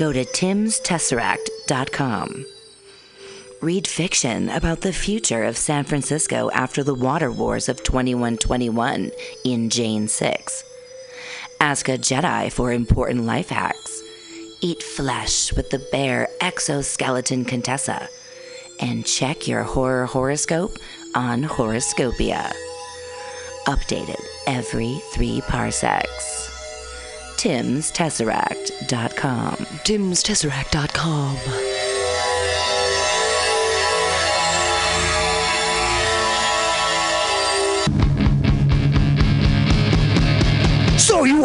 go 0.00 0.12
to 0.14 0.24
timstesseract.com. 0.24 2.46
Read 3.60 3.86
fiction 3.86 4.48
about 4.48 4.80
the 4.80 4.94
future 4.94 5.44
of 5.44 5.58
San 5.58 5.84
Francisco 5.84 6.50
after 6.52 6.82
the 6.82 6.94
water 6.94 7.30
wars 7.30 7.68
of 7.68 7.82
2121 7.82 9.10
in 9.44 9.68
Jane 9.68 10.08
6. 10.08 10.64
Ask 11.60 11.90
a 11.90 11.98
Jedi 11.98 12.50
for 12.50 12.72
important 12.72 13.24
life 13.24 13.50
hacks. 13.50 14.00
Eat 14.62 14.82
flesh 14.82 15.52
with 15.52 15.68
the 15.68 15.86
bare 15.92 16.28
exoskeleton 16.40 17.44
Contessa. 17.44 18.08
And 18.80 19.04
check 19.04 19.46
your 19.46 19.64
horror 19.64 20.06
horoscope 20.06 20.78
on 21.14 21.42
Horoscopia. 21.42 22.50
Updated 23.66 24.24
every 24.46 24.98
three 25.12 25.42
parsecs. 25.42 26.39
Tim'sTesseract.com. 27.40 29.56
Tim'sTesseract.com. 29.56 31.69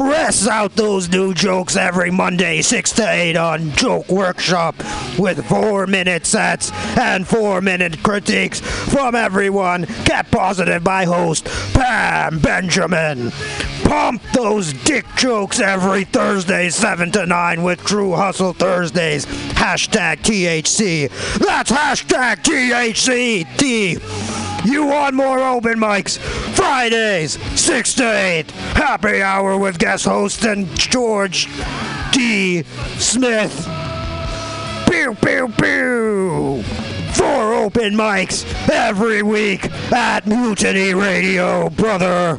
Press 0.00 0.48
out 0.48 0.76
those 0.76 1.10
new 1.10 1.34
jokes 1.34 1.76
every 1.76 2.10
Monday, 2.10 2.62
6 2.62 2.92
to 2.92 3.06
8 3.06 3.36
on 3.36 3.70
Joke 3.72 4.08
Workshop 4.08 4.74
with 5.18 5.44
4 5.44 5.86
minute 5.86 6.24
sets 6.24 6.72
and 6.96 7.28
4 7.28 7.60
minute 7.60 8.02
critiques 8.02 8.60
from 8.60 9.14
everyone 9.14 9.84
kept 10.06 10.30
positive 10.30 10.82
by 10.82 11.04
host 11.04 11.44
Pam 11.74 12.38
Benjamin. 12.38 13.30
Pump 13.84 14.22
those 14.32 14.72
dick 14.72 15.04
jokes 15.18 15.60
every 15.60 16.04
Thursday, 16.04 16.70
7 16.70 17.12
to 17.12 17.26
9 17.26 17.62
with 17.62 17.84
True 17.84 18.12
Hustle 18.12 18.54
Thursdays. 18.54 19.26
Hashtag 19.26 20.22
THC. 20.22 21.10
That's 21.40 21.70
hashtag 21.70 22.36
THC. 22.36 23.46
T. 23.58 23.98
You 24.64 24.86
want 24.86 25.14
more 25.14 25.40
open 25.40 25.78
mics? 25.78 26.18
Fridays, 26.54 27.38
6 27.58 27.94
to 27.94 28.12
8. 28.12 28.50
Happy 28.50 29.22
hour 29.22 29.56
with 29.56 29.78
guest 29.90 30.04
host 30.04 30.44
and 30.44 30.72
George 30.76 31.48
D. 32.12 32.62
Smith. 32.96 33.66
Pew, 34.88 35.16
pew, 35.16 35.48
pew. 35.60 36.62
Four 37.14 37.54
open 37.54 37.94
mics 37.94 38.44
every 38.70 39.24
week 39.24 39.68
at 39.90 40.28
Mutiny 40.28 40.94
Radio, 40.94 41.70
brother. 41.70 42.38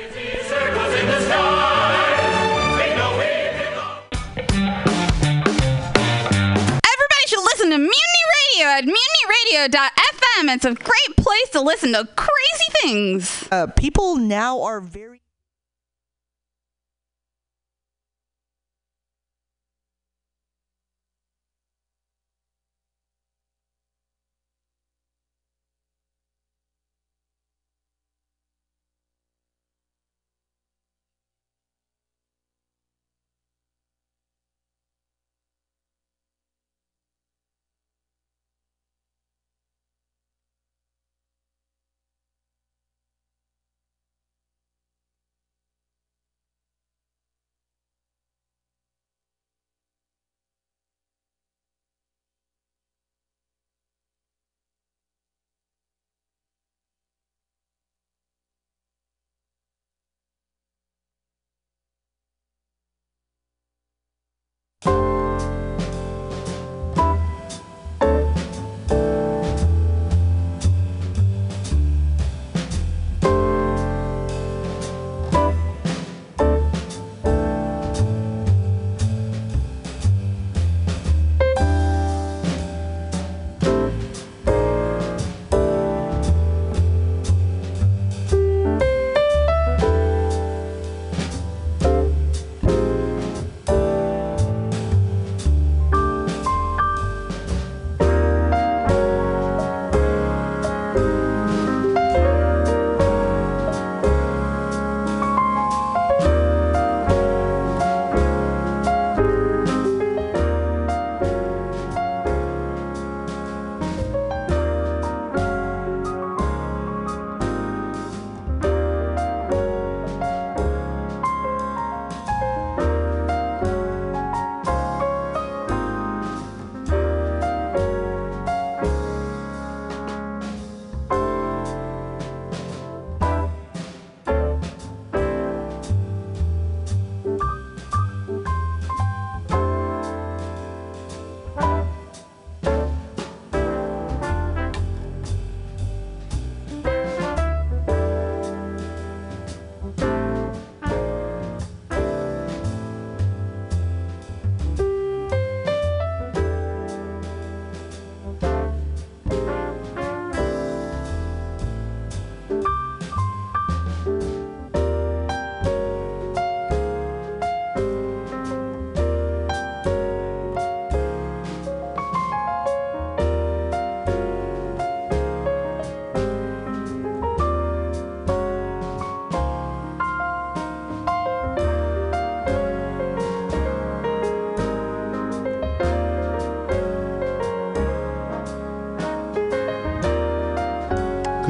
Everybody 6.93 7.25
should 7.27 7.43
listen 7.43 7.69
to 7.71 7.77
Mutiny 7.77 8.23
Radio 8.37 8.67
at 8.67 8.83
mutinyradio.fm. 8.85 10.55
It's 10.55 10.65
a 10.65 10.73
great 10.73 11.15
place 11.17 11.49
to 11.51 11.61
listen 11.61 11.93
to 11.93 12.07
crazy 12.15 12.71
things. 12.81 13.47
Uh, 13.51 13.67
people 13.67 14.15
now 14.17 14.61
are 14.61 14.81
very. 14.81 15.20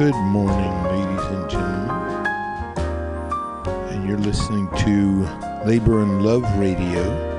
Good 0.02 0.16
morning, 0.16 0.82
ladies 0.82 1.26
and 1.26 1.48
gentlemen. 1.48 2.26
And 3.92 4.04
you're 4.04 4.18
listening 4.18 4.68
to 4.78 5.28
Labor 5.64 6.02
and 6.02 6.24
Love 6.24 6.42
Radio 6.58 7.31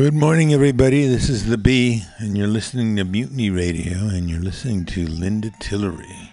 Good 0.00 0.14
morning, 0.14 0.54
everybody. 0.54 1.06
This 1.06 1.28
is 1.28 1.44
The 1.44 1.58
B, 1.58 2.04
and 2.16 2.34
you're 2.34 2.46
listening 2.46 2.96
to 2.96 3.04
Mutiny 3.04 3.50
Radio, 3.50 4.08
and 4.08 4.30
you're 4.30 4.40
listening 4.40 4.86
to 4.86 5.06
Linda 5.06 5.50
Tillery. 5.60 6.29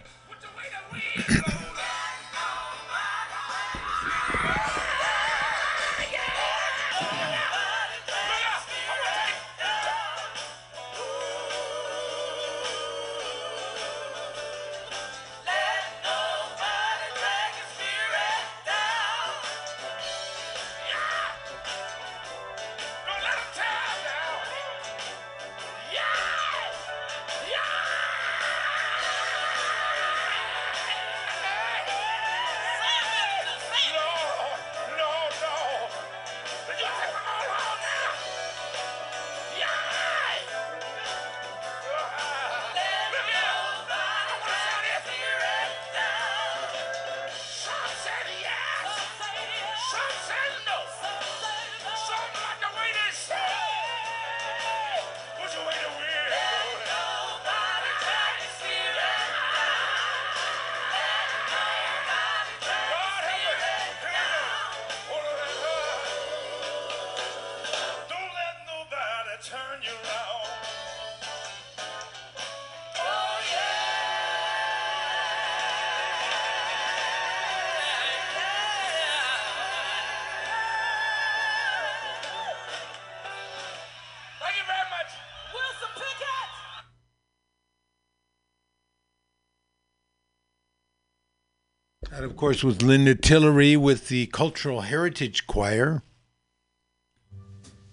Of 92.38 92.42
course, 92.42 92.64
was 92.64 92.84
Linda 92.84 93.16
Tillery 93.16 93.76
with 93.76 94.10
the 94.10 94.28
Cultural 94.28 94.82
Heritage 94.82 95.48
Choir. 95.48 96.04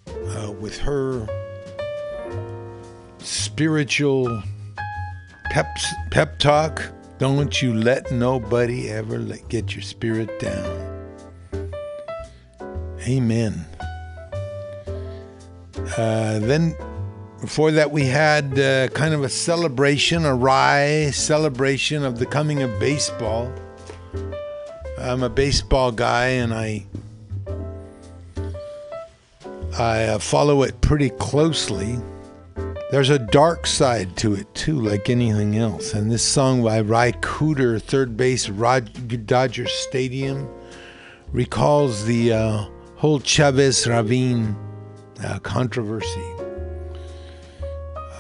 Uh, 0.07 0.53
with 0.61 0.81
her 0.81 1.27
spiritual 3.17 4.43
pep, 5.51 5.67
pep 6.11 6.39
talk, 6.39 6.83
don't 7.17 7.63
you 7.63 7.73
let 7.73 8.13
nobody 8.13 8.91
ever 8.91 9.19
let, 9.19 9.49
get 9.49 9.75
your 9.75 9.81
spirit 9.81 10.39
down. 10.39 11.07
Amen. 13.09 13.65
Uh, 15.97 16.39
then 16.41 16.77
before 17.41 17.71
that, 17.71 17.91
we 17.91 18.05
had 18.05 18.59
uh, 18.59 18.89
kind 18.89 19.15
of 19.15 19.25
a 19.25 19.31
celebration, 19.31 20.27
a 20.27 20.35
wry 20.35 21.11
celebration 21.15 22.05
of 22.05 22.19
the 22.19 22.27
coming 22.27 22.63
of 22.63 22.79
baseball. 22.79 23.51
I'm 25.15 25.23
a 25.23 25.29
baseball 25.29 25.93
guy, 25.93 26.27
and 26.27 26.53
I 26.53 26.85
I 29.79 30.07
uh, 30.07 30.19
follow 30.19 30.65
it 30.65 30.81
pretty 30.81 31.11
closely. 31.11 32.01
There's 32.91 33.11
a 33.11 33.21
dark 33.21 33.69
side 33.69 34.17
to 34.17 34.35
it 34.35 34.53
too, 34.57 34.81
like 34.81 35.09
anything 35.09 35.57
else. 35.57 35.95
And 35.95 36.11
this 36.11 36.25
song 36.25 36.65
by 36.65 36.81
Ry 36.81 37.13
Cooder, 37.13 37.81
third 37.81 38.17
base, 38.17 38.49
Rod- 38.49 39.25
Dodger 39.25 39.69
Stadium, 39.69 40.53
recalls 41.31 42.05
the 42.07 42.33
uh, 42.33 42.65
whole 42.97 43.21
Chavez 43.21 43.87
Ravine 43.87 44.57
uh, 45.23 45.39
controversy. 45.39 46.27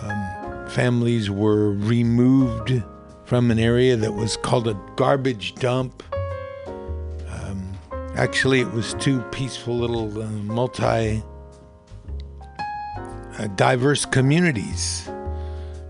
Um, 0.01 0.69
families 0.69 1.29
were 1.29 1.73
removed 1.73 2.85
from 3.25 3.51
an 3.51 3.59
area 3.59 3.97
that 3.97 4.15
was 4.15 4.37
called 4.37 4.69
a 4.69 4.81
garbage 4.95 5.57
dump. 5.57 6.04
Actually, 8.25 8.61
it 8.61 8.73
was 8.73 8.95
two 8.95 9.21
peaceful 9.33 9.77
little 9.77 10.23
uh, 10.23 10.27
multi 10.27 11.23
uh, 13.39 13.47
diverse 13.55 14.07
communities, 14.07 15.11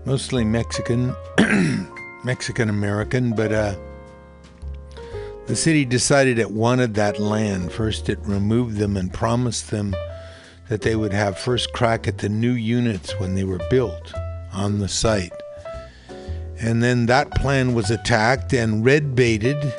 mostly 0.03 0.43
Mexican, 0.43 1.15
Mexican 2.25 2.67
American, 2.67 3.33
but 3.33 3.53
uh, 3.53 3.73
the 5.47 5.55
city 5.55 5.85
decided 5.85 6.37
it 6.37 6.51
wanted 6.51 6.95
that 6.95 7.21
land. 7.21 7.71
First, 7.71 8.09
it 8.09 8.19
removed 8.23 8.75
them 8.75 8.97
and 8.97 9.13
promised 9.13 9.71
them 9.71 9.95
that 10.67 10.81
they 10.81 10.97
would 10.97 11.13
have 11.13 11.39
first 11.39 11.71
crack 11.71 12.05
at 12.05 12.17
the 12.17 12.27
new 12.27 12.51
units 12.51 13.17
when 13.17 13.35
they 13.35 13.45
were 13.45 13.61
built 13.69 14.13
on 14.51 14.79
the 14.79 14.89
site. 14.89 15.31
And 16.59 16.83
then 16.83 17.05
that 17.05 17.31
plan 17.31 17.73
was 17.73 17.91
attacked 17.91 18.51
and 18.51 18.83
red 18.83 19.15
baited, 19.15 19.73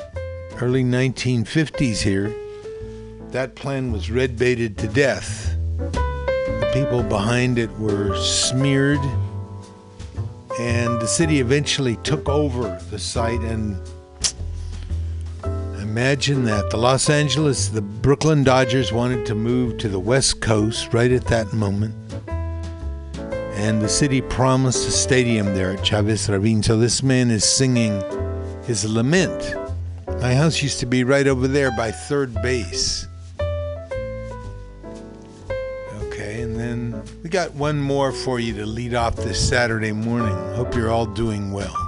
early 0.62 0.84
1950s 0.84 1.98
here. 1.98 2.34
That 3.30 3.54
plan 3.54 3.92
was 3.92 4.10
red 4.10 4.38
baited 4.38 4.78
to 4.78 4.88
death. 4.88 5.54
The 5.78 6.70
people 6.72 7.02
behind 7.02 7.58
it 7.58 7.70
were 7.78 8.16
smeared, 8.16 9.00
and 10.58 11.00
the 11.00 11.06
city 11.06 11.40
eventually 11.40 11.96
took 11.96 12.28
over 12.28 12.80
the 12.90 12.98
site 12.98 13.40
and 13.40 13.76
Imagine 15.96 16.44
that. 16.44 16.68
The 16.68 16.76
Los 16.76 17.08
Angeles, 17.08 17.68
the 17.68 17.80
Brooklyn 17.80 18.44
Dodgers 18.44 18.92
wanted 18.92 19.24
to 19.24 19.34
move 19.34 19.78
to 19.78 19.88
the 19.88 19.98
West 19.98 20.42
Coast 20.42 20.92
right 20.92 21.10
at 21.10 21.24
that 21.28 21.54
moment. 21.54 21.94
And 23.54 23.80
the 23.80 23.88
city 23.88 24.20
promised 24.20 24.86
a 24.86 24.90
stadium 24.90 25.54
there 25.54 25.72
at 25.72 25.82
Chavez 25.82 26.28
Ravine. 26.28 26.62
So 26.62 26.76
this 26.76 27.02
man 27.02 27.30
is 27.30 27.44
singing 27.44 28.02
his 28.64 28.84
lament. 28.84 29.56
My 30.20 30.34
house 30.34 30.62
used 30.62 30.80
to 30.80 30.86
be 30.86 31.02
right 31.02 31.26
over 31.26 31.48
there 31.48 31.70
by 31.70 31.92
third 31.92 32.34
base. 32.42 33.06
We 37.26 37.30
got 37.30 37.56
one 37.56 37.80
more 37.80 38.12
for 38.12 38.38
you 38.38 38.52
to 38.54 38.64
lead 38.64 38.94
off 38.94 39.16
this 39.16 39.48
Saturday 39.48 39.90
morning. 39.90 40.32
Hope 40.54 40.76
you're 40.76 40.92
all 40.92 41.06
doing 41.06 41.50
well. 41.50 41.85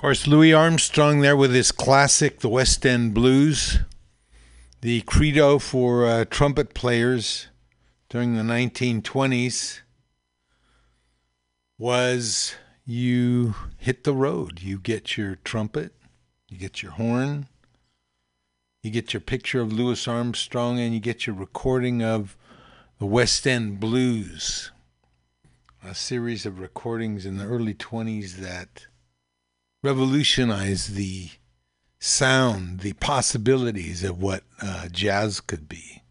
Course, 0.00 0.26
Louis 0.26 0.54
Armstrong 0.54 1.20
there 1.20 1.36
with 1.36 1.52
his 1.52 1.70
classic, 1.70 2.40
the 2.40 2.48
West 2.48 2.86
End 2.86 3.12
Blues, 3.12 3.80
the 4.80 5.02
credo 5.02 5.58
for 5.58 6.06
uh, 6.06 6.24
trumpet 6.24 6.72
players 6.72 7.48
during 8.08 8.34
the 8.34 8.42
1920s 8.42 9.80
was 11.76 12.54
you 12.86 13.54
hit 13.76 14.04
the 14.04 14.14
road. 14.14 14.62
You 14.62 14.78
get 14.78 15.18
your 15.18 15.34
trumpet, 15.44 15.92
you 16.48 16.56
get 16.56 16.82
your 16.82 16.92
horn, 16.92 17.48
you 18.82 18.90
get 18.90 19.12
your 19.12 19.20
picture 19.20 19.60
of 19.60 19.70
Louis 19.70 20.08
Armstrong, 20.08 20.80
and 20.80 20.94
you 20.94 21.00
get 21.00 21.26
your 21.26 21.36
recording 21.36 22.02
of 22.02 22.38
the 22.98 23.04
West 23.04 23.46
End 23.46 23.78
Blues. 23.78 24.70
A 25.84 25.94
series 25.94 26.46
of 26.46 26.58
recordings 26.58 27.26
in 27.26 27.36
the 27.36 27.44
early 27.44 27.74
20s 27.74 28.36
that 28.36 28.86
revolutionized 29.82 30.94
the 30.94 31.30
sound, 31.98 32.80
the 32.80 32.92
possibilities 32.94 34.04
of 34.04 34.22
what 34.22 34.42
uh, 34.62 34.88
jazz 34.88 35.40
could 35.40 35.68
be. 35.68 36.02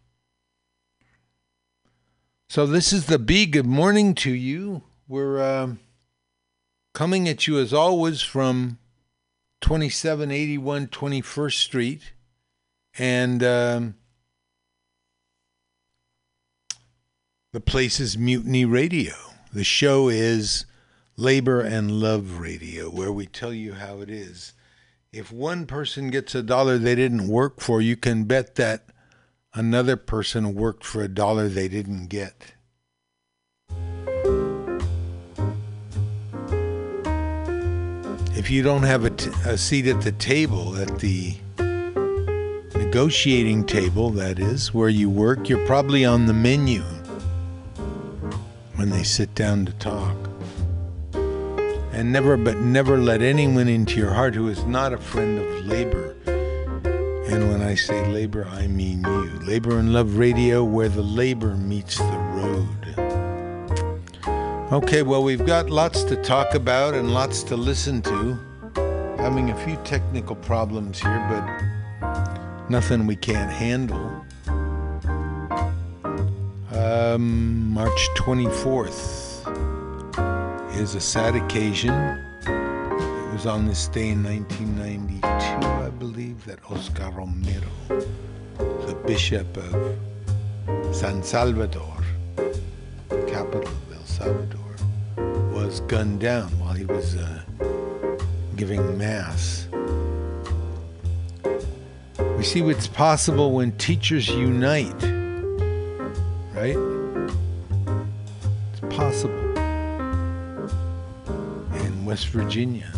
So, 2.48 2.66
this 2.66 2.92
is 2.92 3.06
the 3.06 3.18
B. 3.18 3.46
Good 3.46 3.66
morning 3.66 4.14
to 4.16 4.32
you. 4.32 4.82
We're 5.06 5.40
uh, 5.40 5.74
coming 6.94 7.28
at 7.28 7.46
you 7.46 7.58
as 7.58 7.72
always 7.72 8.22
from 8.22 8.78
2781 9.60 10.88
21st 10.88 11.54
Street. 11.54 12.12
And 12.98 13.42
um, 13.42 13.94
the 17.52 17.60
place 17.60 18.00
is 18.00 18.18
Mutiny 18.18 18.64
Radio. 18.64 19.14
The 19.52 19.64
show 19.64 20.08
is 20.08 20.66
Labor 21.20 21.60
and 21.60 22.00
Love 22.00 22.38
Radio, 22.38 22.88
where 22.88 23.12
we 23.12 23.26
tell 23.26 23.52
you 23.52 23.74
how 23.74 24.00
it 24.00 24.08
is. 24.08 24.54
If 25.12 25.30
one 25.30 25.66
person 25.66 26.08
gets 26.08 26.34
a 26.34 26.42
dollar 26.42 26.78
they 26.78 26.94
didn't 26.94 27.28
work 27.28 27.60
for, 27.60 27.82
you 27.82 27.94
can 27.94 28.24
bet 28.24 28.54
that 28.54 28.86
another 29.52 29.96
person 29.96 30.54
worked 30.54 30.82
for 30.82 31.02
a 31.02 31.08
dollar 31.08 31.48
they 31.48 31.68
didn't 31.68 32.06
get. 32.06 32.54
If 38.34 38.50
you 38.50 38.62
don't 38.62 38.84
have 38.84 39.04
a, 39.04 39.10
t- 39.10 39.30
a 39.44 39.58
seat 39.58 39.88
at 39.88 40.00
the 40.00 40.12
table, 40.12 40.74
at 40.76 41.00
the 41.00 41.36
negotiating 42.74 43.66
table, 43.66 44.08
that 44.12 44.38
is, 44.38 44.72
where 44.72 44.88
you 44.88 45.10
work, 45.10 45.50
you're 45.50 45.66
probably 45.66 46.06
on 46.06 46.24
the 46.24 46.32
menu 46.32 46.80
when 48.76 48.88
they 48.88 49.02
sit 49.02 49.34
down 49.34 49.66
to 49.66 49.72
talk. 49.74 50.16
And 51.92 52.12
never, 52.12 52.36
but 52.36 52.58
never 52.58 52.98
let 52.98 53.20
anyone 53.20 53.66
into 53.66 53.98
your 53.98 54.14
heart 54.14 54.34
who 54.34 54.48
is 54.48 54.64
not 54.64 54.92
a 54.92 54.98
friend 54.98 55.38
of 55.38 55.66
labor. 55.66 56.14
And 57.30 57.48
when 57.48 57.62
I 57.62 57.74
say 57.74 58.06
labor, 58.06 58.46
I 58.48 58.68
mean 58.68 59.02
you. 59.04 59.30
Labor 59.46 59.78
and 59.78 59.92
Love 59.92 60.16
Radio, 60.16 60.62
where 60.62 60.88
the 60.88 61.02
labor 61.02 61.56
meets 61.56 61.98
the 61.98 62.04
road. 62.04 62.76
Okay, 64.72 65.02
well, 65.02 65.24
we've 65.24 65.44
got 65.44 65.68
lots 65.68 66.04
to 66.04 66.16
talk 66.22 66.54
about 66.54 66.94
and 66.94 67.12
lots 67.12 67.42
to 67.44 67.56
listen 67.56 68.02
to. 68.02 68.38
Having 69.18 69.50
a 69.50 69.56
few 69.64 69.76
technical 69.84 70.36
problems 70.36 71.00
here, 71.00 71.26
but 71.28 72.70
nothing 72.70 73.06
we 73.06 73.16
can't 73.16 73.50
handle. 73.50 74.24
Um, 76.72 77.72
March 77.72 78.08
24th 78.16 79.29
is 80.80 80.94
a 80.94 81.00
sad 81.00 81.36
occasion. 81.36 81.92
It 82.46 83.32
was 83.34 83.44
on 83.44 83.66
this 83.66 83.86
day 83.88 84.08
in 84.08 84.24
1992, 84.24 85.26
I 85.66 85.90
believe, 85.90 86.42
that 86.46 86.58
Oscar 86.70 87.10
Romero, 87.10 87.68
the 88.56 88.98
Bishop 89.06 89.54
of 89.58 90.96
San 90.96 91.22
Salvador, 91.22 91.98
capital 93.28 93.68
of 93.68 93.92
El 93.92 94.04
Salvador, 94.06 94.74
was 95.52 95.80
gunned 95.80 96.20
down 96.20 96.48
while 96.58 96.72
he 96.72 96.86
was 96.86 97.14
uh, 97.14 97.42
giving 98.56 98.96
Mass. 98.96 99.68
We 102.38 102.42
see 102.42 102.62
what's 102.62 102.86
possible 102.86 103.52
when 103.52 103.76
teachers 103.76 104.30
unite, 104.30 105.02
right? 106.54 106.78
It's 108.72 108.96
possible. 108.96 109.39
West 112.10 112.26
Virginia. 112.30 112.92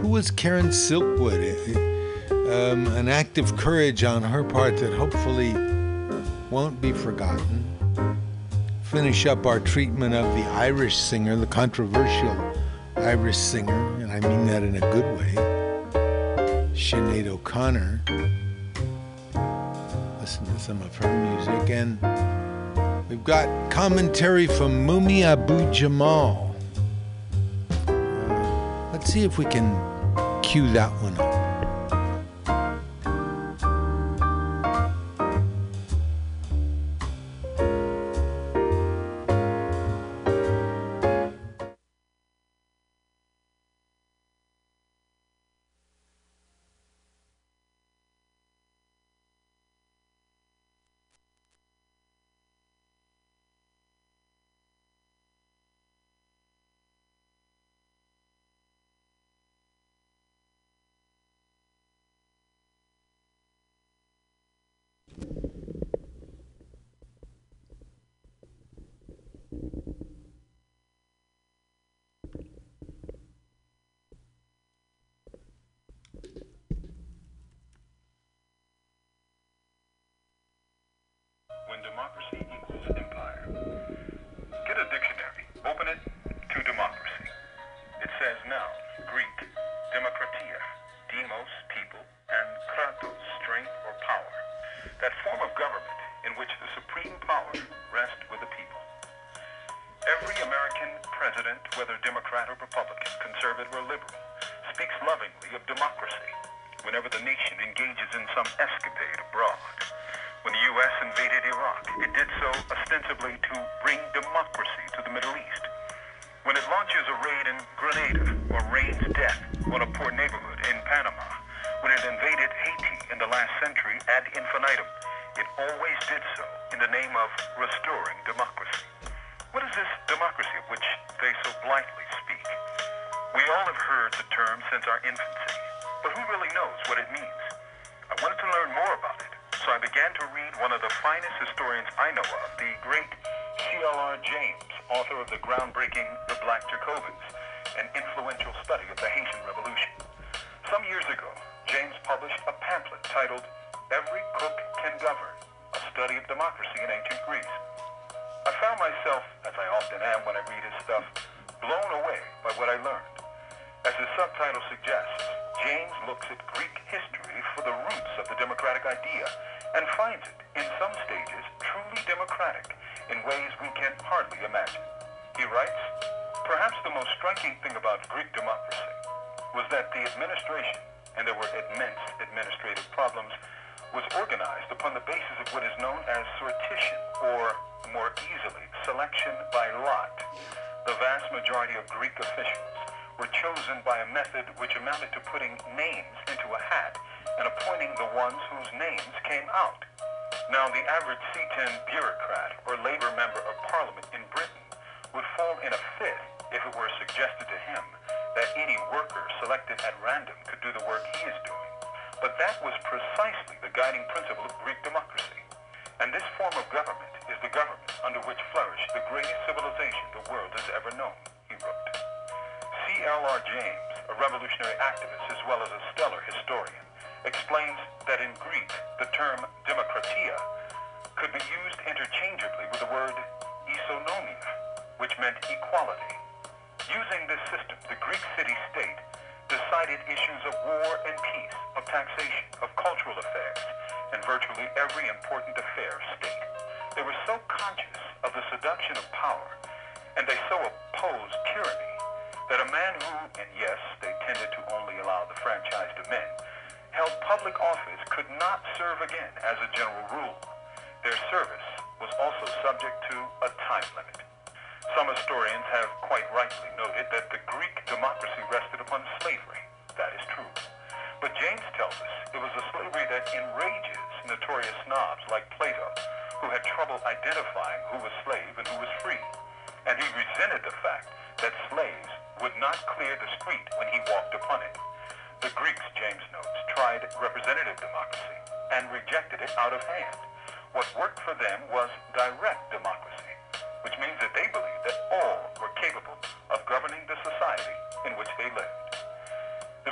Who 0.00 0.08
was 0.08 0.30
Karen 0.30 0.68
Silkwood? 0.68 1.76
Um, 2.30 2.86
an 2.96 3.10
act 3.10 3.36
of 3.36 3.58
courage 3.58 4.02
on 4.04 4.22
her 4.22 4.42
part 4.42 4.78
that 4.78 4.94
hopefully 4.94 5.52
won't 6.50 6.80
be 6.80 6.92
forgotten 6.92 7.62
finish 8.84 9.26
up 9.26 9.44
our 9.44 9.60
treatment 9.60 10.14
of 10.14 10.24
the 10.34 10.44
Irish 10.52 10.96
singer, 10.96 11.36
the 11.36 11.46
controversial 11.46 12.54
Irish 12.96 13.36
singer, 13.36 13.96
and 14.00 14.10
I 14.10 14.20
mean 14.20 14.46
that 14.46 14.62
in 14.62 14.76
a 14.76 14.80
good 14.80 15.18
way, 15.18 15.34
Sinead 16.72 17.26
O'Connor. 17.26 18.00
Listen 20.20 20.46
to 20.46 20.58
some 20.58 20.80
of 20.80 20.96
her 20.96 21.12
music, 21.12 21.68
and 21.68 23.08
we've 23.10 23.24
got 23.24 23.70
commentary 23.70 24.46
from 24.46 24.86
Mumia 24.86 25.32
Abu 25.32 25.70
Jamal. 25.70 26.43
Let's 29.04 29.12
see 29.12 29.22
if 29.22 29.36
we 29.36 29.44
can 29.44 29.70
cue 30.40 30.66
that 30.72 30.90
one 31.02 31.12
up. 31.20 31.33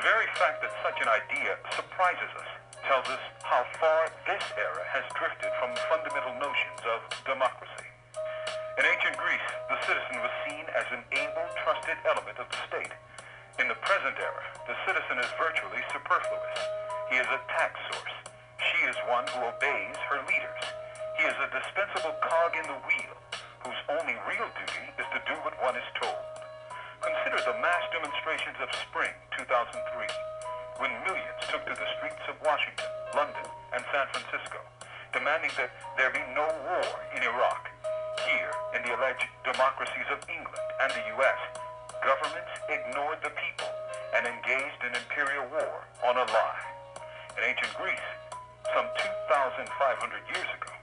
The 0.02 0.10
very 0.10 0.34
fact 0.34 0.58
that 0.66 0.74
such 0.82 0.98
an 0.98 1.06
idea 1.06 1.54
surprises 1.78 2.26
us 2.34 2.50
tells 2.90 3.06
us 3.06 3.22
how 3.46 3.62
far 3.78 4.10
this 4.26 4.42
era 4.58 4.82
has 4.90 5.06
drifted 5.14 5.46
from 5.62 5.70
the 5.78 5.84
fundamental 5.86 6.34
notions 6.42 6.82
of 6.90 7.06
democracy. 7.22 7.86
In 8.10 8.82
ancient 8.82 9.14
Greece, 9.14 9.48
the 9.70 9.78
citizen 9.86 10.18
was 10.18 10.34
seen 10.42 10.66
as 10.74 10.90
an 10.90 11.06
able, 11.06 11.46
trusted 11.62 11.94
element 12.02 12.34
of 12.42 12.50
the 12.50 12.58
state. 12.66 12.90
In 13.62 13.70
the 13.70 13.78
present 13.78 14.18
era, 14.18 14.42
the 14.66 14.74
citizen 14.90 15.22
is 15.22 15.30
virtually 15.38 15.86
superfluous. 15.94 16.58
He 17.06 17.22
is 17.22 17.30
a 17.30 17.38
tax 17.54 17.78
source. 17.94 18.16
She 18.58 18.82
is 18.90 18.98
one 19.06 19.30
who 19.30 19.54
obeys 19.54 19.98
her 20.10 20.18
leaders. 20.26 20.66
He 21.14 21.30
is 21.30 21.38
a 21.46 21.54
dispensable 21.54 22.18
cog 22.26 22.58
in 22.58 22.66
the 22.66 22.82
wheel, 22.90 23.14
whose 23.62 23.80
only 23.86 24.18
real 24.26 24.50
duty 24.50 24.98
is 24.98 25.06
to 25.14 25.22
do 25.30 25.38
what 25.46 25.54
one 25.62 25.78
is 25.78 25.86
told. 25.94 26.41
Consider 27.22 27.54
the 27.54 27.62
mass 27.62 27.86
demonstrations 27.94 28.58
of 28.58 28.66
spring 28.82 29.14
2003, 29.38 29.78
when 30.82 30.90
millions 31.06 31.38
took 31.46 31.62
to 31.70 31.70
the 31.70 31.88
streets 31.94 32.18
of 32.26 32.34
Washington, 32.42 32.90
London, 33.14 33.46
and 33.70 33.78
San 33.94 34.10
Francisco, 34.10 34.58
demanding 35.14 35.54
that 35.54 35.70
there 35.94 36.10
be 36.10 36.18
no 36.34 36.42
war 36.42 36.82
in 37.14 37.22
Iraq. 37.22 37.70
Here, 38.26 38.50
in 38.74 38.82
the 38.82 38.98
alleged 38.98 39.30
democracies 39.46 40.10
of 40.10 40.18
England 40.26 40.66
and 40.82 40.90
the 40.90 41.04
U.S., 41.22 41.38
governments 42.02 42.50
ignored 42.66 43.22
the 43.22 43.30
people 43.38 43.70
and 44.18 44.26
engaged 44.26 44.82
in 44.82 44.90
imperial 44.90 45.46
war 45.54 45.86
on 46.02 46.18
a 46.18 46.26
lie. 46.26 46.64
In 47.38 47.46
ancient 47.46 47.70
Greece, 47.78 48.08
some 48.74 48.90
2,500 48.98 49.62
years 50.26 50.50
ago, 50.58 50.74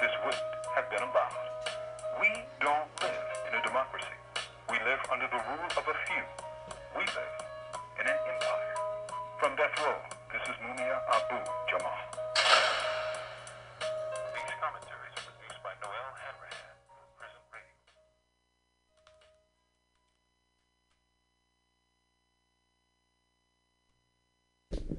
this 0.00 0.16
wouldn't 0.24 0.52
have 0.80 0.88
been 0.88 1.04
allowed. 1.04 1.44
We 2.16 2.32
don't 2.64 2.88
live 3.04 3.28
in 3.52 3.60
a 3.60 3.62
democracy. 3.68 4.16
We 4.84 4.90
live 4.90 5.00
under 5.10 5.28
the 5.28 5.36
rule 5.36 5.64
of 5.64 5.78
a 5.78 5.94
few. 6.04 6.24
We 6.94 7.04
live 7.04 7.16
in 8.00 8.06
an 8.06 8.18
empire. 8.34 8.74
From 9.40 9.56
death 9.56 9.80
row, 9.80 9.96
this 10.30 10.42
is 10.42 10.56
Mumia 10.60 11.00
Abu 11.08 11.36
Jamal. 11.70 12.00
These 14.34 14.54
commentaries 14.60 15.14
are 15.16 15.24
produced 15.24 15.62
by 15.62 15.72
Noelle 15.80 16.14
Hanrahan 16.20 16.76
Prison 17.16 17.44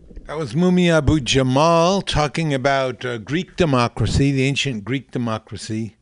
Radio. 0.10 0.26
That 0.26 0.38
was 0.38 0.54
Mumia 0.56 0.98
Abu 0.98 1.20
Jamal 1.20 2.02
talking 2.02 2.56
about 2.56 3.06
uh, 3.06 3.20
Greek 3.20 3.56
democracy, 3.56 4.32
the 4.32 4.46
ancient 4.46 4.84
Greek 4.84 5.12
democracy. 5.12 5.96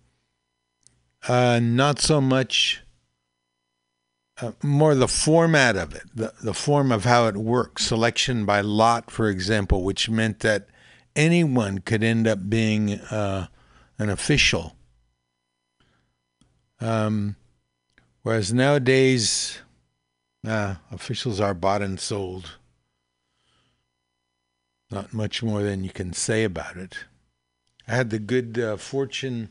Uh, 1.28 1.60
not 1.62 2.00
so 2.00 2.22
much, 2.22 2.84
uh, 4.42 4.52
more 4.62 4.96
the 4.96 5.08
format 5.08 5.76
of 5.76 5.94
it, 5.94 6.04
the, 6.14 6.34
the 6.42 6.54
form 6.54 6.92
of 6.92 7.06
how 7.06 7.28
it 7.28 7.38
works. 7.38 7.86
Selection 7.86 8.46
by 8.46 8.62
lot, 8.62 9.12
for 9.12 9.30
example, 9.30 9.84
which 9.84 10.10
meant 10.10 10.40
that 10.40 10.68
anyone 11.16 11.80
could 11.80 12.04
end 12.04 12.28
up 12.28 12.50
being 12.50 12.94
uh, 12.94 13.48
an 14.00 14.10
official. 14.10 14.76
Um, 16.82 17.36
whereas 18.24 18.52
nowadays, 18.52 19.60
uh, 20.46 20.76
officials 20.92 21.40
are 21.40 21.54
bought 21.54 21.82
and 21.82 22.00
sold 22.00 22.58
not 24.94 25.14
much 25.14 25.42
more 25.42 25.64
than 25.64 25.84
you 25.84 25.90
can 25.90 26.14
say 26.14 26.44
about 26.44 26.78
it. 26.78 27.06
I 27.88 27.96
had 27.96 28.12
the 28.12 28.20
good 28.20 28.60
uh, 28.60 28.78
fortune 28.78 29.50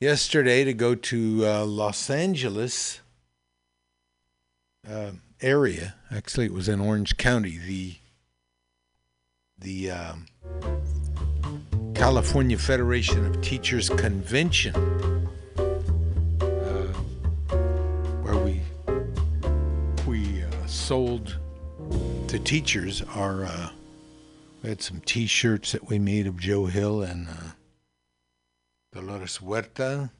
yesterday 0.00 0.64
to 0.64 0.72
go 0.72 0.94
to 0.94 1.44
uh, 1.44 1.64
Los 1.64 2.08
Angeles 2.08 3.00
uh, 4.88 5.12
area. 5.40 5.94
Actually, 6.10 6.46
it 6.46 6.52
was 6.52 6.68
in 6.68 6.80
Orange 6.80 7.16
County. 7.16 7.58
The 7.58 7.96
the 9.58 9.90
um, 9.90 10.26
California 11.94 12.58
Federation 12.58 13.24
of 13.24 13.40
Teachers 13.40 13.88
convention, 13.88 14.74
uh, 16.40 16.92
where 18.22 18.36
we 18.36 18.60
we 20.06 20.42
uh, 20.42 20.66
sold 20.66 21.38
to 22.28 22.38
teachers 22.38 23.02
our. 23.14 23.44
Uh, 23.44 23.70
we 24.62 24.70
had 24.70 24.80
some 24.80 25.02
T-shirts 25.02 25.72
that 25.72 25.88
we 25.88 25.98
made 25.98 26.26
of 26.26 26.38
Joe 26.38 26.64
Hill 26.64 27.02
and 27.02 27.28
uh, 27.28 27.50
Dolores 28.94 29.36
Huerta. 29.36 30.10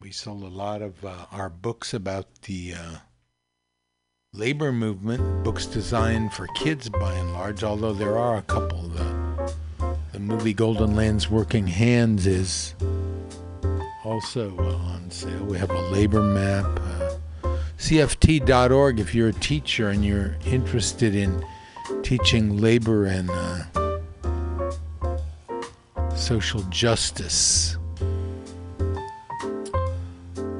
We 0.00 0.12
sold 0.12 0.44
a 0.44 0.46
lot 0.46 0.80
of 0.80 1.04
uh, 1.04 1.26
our 1.32 1.48
books 1.48 1.92
about 1.92 2.42
the 2.42 2.74
uh, 2.74 2.96
labor 4.32 4.70
movement, 4.70 5.42
books 5.42 5.66
designed 5.66 6.32
for 6.32 6.46
kids 6.54 6.88
by 6.88 7.14
and 7.14 7.32
large, 7.32 7.64
although 7.64 7.92
there 7.92 8.16
are 8.16 8.36
a 8.36 8.42
couple. 8.42 8.82
The, 8.82 9.52
the 10.12 10.20
movie 10.20 10.54
Golden 10.54 10.94
Land's 10.94 11.28
Working 11.28 11.66
Hands 11.66 12.24
is 12.28 12.76
also 14.04 14.56
uh, 14.58 14.76
on 14.92 15.10
sale. 15.10 15.44
We 15.44 15.58
have 15.58 15.70
a 15.70 15.80
labor 15.90 16.22
map. 16.22 16.64
Uh, 16.64 17.56
CFT.org 17.78 19.00
if 19.00 19.16
you're 19.16 19.30
a 19.30 19.32
teacher 19.32 19.88
and 19.88 20.04
you're 20.04 20.36
interested 20.46 21.16
in 21.16 21.44
teaching 22.04 22.58
labor 22.58 23.04
and 23.06 23.30
uh, 23.30 23.64
social 26.14 26.62
justice. 26.70 27.77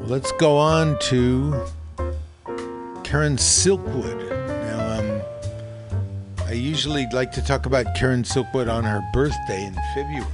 Let's 0.08 0.32
go 0.32 0.56
on 0.56 0.98
to 1.00 1.52
Karen 3.04 3.36
Silkwood. 3.36 4.30
Now, 4.64 5.00
um, 5.00 5.20
I 6.46 6.52
usually 6.52 7.06
like 7.12 7.30
to 7.32 7.44
talk 7.44 7.66
about 7.66 7.94
Karen 7.94 8.22
Silkwood 8.22 8.72
on 8.72 8.84
her 8.84 9.06
birthday 9.12 9.66
in 9.66 9.74
February. 9.94 10.24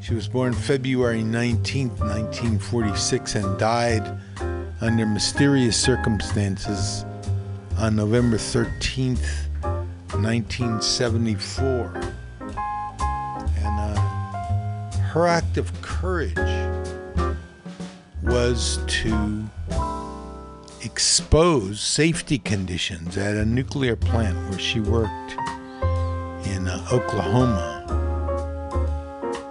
She 0.00 0.14
was 0.14 0.26
born 0.26 0.52
February 0.52 1.22
19th, 1.22 2.00
1946, 2.00 3.36
and 3.36 3.56
died 3.56 4.18
under 4.80 5.06
mysterious 5.06 5.76
circumstances 5.76 7.04
on 7.78 7.94
November 7.94 8.36
13th, 8.36 9.46
1974. 9.62 12.00
And 13.58 13.64
uh, 13.64 13.94
her 15.12 15.28
act 15.28 15.56
of 15.56 15.70
courage 15.82 16.69
was 18.22 18.78
to 18.86 19.44
expose 20.82 21.80
safety 21.80 22.38
conditions 22.38 23.16
at 23.16 23.36
a 23.36 23.44
nuclear 23.44 23.96
plant 23.96 24.36
where 24.50 24.58
she 24.58 24.80
worked 24.80 25.32
in 26.46 26.66
uh, 26.68 26.86
Oklahoma, 26.90 27.86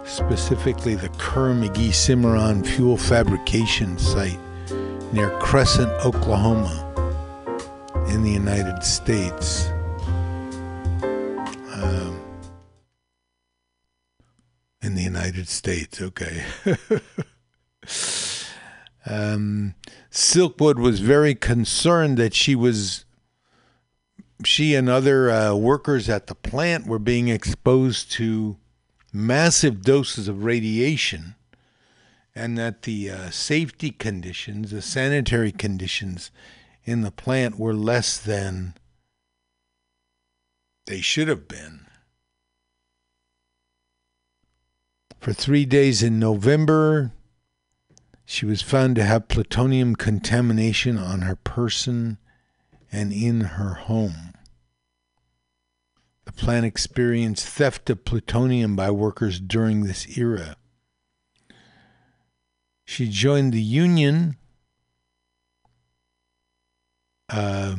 specifically 0.05 0.95
the 0.95 1.09
Kerr 1.17 1.53
McGee 1.53 1.93
Cimarron 1.93 2.63
fuel 2.63 2.97
fabrication 2.97 3.97
site 3.97 4.39
near 5.13 5.29
Crescent, 5.39 5.91
Oklahoma, 6.05 6.85
in 8.09 8.23
the 8.23 8.31
United 8.31 8.83
States. 8.83 9.67
Um, 11.73 12.19
in 14.81 14.95
the 14.95 15.03
United 15.03 15.47
States, 15.47 16.01
okay. 16.01 16.43
um, 19.05 19.75
Silkwood 20.11 20.77
was 20.77 20.99
very 20.99 21.35
concerned 21.35 22.17
that 22.17 22.33
she 22.33 22.55
was, 22.55 23.05
she 24.43 24.75
and 24.75 24.89
other 24.89 25.29
uh, 25.29 25.55
workers 25.55 26.09
at 26.09 26.27
the 26.27 26.35
plant 26.35 26.85
were 26.85 26.99
being 26.99 27.27
exposed 27.27 28.11
to 28.13 28.57
massive 29.11 29.81
doses 29.81 30.27
of 30.27 30.43
radiation 30.43 31.35
and 32.35 32.57
that 32.57 32.83
the 32.83 33.09
uh, 33.09 33.29
safety 33.29 33.91
conditions, 33.91 34.71
the 34.71 34.81
sanitary 34.81 35.51
conditions 35.51 36.31
in 36.85 37.01
the 37.01 37.11
plant 37.11 37.59
were 37.59 37.73
less 37.73 38.17
than 38.17 38.75
they 40.85 41.01
should 41.01 41.27
have 41.27 41.47
been. 41.47 41.85
For 45.19 45.33
three 45.33 45.65
days 45.65 46.01
in 46.01 46.17
November, 46.17 47.11
she 48.31 48.45
was 48.45 48.61
found 48.61 48.95
to 48.95 49.03
have 49.03 49.27
plutonium 49.27 49.95
contamination 49.95 50.99
on 50.99 51.21
her 51.21 51.35
person 51.35 52.19
and 52.91 53.11
in 53.11 53.41
her 53.41 53.73
home. 53.73 54.35
The 56.25 56.33
plant 56.33 56.63
experienced 56.63 57.47
theft 57.47 57.89
of 57.89 58.05
plutonium 58.05 58.75
by 58.75 58.91
workers 58.91 59.39
during 59.39 59.81
this 59.81 60.15
era. 60.15 60.57
She 62.85 63.09
joined 63.09 63.51
the 63.51 63.63
union, 63.63 64.37
uh, 67.29 67.77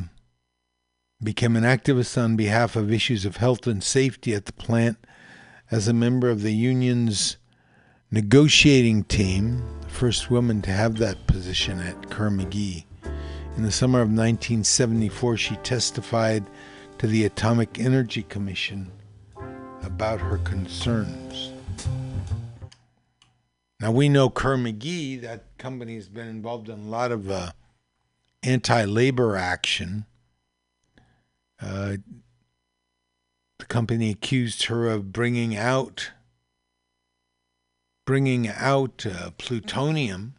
became 1.23 1.55
an 1.55 1.63
activist 1.63 2.21
on 2.21 2.35
behalf 2.35 2.75
of 2.75 2.91
issues 2.91 3.23
of 3.23 3.37
health 3.37 3.67
and 3.67 3.81
safety 3.81 4.33
at 4.33 4.47
the 4.47 4.53
plant 4.53 4.97
as 5.71 5.87
a 5.87 5.93
member 5.93 6.29
of 6.29 6.41
the 6.41 6.53
union's 6.53 7.37
negotiating 8.11 9.05
team, 9.05 9.80
first 9.91 10.31
woman 10.31 10.61
to 10.63 10.71
have 10.71 10.97
that 10.97 11.27
position 11.27 11.79
at 11.79 12.09
Kerr 12.09 12.29
McGee. 12.29 12.85
In 13.57 13.63
the 13.63 13.71
summer 13.71 13.99
of 13.99 14.07
1974, 14.07 15.37
she 15.37 15.55
testified 15.57 16.43
to 16.97 17.05
the 17.05 17.25
Atomic 17.25 17.77
Energy 17.77 18.23
Commission 18.23 18.91
about 19.83 20.21
her 20.21 20.37
concerns. 20.39 21.51
Now 23.79 23.91
we 23.91 24.09
know 24.09 24.29
Kerr 24.29 24.57
McGee, 24.57 25.21
that 25.21 25.57
company 25.57 25.95
has 25.95 26.07
been 26.07 26.27
involved 26.27 26.69
in 26.69 26.79
a 26.79 26.89
lot 26.89 27.11
of 27.11 27.29
uh, 27.29 27.51
anti-labor 28.43 29.35
action. 29.35 30.05
Uh, 31.61 31.97
the 33.59 33.65
company 33.65 34.09
accused 34.09 34.65
her 34.65 34.89
of 34.89 35.11
bringing 35.11 35.55
out 35.55 36.11
bringing 38.11 38.49
out 38.49 39.05
uh, 39.05 39.31
plutonium, 39.37 40.35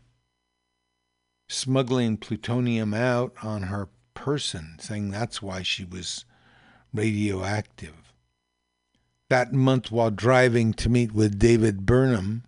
smuggling 1.49 2.19
plutonium 2.19 2.93
out 2.93 3.33
on 3.43 3.63
her 3.63 3.89
person, 4.13 4.77
saying 4.79 5.11
that's 5.11 5.41
why 5.41 5.63
she 5.63 5.83
was 5.83 6.27
radioactive. 6.93 8.13
That 9.31 9.55
month, 9.55 9.91
while 9.91 10.11
driving 10.11 10.75
to 10.75 10.91
meet 10.91 11.15
with 11.15 11.39
David 11.39 11.87
Burnham, 11.87 12.45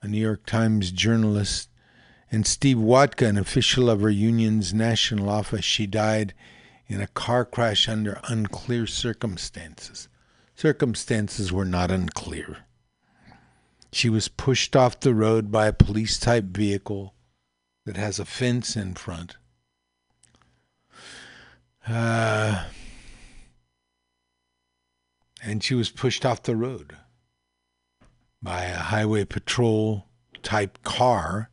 a 0.00 0.06
New 0.06 0.20
York 0.20 0.46
Times 0.46 0.92
journalist, 0.92 1.68
and 2.30 2.46
Steve 2.46 2.76
Wodka, 2.76 3.28
an 3.28 3.36
official 3.36 3.90
of 3.90 4.00
her 4.00 4.10
union's 4.10 4.72
national 4.72 5.28
office. 5.28 5.64
She 5.64 5.88
died 5.88 6.34
in 6.86 7.00
a 7.00 7.08
car 7.08 7.44
crash 7.44 7.88
under 7.88 8.20
unclear 8.28 8.86
circumstances. 8.86 10.06
Circumstances 10.54 11.52
were 11.52 11.64
not 11.64 11.90
unclear. 11.90 12.58
She 13.94 14.08
was 14.08 14.26
pushed 14.26 14.74
off 14.74 14.98
the 14.98 15.14
road 15.14 15.52
by 15.52 15.68
a 15.68 15.72
police 15.72 16.18
type 16.18 16.46
vehicle 16.46 17.14
that 17.86 17.96
has 17.96 18.18
a 18.18 18.24
fence 18.24 18.74
in 18.74 18.94
front. 18.94 19.36
Uh, 21.86 22.64
and 25.44 25.62
she 25.62 25.76
was 25.76 25.90
pushed 25.90 26.26
off 26.26 26.42
the 26.42 26.56
road 26.56 26.96
by 28.42 28.64
a 28.64 28.78
highway 28.78 29.24
patrol 29.24 30.06
type 30.42 30.82
car. 30.82 31.50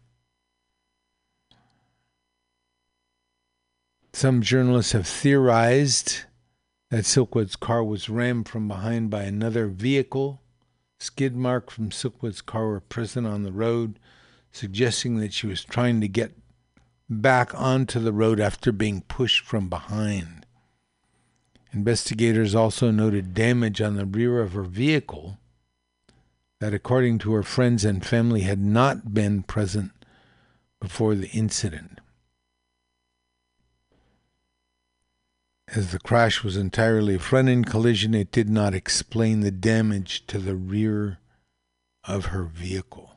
Some 4.13 4.41
journalists 4.41 4.93
have 4.93 5.05
theorized 5.05 6.23
that 6.89 7.05
Silkwood's 7.05 7.55
car 7.55 7.83
was 7.83 8.09
rammed 8.09 8.49
from 8.49 8.67
behind 8.67 9.11
by 9.11 9.25
another 9.25 9.67
vehicle. 9.67 10.40
Skid 11.01 11.35
mark 11.35 11.71
from 11.71 11.89
Silkwood's 11.89 12.41
car 12.41 12.67
were 12.67 12.79
present 12.79 13.25
on 13.25 13.41
the 13.41 13.51
road, 13.51 13.97
suggesting 14.51 15.17
that 15.17 15.33
she 15.33 15.47
was 15.47 15.63
trying 15.63 15.99
to 15.99 16.07
get 16.07 16.37
back 17.09 17.59
onto 17.59 17.99
the 17.99 18.13
road 18.13 18.39
after 18.39 18.71
being 18.71 19.01
pushed 19.01 19.43
from 19.43 19.67
behind. 19.67 20.45
Investigators 21.73 22.53
also 22.53 22.91
noted 22.91 23.33
damage 23.33 23.81
on 23.81 23.95
the 23.95 24.05
rear 24.05 24.41
of 24.41 24.53
her 24.53 24.61
vehicle 24.61 25.39
that, 26.59 26.71
according 26.71 27.17
to 27.17 27.33
her 27.33 27.41
friends 27.41 27.83
and 27.83 28.05
family, 28.05 28.41
had 28.41 28.59
not 28.59 29.11
been 29.11 29.41
present 29.41 29.93
before 30.79 31.15
the 31.15 31.29
incident. 31.29 31.99
As 35.73 35.93
the 35.93 35.99
crash 35.99 36.43
was 36.43 36.57
entirely 36.57 37.15
a 37.15 37.19
front 37.19 37.47
end 37.47 37.65
collision, 37.65 38.13
it 38.13 38.29
did 38.29 38.49
not 38.49 38.73
explain 38.73 39.39
the 39.39 39.51
damage 39.51 40.27
to 40.27 40.37
the 40.37 40.55
rear 40.55 41.19
of 42.03 42.25
her 42.25 42.43
vehicle. 42.43 43.15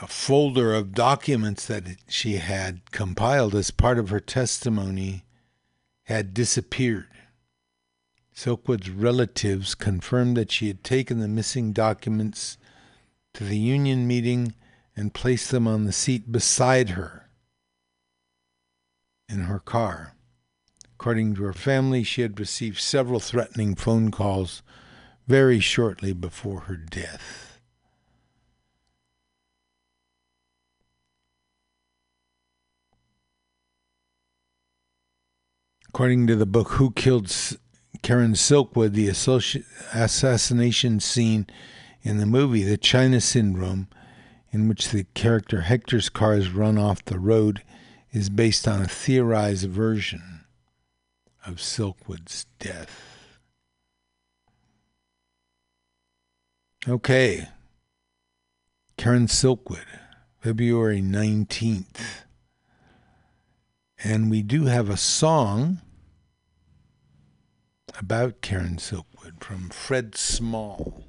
A 0.00 0.06
folder 0.06 0.72
of 0.72 0.94
documents 0.94 1.66
that 1.66 1.84
she 2.08 2.36
had 2.36 2.90
compiled 2.92 3.54
as 3.54 3.70
part 3.70 3.98
of 3.98 4.08
her 4.08 4.20
testimony 4.20 5.24
had 6.04 6.32
disappeared. 6.32 7.10
Silkwood's 8.34 8.88
relatives 8.88 9.74
confirmed 9.74 10.34
that 10.38 10.50
she 10.50 10.68
had 10.68 10.82
taken 10.82 11.20
the 11.20 11.28
missing 11.28 11.72
documents 11.72 12.56
to 13.34 13.44
the 13.44 13.58
union 13.58 14.06
meeting 14.06 14.54
and 14.94 15.12
placed 15.12 15.50
them 15.50 15.68
on 15.68 15.84
the 15.84 15.92
seat 15.92 16.32
beside 16.32 16.90
her 16.90 17.25
in 19.28 19.40
her 19.42 19.58
car. 19.58 20.14
According 20.94 21.34
to 21.34 21.42
her 21.44 21.52
family, 21.52 22.02
she 22.02 22.22
had 22.22 22.40
received 22.40 22.80
several 22.80 23.20
threatening 23.20 23.74
phone 23.74 24.10
calls 24.10 24.62
very 25.26 25.60
shortly 25.60 26.12
before 26.12 26.60
her 26.60 26.76
death. 26.76 27.60
According 35.88 36.26
to 36.26 36.36
the 36.36 36.46
book 36.46 36.72
Who 36.72 36.90
Killed 36.90 37.34
Karen 38.02 38.34
Silkwood, 38.34 38.92
the 38.92 39.08
assassination 39.08 41.00
scene 41.00 41.46
in 42.02 42.18
the 42.18 42.26
movie 42.26 42.62
The 42.62 42.76
China 42.76 43.20
Syndrome, 43.20 43.88
in 44.50 44.68
which 44.68 44.90
the 44.90 45.04
character 45.14 45.62
Hector's 45.62 46.08
car 46.08 46.34
is 46.34 46.50
run 46.50 46.78
off 46.78 47.04
the 47.04 47.18
road 47.18 47.62
is 48.16 48.30
based 48.30 48.66
on 48.66 48.80
a 48.80 48.88
theorized 48.88 49.68
version 49.68 50.40
of 51.44 51.56
Silkwood's 51.56 52.46
death. 52.58 53.38
Okay. 56.88 57.46
Karen 58.96 59.26
Silkwood, 59.26 59.84
February 60.40 61.02
19th. 61.02 62.22
And 64.02 64.30
we 64.30 64.40
do 64.40 64.64
have 64.64 64.88
a 64.88 64.96
song 64.96 65.82
about 67.98 68.40
Karen 68.40 68.76
Silkwood 68.76 69.44
from 69.44 69.68
Fred 69.68 70.16
Small. 70.16 71.04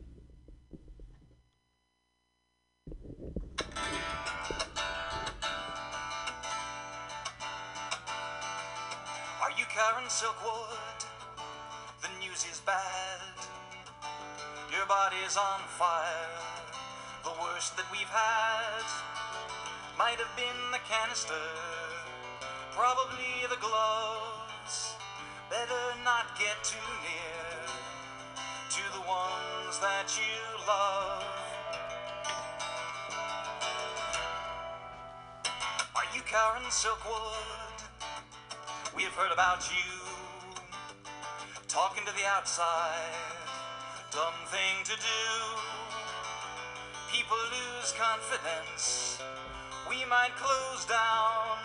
Karen 9.78 10.10
Silkwood? 10.10 11.06
The 12.02 12.10
news 12.20 12.48
is 12.52 12.62
bad. 12.66 13.38
Your 14.74 14.88
body's 14.88 15.38
on 15.38 15.60
fire. 15.78 16.34
The 17.24 17.30
worst 17.44 17.78
that 17.78 17.86
we've 17.92 18.10
had 18.10 18.90
might 19.96 20.18
have 20.18 20.36
been 20.36 20.58
the 20.72 20.82
canister, 20.90 21.46
probably 22.72 23.46
the 23.52 23.62
gloves. 23.62 24.96
Better 25.52 25.94
not 26.04 26.26
get 26.40 26.58
too 26.64 26.90
near 27.06 27.46
to 28.72 28.82
the 28.98 29.06
ones 29.06 29.78
that 29.78 30.10
you 30.18 30.42
love. 30.66 31.24
Are 35.96 36.16
you 36.16 36.22
Karen 36.26 36.66
Silkwood? 36.72 37.67
We 38.98 39.04
have 39.04 39.14
heard 39.14 39.32
about 39.32 39.70
you 39.70 39.94
talking 41.68 42.04
to 42.08 42.12
the 42.14 42.26
outside. 42.26 43.14
Dumb 44.12 44.34
thing 44.50 44.84
to 44.86 44.94
do. 44.98 45.30
People 47.14 47.38
lose 47.54 47.94
confidence. 47.94 49.22
We 49.88 50.04
might 50.10 50.34
close 50.36 50.84
down. 50.86 51.62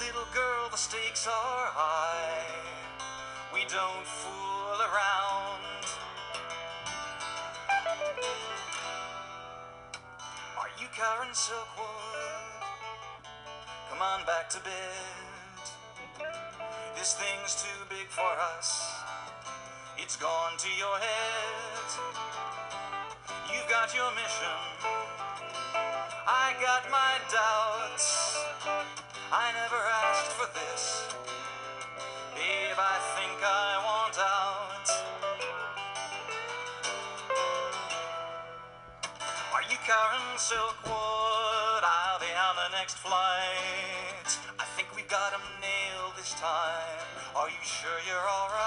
Little 0.00 0.24
girl, 0.32 0.70
the 0.70 0.78
stakes 0.78 1.26
are 1.26 1.68
high. 1.68 2.48
We 3.52 3.66
don't 3.68 4.06
fool 4.06 4.80
around. 4.88 5.84
Are 10.56 10.72
you 10.80 10.86
Karen 10.96 11.34
Silkwood? 11.34 12.64
Come 13.90 14.00
on 14.00 14.24
back 14.24 14.48
to 14.48 14.60
bed. 14.60 15.23
This 17.04 17.20
thing's 17.20 17.54
too 17.60 17.80
big 17.90 18.08
for 18.08 18.32
us. 18.56 18.80
It's 19.98 20.16
gone 20.16 20.56
to 20.56 20.68
your 20.78 20.96
head. 20.96 21.88
You've 23.52 23.68
got 23.68 23.94
your 23.94 24.08
mission. 24.16 24.56
I 26.24 26.56
got 26.64 26.88
my 26.90 27.20
doubts. 27.28 28.40
I 29.30 29.52
never 29.52 29.76
asked 29.76 30.32
for 30.32 30.48
this. 30.56 31.12
Babe, 32.32 32.80
I 32.80 32.96
think 33.20 33.36
I 33.36 33.84
want 33.84 34.16
out. 34.24 34.88
Are 39.52 39.64
you 39.68 39.76
Karen 39.84 40.38
Silkwood? 40.40 41.84
I'll 41.84 42.18
be 42.18 42.32
on 42.32 42.56
the 42.56 42.78
next 42.78 42.96
flight. 42.96 44.03
Time. 46.32 47.04
Are 47.36 47.48
you 47.48 47.60
sure 47.62 47.90
you're 48.06 48.16
alright? 48.16 48.63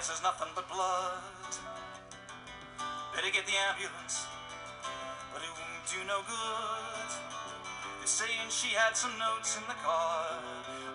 Christ 0.00 0.16
is 0.16 0.22
nothing 0.22 0.48
but 0.54 0.66
blood. 0.72 1.52
Better 3.14 3.28
get 3.30 3.44
the 3.44 3.52
ambulance, 3.68 4.24
but 5.30 5.42
it 5.44 5.52
won't 5.52 5.84
do 5.92 6.00
no 6.08 6.24
good. 6.24 7.08
They're 7.98 8.06
saying 8.08 8.48
she 8.48 8.72
had 8.74 8.96
some 8.96 9.12
notes 9.18 9.58
in 9.58 9.62
the 9.68 9.76
car, 9.84 10.40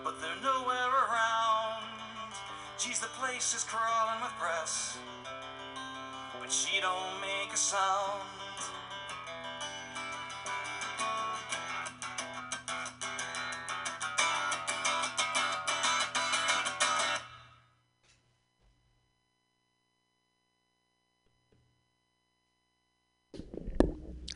but 0.02 0.20
they're 0.20 0.42
nowhere 0.42 0.90
around. 0.90 1.86
Geez, 2.82 2.98
the 2.98 3.06
place 3.22 3.54
is 3.54 3.62
crawling 3.62 4.20
with 4.22 4.34
press, 4.40 4.98
but 6.40 6.50
she 6.50 6.80
don't 6.80 7.20
make 7.22 7.54
a 7.54 7.56
sound. 7.56 8.45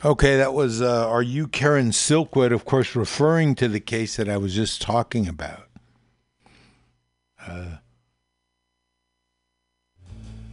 Okay, 0.02 0.38
that 0.38 0.54
was 0.54 0.80
uh, 0.80 1.06
Are 1.06 1.20
You 1.20 1.46
Karen 1.46 1.90
Silkwood, 1.90 2.52
of 2.52 2.64
course, 2.64 2.96
referring 2.96 3.54
to 3.56 3.68
the 3.68 3.80
case 3.80 4.16
that 4.16 4.30
I 4.30 4.38
was 4.38 4.54
just 4.54 4.80
talking 4.80 5.28
about. 5.28 5.68
Uh, 7.46 7.76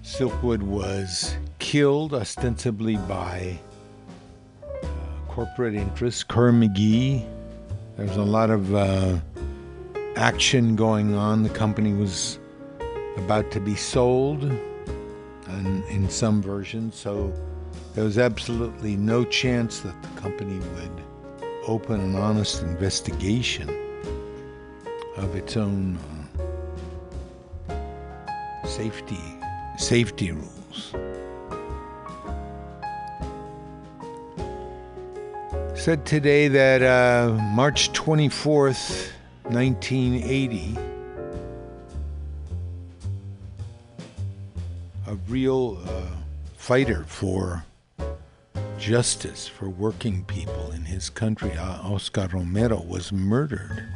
Silkwood 0.04 0.64
was 0.64 1.38
killed 1.60 2.14
ostensibly 2.14 2.98
by 2.98 3.58
uh, 4.62 4.88
corporate 5.30 5.76
interests, 5.76 6.26
Kerr 6.26 6.52
McGee. 6.52 7.26
There 7.96 8.06
was 8.06 8.18
a 8.18 8.24
lot 8.24 8.50
of 8.50 8.76
uh, 8.76 9.18
action 10.18 10.76
going 10.76 11.16
on. 11.16 11.44
The 11.44 11.50
company 11.50 11.94
was 11.94 12.38
about 13.16 13.50
to 13.52 13.62
be 13.62 13.76
sold 13.76 14.44
and 14.44 15.86
in 15.86 16.10
some 16.10 16.42
versions, 16.42 16.96
so 16.96 17.34
there 17.98 18.06
was 18.06 18.20
absolutely 18.20 18.96
no 18.96 19.26
chance 19.26 19.80
that 19.80 20.00
the 20.04 20.22
company 20.22 20.60
would 20.60 21.04
open 21.66 22.00
an 22.00 22.16
honest 22.16 22.62
investigation 22.62 23.68
of 25.16 25.36
its 25.36 25.58
own 25.58 25.98
uh, 27.68 28.68
safety 28.68 29.18
safety 29.80 30.32
rules. 30.32 30.94
Said 35.74 36.06
today 36.06 36.48
that 36.50 36.84
uh, 36.84 37.34
March 37.56 37.92
24th, 37.94 39.10
1980, 39.46 40.78
a 45.08 45.16
real 45.28 45.80
uh, 45.88 46.02
fighter 46.58 47.04
for 47.08 47.64
justice 48.78 49.48
for 49.48 49.70
working 49.70 50.24
people 50.26 50.72
in 50.72 50.86
his 50.86 51.10
country, 51.10 51.52
uh, 51.54 51.82
Oscar 51.82 52.28
Romero, 52.32 52.82
was 52.82 53.12
murdered 53.12 53.88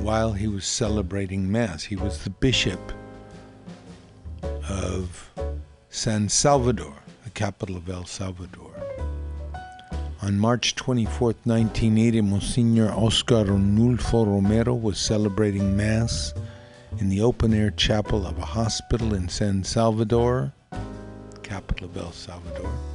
while 0.00 0.32
he 0.32 0.46
was 0.46 0.66
celebrating 0.66 1.50
Mass. 1.50 1.82
He 1.84 1.96
was 1.96 2.22
the 2.22 2.30
bishop 2.30 2.80
of 4.68 5.30
San 5.88 6.28
Salvador, 6.28 6.94
the 7.24 7.30
capital 7.30 7.76
of 7.76 7.88
El 7.88 8.04
Salvador. 8.04 8.70
On 10.22 10.38
March 10.38 10.74
24, 10.74 11.28
1980, 11.44 12.20
Monsignor 12.22 12.90
Oscar 12.92 13.44
Arnulfo 13.44 14.26
Romero 14.26 14.74
was 14.74 14.98
celebrating 14.98 15.76
Mass 15.76 16.32
in 16.98 17.08
the 17.08 17.20
open 17.20 17.52
air 17.52 17.70
chapel 17.70 18.26
of 18.26 18.38
a 18.38 18.44
hospital 18.44 19.14
in 19.14 19.28
San 19.28 19.64
Salvador, 19.64 20.52
capital 21.42 21.88
of 21.88 21.96
El 21.96 22.12
Salvador. 22.12 22.93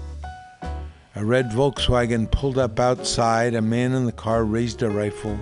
A 1.16 1.26
red 1.26 1.50
Volkswagen 1.50 2.30
pulled 2.30 2.60
up 2.60 2.80
outside. 2.80 3.56
A 3.56 3.62
man 3.64 3.94
in 3.94 4.06
the 4.06 4.12
car 4.12 4.44
raised 4.44 4.84
a 4.84 4.90
rifle 4.92 5.40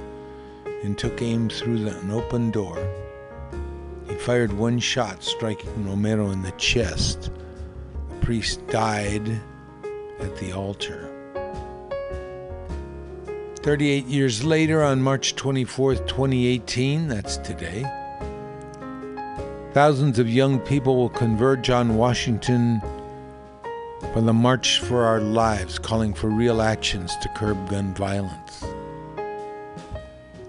and 0.83 0.97
took 0.97 1.21
aim 1.21 1.49
through 1.49 1.83
the, 1.83 1.99
an 1.99 2.09
open 2.09 2.51
door. 2.51 2.77
He 4.07 4.15
fired 4.15 4.53
one 4.53 4.79
shot, 4.79 5.21
striking 5.21 5.85
Romero 5.85 6.29
in 6.29 6.41
the 6.41 6.51
chest. 6.51 7.31
The 8.09 8.25
priest 8.25 8.65
died 8.67 9.27
at 10.19 10.37
the 10.37 10.53
altar. 10.53 11.11
38 13.57 14.05
years 14.05 14.45
later, 14.45 14.81
on 14.81 15.01
March 15.01 15.35
24th, 15.35 16.07
2018, 16.07 17.09
that's 17.09 17.35
today, 17.37 17.83
thousands 19.73 20.17
of 20.17 20.29
young 20.29 20.59
people 20.59 20.95
will 20.95 21.09
converge 21.09 21.69
on 21.69 21.97
Washington 21.97 22.81
for 24.13 24.21
the 24.21 24.33
March 24.33 24.79
for 24.79 25.03
Our 25.03 25.19
Lives, 25.19 25.79
calling 25.79 26.13
for 26.13 26.29
real 26.29 26.61
actions 26.61 27.15
to 27.17 27.29
curb 27.29 27.69
gun 27.69 27.93
violence. 27.93 28.63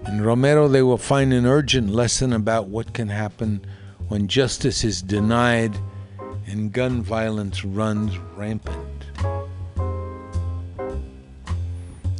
In 0.07 0.21
Romero, 0.21 0.67
they 0.67 0.81
will 0.81 0.97
find 0.97 1.33
an 1.33 1.45
urgent 1.45 1.89
lesson 1.89 2.33
about 2.33 2.67
what 2.67 2.93
can 2.93 3.09
happen 3.09 3.65
when 4.07 4.27
justice 4.27 4.83
is 4.83 5.01
denied 5.01 5.75
and 6.47 6.71
gun 6.71 7.01
violence 7.01 7.63
runs 7.63 8.17
rampant. 8.35 9.05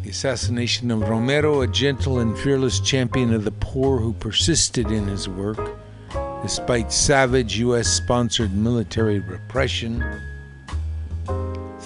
The 0.03 0.09
assassination 0.09 0.91
of 0.91 1.07
Romero, 1.07 1.61
a 1.61 1.67
gentle 1.67 2.19
and 2.19 2.38
fearless 2.38 2.80
champion 2.80 3.34
of 3.34 3.43
the 3.43 3.51
poor 3.51 3.99
who 3.99 4.13
persisted 4.13 4.91
in 4.91 5.07
his 5.07 5.27
work 5.27 5.59
despite 6.41 6.91
savage 6.91 7.59
U.S. 7.59 7.88
sponsored 7.88 8.53
military 8.53 9.19
repression, 9.19 10.03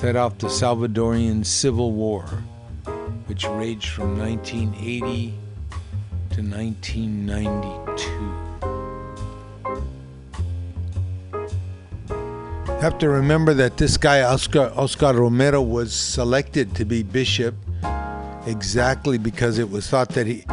set 0.03 0.17
off 0.17 0.37
the 0.37 0.47
Salvadorian 0.47 1.45
Civil 1.45 1.93
War, 1.93 2.25
which 3.27 3.45
raged 3.45 3.87
from 3.87 4.19
1980 4.19 5.33
to 6.31 6.41
1992. 6.41 8.09
You 12.67 12.79
have 12.81 12.97
to 12.97 13.07
remember 13.07 13.53
that 13.53 13.77
this 13.77 13.95
guy, 13.95 14.23
Oscar, 14.23 14.73
Oscar 14.75 15.13
Romero, 15.13 15.61
was 15.61 15.93
selected 15.95 16.75
to 16.75 16.83
be 16.83 17.01
bishop 17.01 17.55
exactly 18.45 19.17
because 19.17 19.57
it 19.57 19.69
was 19.69 19.89
thought 19.89 20.09
that 20.09 20.27
he, 20.27 20.43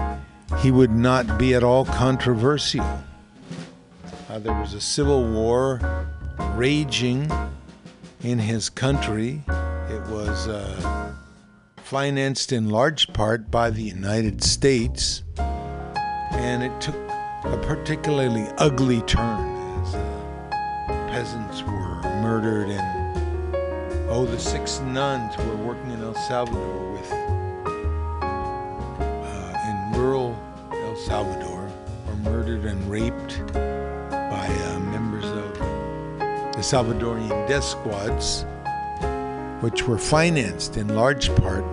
he 0.58 0.70
would 0.70 0.92
not 0.92 1.40
be 1.40 1.56
at 1.56 1.64
all 1.64 1.84
controversial. 1.86 2.86
Uh, 4.28 4.38
there 4.38 4.54
was 4.60 4.74
a 4.74 4.80
civil 4.80 5.28
war 5.28 5.80
raging 6.54 7.28
in 8.22 8.38
his 8.38 8.68
country. 8.68 9.42
It 9.88 10.02
was 10.08 10.48
uh, 10.48 11.14
financed 11.76 12.52
in 12.52 12.68
large 12.68 13.12
part 13.12 13.50
by 13.50 13.70
the 13.70 13.82
United 13.82 14.42
States, 14.42 15.22
and 15.38 16.62
it 16.62 16.80
took 16.80 16.94
a 17.44 17.58
particularly 17.62 18.46
ugly 18.58 19.00
turn 19.02 19.56
as 19.82 19.94
uh, 19.94 21.08
peasants 21.10 21.62
were 21.62 22.00
murdered 22.22 22.68
and 22.68 23.00
oh, 24.10 24.26
the 24.26 24.38
six 24.38 24.80
nuns 24.80 25.34
who 25.34 25.48
were 25.48 25.56
working 25.56 25.90
in 25.90 26.02
El 26.02 26.14
Salvador 26.14 26.92
with 26.92 27.10
uh, 29.22 29.54
in 29.68 29.98
rural 29.98 30.38
El 30.72 30.96
Salvador 30.96 31.70
were 32.06 32.16
murdered 32.16 32.64
and 32.66 32.90
raped 32.90 33.40
the 36.60 36.66
Salvadorian 36.66 37.48
death 37.48 37.64
squads, 37.64 38.44
which 39.62 39.88
were 39.88 39.96
financed 39.96 40.76
in 40.76 40.94
large 40.94 41.34
part 41.36 41.64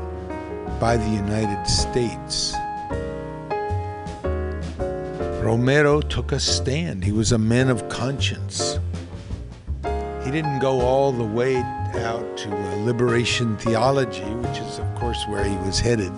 by 0.79 0.95
the 0.95 1.09
United 1.09 1.67
States. 1.67 2.55
Romero 5.43 5.99
took 5.99 6.31
a 6.31 6.39
stand. 6.39 7.03
He 7.03 7.11
was 7.11 7.33
a 7.33 7.37
man 7.37 7.69
of 7.69 7.89
conscience. 7.89 8.79
He 10.23 10.31
didn't 10.31 10.59
go 10.59 10.79
all 10.79 11.11
the 11.11 11.25
way 11.25 11.57
out 11.57 12.37
to 12.37 12.49
uh, 12.49 12.75
liberation 12.85 13.57
theology, 13.57 14.23
which 14.23 14.59
is, 14.59 14.79
of 14.79 14.95
course, 14.95 15.21
where 15.27 15.43
he 15.43 15.57
was 15.67 15.81
headed. 15.81 16.13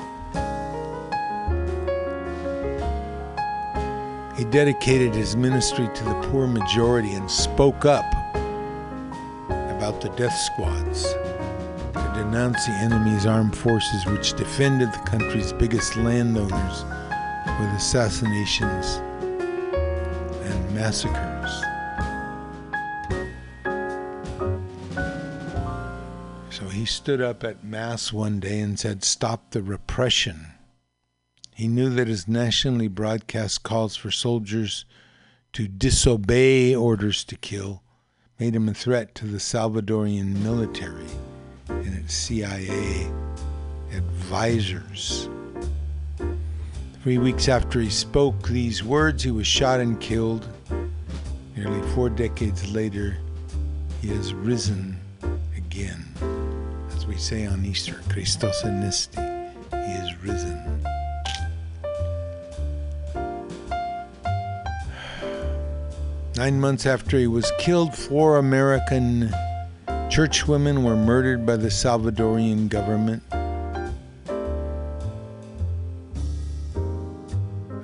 He 4.37 4.45
dedicated 4.51 5.15
his 5.15 5.35
ministry 5.35 5.89
to 5.91 6.03
the 6.03 6.13
poor 6.29 6.45
majority 6.45 7.13
and 7.13 7.29
spoke 7.31 7.85
up 7.85 8.05
about 9.79 10.01
the 10.01 10.09
death 10.17 10.35
squads 10.35 11.03
to 11.93 12.11
denounce 12.13 12.65
the 12.65 12.73
enemy's 12.73 13.25
armed 13.25 13.55
forces, 13.55 14.05
which 14.07 14.33
defended 14.33 14.91
the 14.91 15.09
country's 15.09 15.53
biggest 15.53 15.95
landowners 15.95 16.83
with 17.57 17.69
assassinations 17.77 18.97
and 20.43 20.75
massacres. 20.75 21.63
So 26.53 26.67
he 26.67 26.83
stood 26.83 27.21
up 27.21 27.45
at 27.45 27.63
Mass 27.63 28.11
one 28.11 28.41
day 28.41 28.59
and 28.59 28.77
said, 28.77 29.05
Stop 29.05 29.51
the 29.51 29.63
repression. 29.63 30.47
He 31.55 31.69
knew 31.69 31.89
that 31.91 32.09
his 32.09 32.27
nationally 32.27 32.89
broadcast 32.89 33.63
calls 33.63 33.95
for 33.95 34.11
soldiers 34.11 34.83
to 35.53 35.69
disobey 35.69 36.75
orders 36.75 37.23
to 37.23 37.37
kill 37.37 37.81
made 38.39 38.55
him 38.55 38.69
a 38.69 38.73
threat 38.73 39.13
to 39.15 39.25
the 39.25 39.37
Salvadorian 39.37 40.41
military 40.41 41.05
and 41.67 41.93
its 41.97 42.13
CIA 42.13 43.11
advisors. 43.93 45.27
Three 47.03 47.17
weeks 47.17 47.49
after 47.49 47.81
he 47.81 47.89
spoke 47.89 48.47
these 48.47 48.83
words, 48.83 49.23
he 49.23 49.31
was 49.31 49.45
shot 49.45 49.81
and 49.81 49.99
killed. 49.99 50.47
Nearly 51.55 51.85
four 51.89 52.09
decades 52.09 52.71
later, 52.71 53.17
he 54.01 54.07
has 54.09 54.33
risen 54.33 54.97
again. 55.57 56.05
As 56.95 57.05
we 57.05 57.17
say 57.17 57.45
on 57.45 57.65
Easter, 57.65 57.99
Christos 58.09 58.61
anesti, 58.63 59.53
he 59.71 60.07
is 60.07 60.23
risen. 60.23 60.88
Nine 66.39 66.57
months 66.57 66.85
after 66.85 67.17
he 67.19 67.27
was 67.27 67.51
killed, 67.59 67.93
four 67.93 68.37
American 68.37 69.29
churchwomen 70.07 70.85
were 70.85 70.95
murdered 70.95 71.45
by 71.45 71.57
the 71.57 71.67
Salvadorian 71.67 72.69
government. 72.69 73.21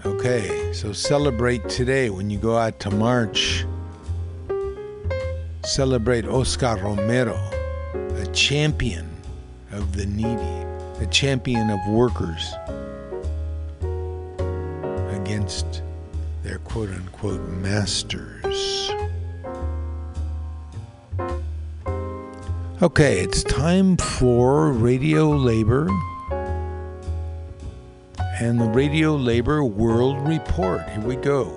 Okay, 0.05 0.71
so 0.71 0.93
celebrate 0.93 1.67
today 1.67 2.09
when 2.09 2.29
you 2.29 2.37
go 2.37 2.55
out 2.55 2.79
to 2.79 2.91
march. 2.91 3.65
Celebrate 5.65 6.25
Oscar 6.25 6.77
Romero, 6.77 7.35
a 7.93 8.25
champion 8.27 9.09
of 9.73 9.97
the 9.97 10.05
needy, 10.05 11.03
a 11.03 11.07
champion 11.11 11.69
of 11.69 11.79
workers 11.89 12.53
against 15.11 15.81
their 16.45 16.59
quote 16.59 16.89
unquote 16.89 17.41
masters. 17.49 18.91
Okay, 22.83 23.19
it's 23.19 23.43
time 23.43 23.97
for 23.97 24.71
Radio 24.71 25.31
Labor 25.31 25.89
and 28.39 28.61
the 28.61 28.65
Radio 28.65 29.15
Labor 29.15 29.63
World 29.63 30.27
Report. 30.27 30.87
Here 30.89 31.01
we 31.01 31.15
go. 31.15 31.51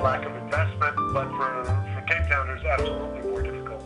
Lack 0.00 0.24
of 0.24 0.34
investment? 0.36 0.94
But 1.12 1.28
for, 1.36 1.64
for 1.64 2.04
Cape 2.06 2.28
Town 2.28 2.50
it's 2.50 2.64
absolutely 2.64 3.30
more 3.30 3.42
difficult. 3.42 3.84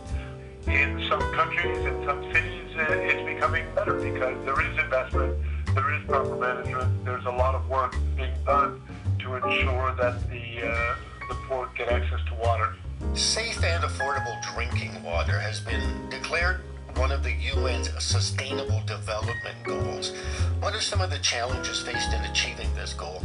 In 0.67 1.05
some 1.09 1.21
countries, 1.33 1.77
in 1.85 2.05
some 2.05 2.23
cities, 2.31 2.75
uh, 2.77 2.85
it's 2.89 3.23
becoming 3.25 3.65
better 3.75 3.95
because 3.95 4.43
there 4.45 4.59
is 4.61 4.77
investment, 4.79 5.37
there 5.75 5.93
is 5.93 6.03
proper 6.05 6.35
management, 6.35 7.05
there's 7.05 7.25
a 7.25 7.31
lot 7.31 7.55
of 7.55 7.67
work 7.69 7.95
being 8.15 8.33
done 8.45 8.81
to 9.19 9.35
ensure 9.35 9.93
that 9.95 10.29
the, 10.29 10.67
uh, 10.67 10.95
the 11.27 11.35
poor 11.47 11.69
get 11.75 11.89
access 11.89 12.19
to 12.27 12.33
water. 12.35 12.75
Safe 13.13 13.63
and 13.63 13.83
affordable 13.83 14.41
drinking 14.53 15.03
water 15.03 15.37
has 15.37 15.59
been 15.59 16.09
declared 16.09 16.61
one 16.95 17.11
of 17.11 17.23
the 17.23 17.35
UN's 17.55 17.89
Sustainable 18.03 18.81
Development 18.85 19.55
Goals. 19.63 20.13
What 20.59 20.73
are 20.73 20.81
some 20.81 21.01
of 21.01 21.09
the 21.09 21.19
challenges 21.19 21.81
faced 21.81 22.13
in 22.13 22.21
achieving 22.21 22.73
this 22.75 22.93
goal? 22.93 23.21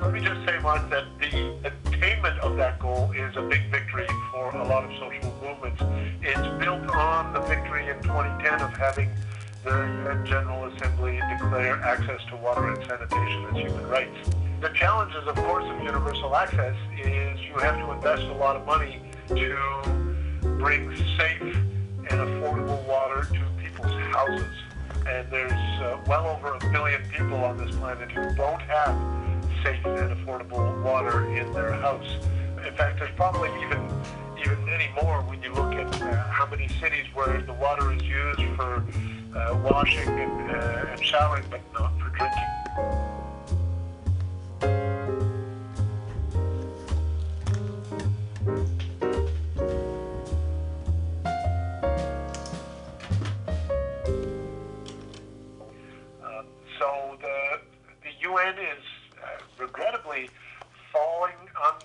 Let 0.00 0.12
me 0.12 0.20
just 0.20 0.44
say, 0.46 0.58
Mark, 0.60 0.88
that 0.90 1.04
the 1.18 1.72
attainment 2.08 2.38
of 2.40 2.56
that 2.56 2.78
goal 2.78 3.12
is 3.12 3.36
a 3.36 3.42
big 3.42 3.70
victory 3.70 4.06
for 4.32 4.50
a 4.56 4.66
lot 4.66 4.82
of 4.82 4.90
social 4.92 5.30
movements. 5.42 5.82
It's 6.22 6.64
built 6.64 6.88
on 6.94 7.34
the 7.34 7.40
victory 7.40 7.88
in 7.88 8.00
2010 8.02 8.62
of 8.62 8.72
having 8.72 9.10
the 9.62 10.22
General 10.24 10.64
Assembly 10.72 11.20
declare 11.30 11.74
access 11.82 12.20
to 12.30 12.36
water 12.36 12.68
and 12.68 12.82
sanitation 12.86 13.44
as 13.50 13.56
human 13.56 13.86
rights. 13.88 14.30
The 14.62 14.70
challenges, 14.70 15.26
of 15.26 15.34
course, 15.36 15.64
of 15.64 15.82
universal 15.82 16.34
access 16.34 16.76
is 16.98 17.40
you 17.42 17.54
have 17.60 17.76
to 17.76 17.90
invest 17.92 18.22
a 18.22 18.34
lot 18.34 18.56
of 18.56 18.64
money 18.64 19.02
to 19.28 19.58
bring 20.58 20.96
safe 21.18 21.42
and 21.42 22.20
affordable 22.20 22.82
water 22.86 23.24
to 23.24 23.40
people's 23.62 23.92
houses. 24.14 24.56
And 25.06 25.30
there's 25.30 25.52
uh, 25.52 25.98
well 26.06 26.26
over 26.26 26.54
a 26.54 26.72
billion 26.72 27.02
people 27.10 27.44
on 27.44 27.58
this 27.58 27.74
planet 27.76 28.10
who 28.10 28.34
don't 28.34 28.62
have 28.62 28.96
safe 29.62 29.84
and 29.84 30.16
affordable 30.16 30.82
water 30.82 31.26
in 31.36 31.52
their 31.52 31.72
house. 31.72 32.06
In 32.66 32.74
fact, 32.74 32.98
there's 32.98 33.14
probably 33.16 33.50
even 33.62 33.88
even 34.40 34.64
many 34.64 34.88
more 35.02 35.22
when 35.22 35.42
you 35.42 35.52
look 35.52 35.74
at 35.74 36.00
uh, 36.00 36.16
how 36.28 36.46
many 36.46 36.68
cities 36.80 37.06
where 37.14 37.40
the 37.42 37.52
water 37.52 37.92
is 37.92 38.02
used 38.02 38.42
for 38.56 38.84
uh, 39.34 39.58
washing 39.64 40.08
and, 40.08 40.50
uh, 40.50 40.86
and 40.90 41.04
showering, 41.04 41.44
but 41.50 41.60
not 41.74 41.92
for 41.98 42.08
drinking. 42.10 42.44
So 56.78 57.18
the 57.20 57.60
the 58.04 58.12
UN 58.28 58.54
is 58.54 58.84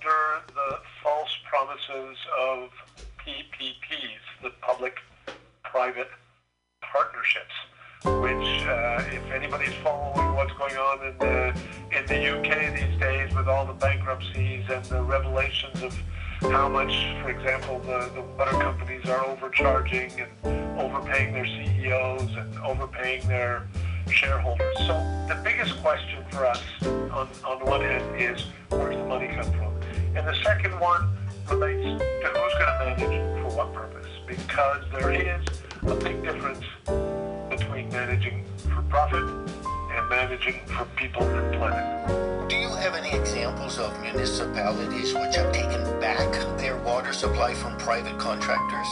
under 0.03 0.53
the 0.53 0.77
false 1.01 1.37
promises 1.47 2.17
of 2.39 2.69
PPPs, 3.25 4.41
the 4.41 4.49
public-private 4.61 6.09
partnerships, 6.81 7.53
which, 8.03 8.67
uh, 8.67 9.01
if 9.11 9.31
anybody's 9.31 9.73
following 9.83 10.35
what's 10.35 10.53
going 10.53 10.75
on 10.75 11.07
in 11.07 11.17
the 11.19 11.61
in 11.97 12.05
the 12.07 12.37
UK 12.37 12.75
these 12.75 12.99
days 12.99 13.33
with 13.35 13.47
all 13.47 13.65
the 13.65 13.73
bankruptcies 13.73 14.65
and 14.69 14.83
the 14.85 15.01
revelations 15.03 15.81
of 15.83 15.97
how 16.41 16.67
much, 16.67 16.91
for 17.21 17.29
example, 17.29 17.79
the, 17.79 18.09
the 18.15 18.21
water 18.37 18.51
companies 18.51 19.05
are 19.05 19.25
overcharging 19.25 20.11
and 20.19 20.79
overpaying 20.79 21.33
their 21.33 21.45
CEOs 21.45 22.35
and 22.35 22.57
overpaying 22.59 23.25
their 23.27 23.67
shareholders. 24.09 24.75
So 24.79 24.93
the 25.29 25.39
biggest 25.43 25.77
question 25.81 26.25
for 26.31 26.45
us 26.45 26.61
on, 26.81 27.29
on 27.45 27.65
one 27.65 27.81
hand 27.81 28.21
is 28.21 28.45
where's 28.69 28.97
the 28.97 29.05
money 29.05 29.27
come 29.27 29.51
from? 29.53 29.82
And 30.15 30.27
the 30.27 30.35
second 30.43 30.79
one 30.79 31.09
relates 31.49 31.99
to 32.01 32.27
who's 32.27 32.53
going 32.53 32.97
to 32.99 33.07
manage 33.07 33.41
for 33.41 33.57
what 33.57 33.73
purpose. 33.73 34.07
Because 34.27 34.83
there 34.91 35.11
is 35.11 35.43
a 35.83 35.95
big 35.95 36.23
difference 36.23 36.63
between 37.49 37.89
managing 37.89 38.45
for 38.57 38.81
profit 38.83 39.23
and 39.23 40.09
managing 40.09 40.61
for 40.67 40.85
people 40.95 41.23
and 41.23 41.55
planet. 41.55 42.49
Do 42.49 42.55
you 42.55 42.69
have 42.69 42.93
any 42.95 43.11
examples 43.11 43.79
of 43.79 43.99
municipalities 44.01 45.13
which 45.13 45.35
have 45.35 45.51
taken 45.51 45.81
back 45.99 46.31
their 46.57 46.77
water 46.83 47.11
supply 47.13 47.53
from 47.53 47.77
private 47.77 48.17
contractors? 48.19 48.87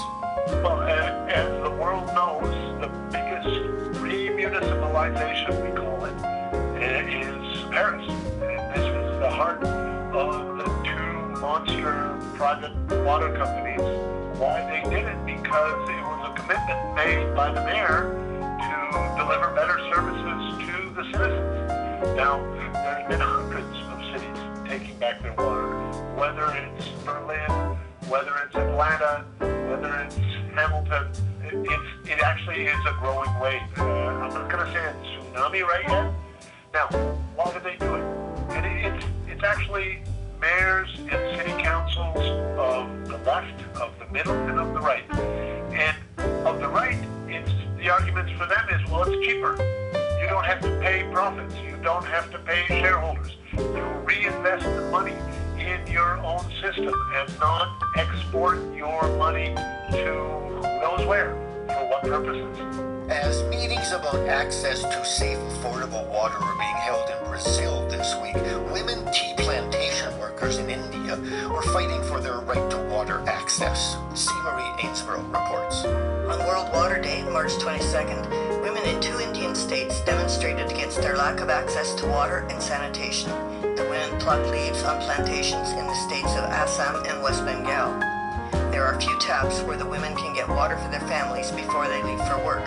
Well, 0.64 0.82
as, 0.82 1.32
as 1.34 1.64
the 1.64 1.70
world 1.72 2.08
knows, 2.16 2.50
the 2.82 2.88
biggest 3.12 4.02
remunicipalization, 4.02 5.64
we 5.64 5.78
call 5.80 6.06
it, 6.06 6.14
i- 6.24 7.22
is 7.22 7.62
Paris. 7.72 8.08
And 8.10 8.76
this 8.76 8.90
was 8.96 9.20
the 9.20 9.30
heart 9.30 9.64
of 9.64 10.51
monster 11.52 12.18
private 12.36 12.72
water 13.04 13.36
companies. 13.36 13.82
Why 14.40 14.64
they 14.72 14.90
did 14.90 15.06
it? 15.06 15.26
Because 15.26 15.90
it 15.90 16.02
was 16.02 16.32
a 16.32 16.34
commitment 16.40 16.96
made 16.96 17.36
by 17.36 17.52
the 17.52 17.60
mayor 17.66 18.16
to 18.40 18.78
deliver 19.20 19.54
better 19.54 19.78
services 19.92 20.42
to 20.64 20.76
the 20.96 21.04
citizens. 21.12 22.16
Now, 22.16 22.40
there's 22.72 23.06
been 23.10 23.20
hundreds 23.20 23.76
of 23.92 24.00
cities 24.14 24.40
taking 24.66 24.98
back 24.98 25.22
their 25.22 25.34
water, 25.34 25.76
whether 26.16 26.46
it's 26.56 26.88
Berlin, 27.04 27.52
whether 28.08 28.32
it's 28.46 28.56
Atlanta, 28.56 29.26
whether 29.40 29.94
it's 30.06 30.16
Hamilton. 30.56 31.12
It, 31.44 32.12
it 32.12 32.24
actually 32.24 32.68
is 32.68 32.80
a 32.88 32.94
growing 33.02 33.38
wave. 33.42 33.62
Uh, 33.78 33.84
I'm 33.84 34.34
not 34.34 34.50
going 34.50 34.66
to 34.66 34.72
say 34.72 34.86
a 34.86 34.94
tsunami 35.04 35.64
right 35.64 35.84
yet. 35.86 36.14
Now, 36.74 36.88
why 37.36 37.52
do 37.52 37.60
they 37.60 37.76
do 37.76 37.96
it? 37.96 38.04
And 38.56 38.66
it, 38.66 38.94
it's, 38.94 39.06
it's 39.28 39.44
actually 39.44 40.02
mayors 40.42 40.90
and 40.98 41.38
city 41.38 41.62
councils 41.62 42.18
of 42.58 43.08
the 43.08 43.18
left, 43.20 43.62
of 43.78 43.98
the 44.00 44.08
middle, 44.12 44.34
and 44.34 44.60
of 44.60 44.74
the 44.74 44.80
right. 44.80 45.10
And 45.72 45.96
of 46.46 46.60
the 46.60 46.68
right, 46.68 46.98
it's 47.28 47.52
the 47.78 47.90
arguments 47.90 48.32
for 48.34 48.48
them 48.48 48.68
is, 48.70 48.90
well, 48.90 49.04
it's 49.04 49.26
cheaper. 49.26 49.52
You 50.20 50.28
don't 50.28 50.46
have 50.46 50.60
to 50.62 50.80
pay 50.82 51.08
profits. 51.12 51.56
You 51.56 51.78
don't 51.84 52.06
have 52.06 52.32
to 52.32 52.40
pay 52.40 52.66
shareholders. 52.68 53.38
You 53.54 53.84
reinvest 54.04 54.66
the 54.66 54.90
money 54.92 55.16
in 55.60 55.86
your 55.88 56.18
own 56.18 56.44
system 56.62 56.94
and 57.16 57.40
not 57.40 57.82
export 57.96 58.58
your 58.76 59.16
money 59.18 59.54
to 59.92 59.96
who 59.96 60.62
knows 60.62 61.06
where. 61.06 61.36
For 61.68 61.88
what 61.88 62.02
purposes? 62.02 62.91
As 63.12 63.44
meetings 63.44 63.92
about 63.92 64.28
access 64.28 64.82
to 64.82 65.06
safe, 65.06 65.38
affordable 65.38 66.08
water 66.08 66.38
are 66.38 66.58
being 66.58 66.76
held 66.76 67.10
in 67.10 67.28
Brazil 67.28 67.88
this 67.90 68.16
week, 68.22 68.36
women 68.72 69.06
tea 69.12 69.34
plantation 69.38 70.18
workers 70.18 70.58
in 70.58 70.70
India 70.70 71.18
were 71.50 71.62
fighting 71.74 72.02
for 72.04 72.20
their 72.22 72.40
right 72.40 72.72
to 72.72 72.78
water 72.90 73.22
access. 73.28 73.98
C. 74.16 74.32
Marie 74.44 74.64
Ainsborough 74.80 75.26
reports. 75.34 75.84
On 75.86 76.40
World 76.48 76.72
Water 76.74 77.02
Day, 77.02 77.24
March 77.24 77.52
22nd, 77.54 78.64
women 78.64 78.84
in 78.84 79.02
two 79.02 79.20
Indian 79.20 79.56
states 79.56 80.00
demonstrated 80.06 80.72
against 80.72 81.02
their 81.02 81.18
lack 81.18 81.42
of 81.42 81.50
access 81.50 81.94
to 81.96 82.08
water 82.08 82.48
and 82.50 82.62
sanitation. 82.64 83.30
The 83.76 83.88
women 83.90 84.02
women 84.02 84.20
pluck 84.20 84.52
leaves 84.52 84.84
on 84.84 85.00
plantations 85.02 85.72
in 85.72 85.86
the 85.86 85.94
states 85.94 86.32
of 86.36 86.44
Assam 86.46 87.04
and 87.06 87.22
West 87.22 87.46
Bengal. 87.46 88.21
There 88.82 88.92
are 88.92 89.00
few 89.00 89.20
taps 89.20 89.62
where 89.62 89.78
the 89.78 89.86
women 89.86 90.16
can 90.16 90.34
get 90.34 90.50
water 90.50 90.76
for 90.76 90.90
their 90.90 91.08
families 91.08 91.52
before 91.52 91.88
they 91.88 92.02
leave 92.02 92.20
for 92.26 92.44
work, 92.44 92.66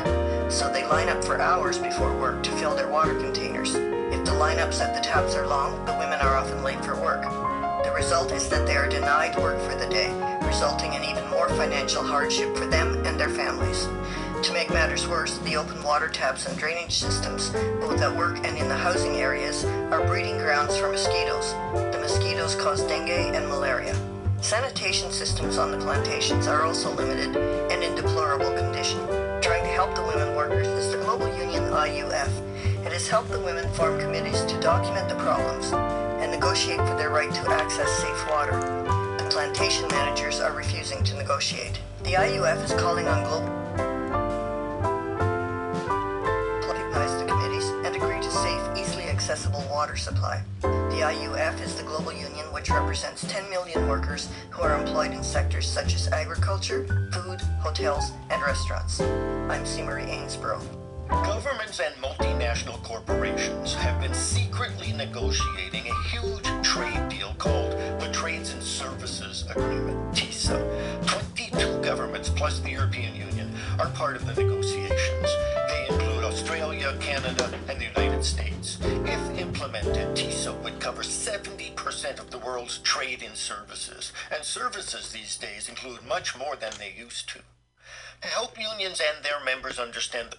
so 0.48 0.72
they 0.72 0.86
line 0.86 1.08
up 1.08 1.24
for 1.24 1.40
hours 1.40 1.76
before 1.76 2.16
work 2.16 2.40
to 2.44 2.52
fill 2.52 2.76
their 2.76 2.86
water 2.86 3.14
containers. 3.14 3.74
If 3.74 4.24
the 4.24 4.30
lineups 4.30 4.80
at 4.80 4.94
the 4.94 5.00
taps 5.00 5.34
are 5.34 5.48
long, 5.48 5.84
the 5.86 5.92
women 5.94 6.20
are 6.20 6.36
often 6.36 6.62
late 6.62 6.84
for 6.84 6.94
work. 6.94 7.22
The 7.82 7.90
result 7.90 8.30
is 8.30 8.48
that 8.48 8.64
they 8.64 8.76
are 8.76 8.88
denied 8.88 9.36
work 9.36 9.60
for 9.68 9.76
the 9.76 9.88
day, 9.88 10.12
resulting 10.46 10.94
in 10.94 11.02
even 11.02 11.28
more 11.30 11.48
financial 11.48 12.04
hardship 12.04 12.56
for 12.56 12.66
them 12.66 13.04
and 13.04 13.18
their 13.18 13.28
families. 13.28 13.88
To 14.46 14.52
make 14.52 14.70
matters 14.70 15.08
worse, 15.08 15.38
the 15.38 15.56
open 15.56 15.82
water 15.82 16.08
taps 16.08 16.46
and 16.46 16.56
drainage 16.56 16.92
systems, 16.92 17.50
both 17.80 18.00
at 18.00 18.16
work 18.16 18.38
and 18.46 18.56
in 18.56 18.68
the 18.68 18.76
housing 18.76 19.16
areas, 19.16 19.64
are 19.90 20.06
breeding 20.06 20.38
grounds 20.38 20.76
for 20.76 20.92
mosquitoes. 20.92 21.54
The 21.92 21.98
mosquitoes 22.00 22.54
cause 22.54 22.84
dengue 22.84 23.34
and 23.34 23.48
malaria. 23.48 23.96
Sanitation 24.44 25.10
systems 25.10 25.56
on 25.56 25.70
the 25.70 25.78
plantations 25.78 26.46
are 26.46 26.66
also 26.66 26.94
limited 26.94 27.34
and 27.72 27.82
in 27.82 27.94
deplorable 27.94 28.52
condition. 28.54 28.98
Trying 29.40 29.62
to 29.62 29.70
help 29.70 29.94
the 29.94 30.02
women 30.02 30.36
workers 30.36 30.66
is 30.66 30.92
the 30.92 30.98
global 30.98 31.28
union 31.28 31.62
IUF. 31.62 32.28
It 32.84 32.92
has 32.92 33.08
helped 33.08 33.30
the 33.30 33.40
women 33.40 33.66
form 33.72 33.98
committees 33.98 34.44
to 34.44 34.60
document 34.60 35.08
the 35.08 35.14
problems 35.14 35.72
and 35.72 36.30
negotiate 36.30 36.76
for 36.80 36.94
their 36.94 37.08
right 37.08 37.32
to 37.32 37.50
access 37.52 37.90
safe 38.02 38.28
water. 38.28 38.60
The 39.16 39.30
plantation 39.30 39.88
managers 39.88 40.40
are 40.40 40.52
refusing 40.52 41.02
to 41.04 41.16
negotiate. 41.16 41.80
The 42.02 42.12
IUF 42.12 42.64
is 42.64 42.72
calling 42.74 43.08
on 43.08 43.24
global 43.24 43.63
water 49.74 49.96
supply. 49.96 50.40
The 50.60 51.00
IUF 51.02 51.60
is 51.60 51.74
the 51.74 51.82
global 51.82 52.12
union 52.12 52.46
which 52.52 52.70
represents 52.70 53.26
10 53.26 53.50
million 53.50 53.88
workers 53.88 54.28
who 54.50 54.62
are 54.62 54.78
employed 54.78 55.10
in 55.10 55.24
sectors 55.24 55.68
such 55.68 55.96
as 55.96 56.06
agriculture, 56.06 56.86
food, 57.12 57.40
hotels, 57.58 58.12
and 58.30 58.40
restaurants. 58.40 59.00
I'm. 59.00 59.64
Marie 59.84 60.04
Ainsborough. 60.04 60.62
Governments 61.08 61.80
and 61.80 61.92
multinational 61.96 62.80
corporations 62.84 63.74
have 63.74 64.00
been 64.00 64.14
secretly 64.14 64.92
negotiating 64.92 65.84
a 65.88 66.08
huge 66.08 66.46
trade 66.62 67.08
deal 67.08 67.34
called 67.38 67.72
the 68.00 68.08
Trades 68.12 68.52
and 68.52 68.62
Services 68.62 69.44
Agreement, 69.50 69.98
TISA. 70.14 70.56
22 71.34 71.80
governments 71.82 72.28
plus 72.28 72.60
the 72.60 72.70
European 72.70 73.16
Union 73.16 73.43
are 73.78 73.90
part 73.90 74.16
of 74.16 74.26
the 74.26 74.40
negotiations. 74.40 75.28
They 75.68 75.86
include 75.88 76.24
Australia, 76.24 76.96
Canada, 77.00 77.50
and 77.68 77.80
the 77.80 77.86
United 77.86 78.24
States. 78.24 78.78
If 78.82 79.38
implemented, 79.38 80.16
TISA 80.16 80.52
would 80.62 80.80
cover 80.80 81.02
70% 81.02 82.20
of 82.20 82.30
the 82.30 82.38
world's 82.38 82.78
trade 82.78 83.22
in 83.22 83.34
services. 83.34 84.12
And 84.32 84.44
services 84.44 85.12
these 85.12 85.36
days 85.36 85.68
include 85.68 86.06
much 86.06 86.38
more 86.38 86.56
than 86.56 86.72
they 86.78 86.94
used 86.96 87.28
to. 87.30 87.40
Help 88.20 88.58
unions 88.58 89.00
and 89.00 89.24
their 89.24 89.44
members 89.44 89.78
understand 89.78 90.30
the 90.30 90.38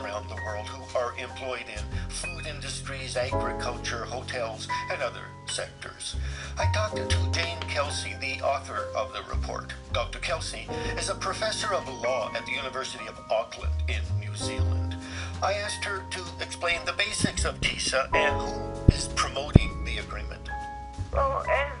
around 0.00 0.28
the 0.28 0.36
world 0.46 0.66
who 0.68 0.85
are 0.96 1.14
employed 1.18 1.64
in 1.68 1.82
food 2.08 2.46
industries, 2.46 3.16
agriculture, 3.16 4.04
hotels, 4.04 4.66
and 4.90 5.02
other 5.02 5.26
sectors. 5.46 6.16
I 6.58 6.72
talked 6.72 6.96
to 6.96 7.30
Jane 7.32 7.60
Kelsey, 7.60 8.14
the 8.20 8.40
author 8.42 8.86
of 8.96 9.12
the 9.12 9.22
report. 9.30 9.72
Dr. 9.92 10.18
Kelsey 10.20 10.66
is 10.96 11.10
a 11.10 11.14
professor 11.14 11.74
of 11.74 11.86
law 12.02 12.30
at 12.34 12.46
the 12.46 12.52
University 12.52 13.06
of 13.06 13.18
Auckland 13.30 13.74
in 13.88 14.00
New 14.18 14.34
Zealand. 14.34 14.96
I 15.42 15.52
asked 15.54 15.84
her 15.84 16.02
to 16.10 16.24
explain 16.40 16.80
the 16.86 16.94
basics 16.94 17.44
of 17.44 17.60
TISA 17.60 18.08
and 18.14 18.40
who 18.40 18.94
is 18.94 19.08
promoting 19.08 19.84
the 19.84 19.98
agreement. 19.98 20.48
Well, 21.12 21.44
as 21.46 21.72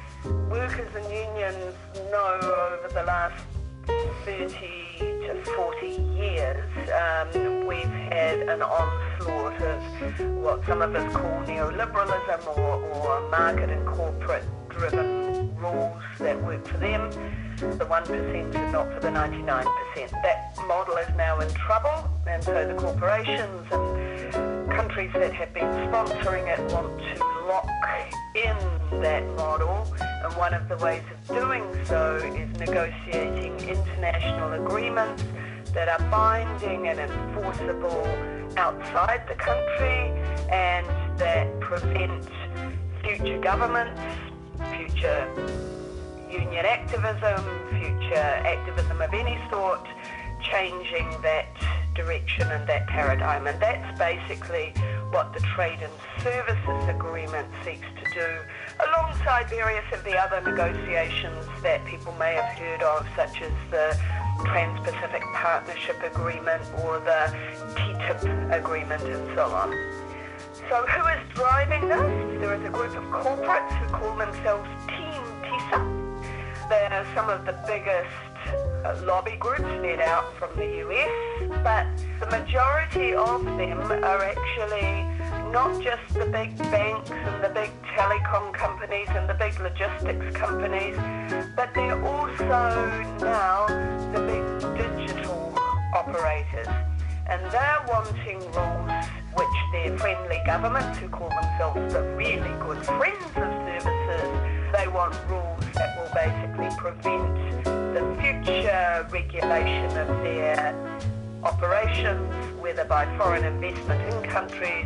workers 0.50 0.94
and 0.94 1.04
unions 1.06 1.74
know 2.10 2.38
over 2.42 2.90
the 2.92 3.02
last 3.02 3.42
30 3.86 4.48
to 4.48 4.85
40 5.34 5.86
years, 6.18 6.90
um, 6.92 7.66
we've 7.66 7.84
had 7.84 8.40
an 8.40 8.62
onslaught 8.62 9.60
of 9.60 10.20
what 10.36 10.64
some 10.66 10.82
of 10.82 10.94
us 10.94 11.12
call 11.12 11.42
neoliberalism 11.42 12.46
or, 12.56 12.82
or 12.90 13.30
market 13.30 13.70
and 13.70 13.86
corporate 13.86 14.44
driven 14.68 15.54
rules 15.56 16.02
that 16.18 16.40
work 16.44 16.66
for 16.66 16.78
them, 16.78 17.10
the 17.56 17.84
1% 17.84 18.54
and 18.54 18.72
not 18.72 18.92
for 18.92 19.00
the 19.00 19.08
99%. 19.08 19.66
That 20.22 20.54
model 20.68 20.96
is 20.96 21.08
now 21.16 21.40
in 21.40 21.48
trouble, 21.54 22.10
and 22.26 22.44
so 22.44 22.66
the 22.66 22.74
corporations 22.74 23.66
and 23.72 24.55
countries 24.70 25.10
that 25.14 25.32
have 25.32 25.52
been 25.54 25.70
sponsoring 25.88 26.46
it 26.46 26.72
want 26.72 26.98
to 26.98 27.24
lock 27.46 27.68
in 28.34 28.56
that 29.00 29.24
model, 29.36 29.86
and 30.00 30.36
one 30.36 30.52
of 30.54 30.68
the 30.68 30.76
ways 30.78 31.02
of 31.12 31.36
doing 31.36 31.64
so 31.84 32.16
is 32.16 32.58
negotiating 32.58 33.58
international 33.60 34.52
agreements 34.54 35.24
that 35.72 35.88
are 35.88 36.10
binding 36.10 36.88
and 36.88 36.98
enforceable 36.98 38.06
outside 38.56 39.22
the 39.28 39.34
country 39.34 40.10
and 40.50 40.86
that 41.18 41.58
prevent 41.60 42.28
future 43.02 43.38
governments, 43.40 44.00
future 44.72 45.28
union 46.30 46.66
activism, 46.66 47.42
future 47.70 48.16
activism 48.16 49.00
of 49.00 49.12
any 49.14 49.38
sort, 49.50 49.86
changing 50.42 51.08
that 51.22 51.46
direction 51.94 52.50
and 52.50 52.66
that 52.68 52.86
paradigm. 52.86 53.46
And 53.46 53.60
that's 53.60 53.98
basically 53.98 54.72
what 55.10 55.32
the 55.32 55.40
Trade 55.40 55.78
and 55.80 55.92
Services 56.22 56.88
Agreement 56.88 57.48
seeks 57.64 57.86
to 58.02 58.10
do, 58.12 58.38
alongside 58.88 59.48
various 59.48 59.84
of 59.92 60.04
the 60.04 60.16
other 60.16 60.40
negotiations 60.40 61.46
that 61.62 61.84
people 61.86 62.12
may 62.18 62.34
have 62.34 62.58
heard 62.58 62.82
of, 62.82 63.06
such 63.16 63.40
as 63.40 63.52
the 63.70 63.98
Trans-Pacific 64.44 65.22
Partnership 65.32 66.02
Agreement 66.02 66.62
or 66.84 66.98
the 67.00 67.34
TTIP 67.74 68.52
Agreement 68.52 69.02
and 69.02 69.34
so 69.34 69.46
on. 69.46 69.72
So 70.68 70.84
who 70.86 71.06
is 71.08 71.20
driving 71.34 71.88
this? 71.88 72.40
There 72.40 72.54
is 72.54 72.64
a 72.64 72.70
group 72.70 72.94
of 72.96 73.04
corporates 73.04 73.72
who 73.78 73.86
call 73.88 74.16
themselves 74.16 74.68
Team 74.88 75.22
TISA. 75.42 76.68
They 76.68 76.86
are 76.90 77.06
some 77.14 77.30
of 77.30 77.46
the 77.46 77.56
biggest 77.66 78.10
Uh, 78.84 79.00
lobby 79.04 79.36
groups 79.38 79.62
led 79.82 80.00
out 80.00 80.36
from 80.38 80.50
the 80.56 80.78
US, 80.84 81.62
but 81.64 81.86
the 82.20 82.38
majority 82.38 83.14
of 83.14 83.44
them 83.44 83.80
are 83.80 84.22
actually 84.22 85.06
not 85.50 85.82
just 85.82 86.14
the 86.14 86.26
big 86.26 86.56
banks 86.70 87.10
and 87.10 87.42
the 87.42 87.48
big 87.48 87.70
telecom 87.96 88.52
companies 88.52 89.08
and 89.10 89.28
the 89.28 89.34
big 89.34 89.58
logistics 89.60 90.36
companies, 90.36 90.96
but 91.56 91.72
they're 91.74 92.02
also 92.04 93.16
now 93.20 93.66
the 94.12 94.20
big 94.20 94.44
digital 94.76 95.52
operators. 95.94 96.68
And 97.28 97.40
they're 97.50 97.84
wanting 97.88 98.38
rules 98.52 99.06
which 99.34 99.56
their 99.72 99.98
friendly 99.98 100.40
governments, 100.46 100.98
who 100.98 101.08
call 101.08 101.28
themselves 101.28 101.92
the 101.92 102.02
really 102.16 102.54
good 102.64 102.84
friends 102.84 103.24
of 103.36 103.50
services, 103.66 104.56
they 104.72 104.88
want 104.88 105.14
rules 105.28 105.64
that 105.74 105.96
will 105.98 106.10
basically 106.14 106.70
prevent 106.78 107.75
the 107.96 108.16
future 108.20 109.08
regulation 109.10 109.86
of 109.96 110.08
their 110.22 111.00
operations, 111.42 112.20
whether 112.60 112.84
by 112.84 113.06
foreign 113.16 113.42
investment 113.42 114.02
in 114.12 114.30
countries 114.30 114.84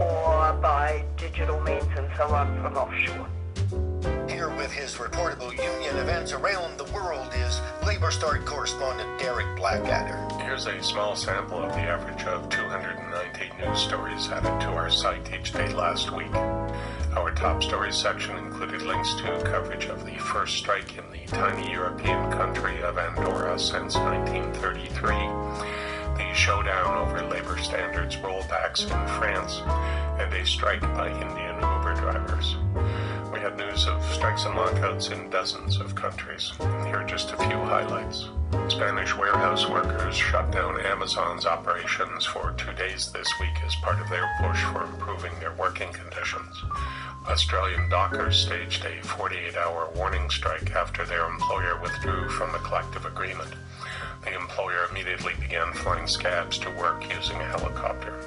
or 0.00 0.56
by 0.62 1.04
digital 1.16 1.60
means 1.62 1.84
and 1.96 2.08
so 2.16 2.28
on 2.28 2.46
from 2.62 2.76
offshore. 2.76 3.26
Here 4.28 4.48
with 4.50 4.70
his 4.70 4.94
reportable 4.94 5.50
union 5.50 5.96
events 5.96 6.32
around 6.32 6.78
the 6.78 6.84
world 6.92 7.28
is 7.34 7.60
Labour 7.84 8.12
Start 8.12 8.46
correspondent 8.46 9.18
Derek 9.18 9.56
Blackadder. 9.56 10.44
Here's 10.44 10.66
a 10.66 10.80
small 10.84 11.16
sample 11.16 11.64
of 11.64 11.72
the 11.72 11.80
average 11.80 12.22
of 12.26 12.48
290 12.48 13.50
news 13.58 13.78
stories 13.80 14.28
added 14.28 14.60
to 14.60 14.68
our 14.68 14.88
site 14.88 15.28
each 15.34 15.52
day 15.52 15.72
last 15.72 16.12
week. 16.12 16.30
Our 17.14 17.30
top 17.32 17.62
stories 17.62 17.94
section 17.94 18.38
included 18.38 18.80
links 18.80 19.14
to 19.16 19.42
coverage 19.44 19.84
of 19.84 20.06
the 20.06 20.16
first 20.16 20.56
strike 20.56 20.96
in 20.96 21.04
the 21.10 21.26
tiny 21.26 21.70
European 21.70 22.32
country 22.32 22.82
of 22.82 22.96
Andorra 22.96 23.58
since 23.58 23.94
1933, 23.96 25.14
the 26.16 26.34
showdown 26.34 26.96
over 26.96 27.22
labor 27.28 27.58
standards 27.58 28.16
rollbacks 28.16 28.84
in 28.84 29.08
France, 29.20 29.60
and 30.18 30.32
a 30.32 30.46
strike 30.46 30.80
by 30.80 31.08
Indian 31.08 31.56
Uber 31.56 31.94
drivers. 32.00 32.56
We 33.42 33.48
had 33.48 33.58
news 33.58 33.88
of 33.88 34.04
strikes 34.04 34.44
and 34.44 34.54
lockouts 34.54 35.08
in 35.08 35.28
dozens 35.28 35.80
of 35.80 35.96
countries. 35.96 36.52
Here 36.60 36.98
are 36.98 37.04
just 37.04 37.32
a 37.32 37.36
few 37.36 37.58
highlights. 37.58 38.28
Spanish 38.68 39.16
warehouse 39.16 39.68
workers 39.68 40.14
shut 40.14 40.52
down 40.52 40.78
Amazon's 40.78 41.44
operations 41.44 42.24
for 42.24 42.52
two 42.52 42.72
days 42.74 43.10
this 43.10 43.26
week 43.40 43.60
as 43.66 43.74
part 43.82 44.00
of 44.00 44.08
their 44.10 44.30
push 44.38 44.62
for 44.66 44.84
improving 44.84 45.32
their 45.40 45.54
working 45.54 45.92
conditions. 45.92 46.54
Australian 47.26 47.88
dockers 47.88 48.38
staged 48.38 48.84
a 48.84 49.02
48 49.02 49.56
hour 49.56 49.90
warning 49.96 50.30
strike 50.30 50.70
after 50.76 51.04
their 51.04 51.26
employer 51.26 51.80
withdrew 51.82 52.28
from 52.28 52.52
the 52.52 52.58
collective 52.58 53.06
agreement. 53.06 53.50
The 54.22 54.34
employer 54.36 54.86
immediately 54.88 55.34
began 55.40 55.72
flying 55.72 56.06
scabs 56.06 56.56
to 56.58 56.70
work 56.70 57.02
using 57.12 57.36
a 57.36 57.44
helicopter. 57.44 58.20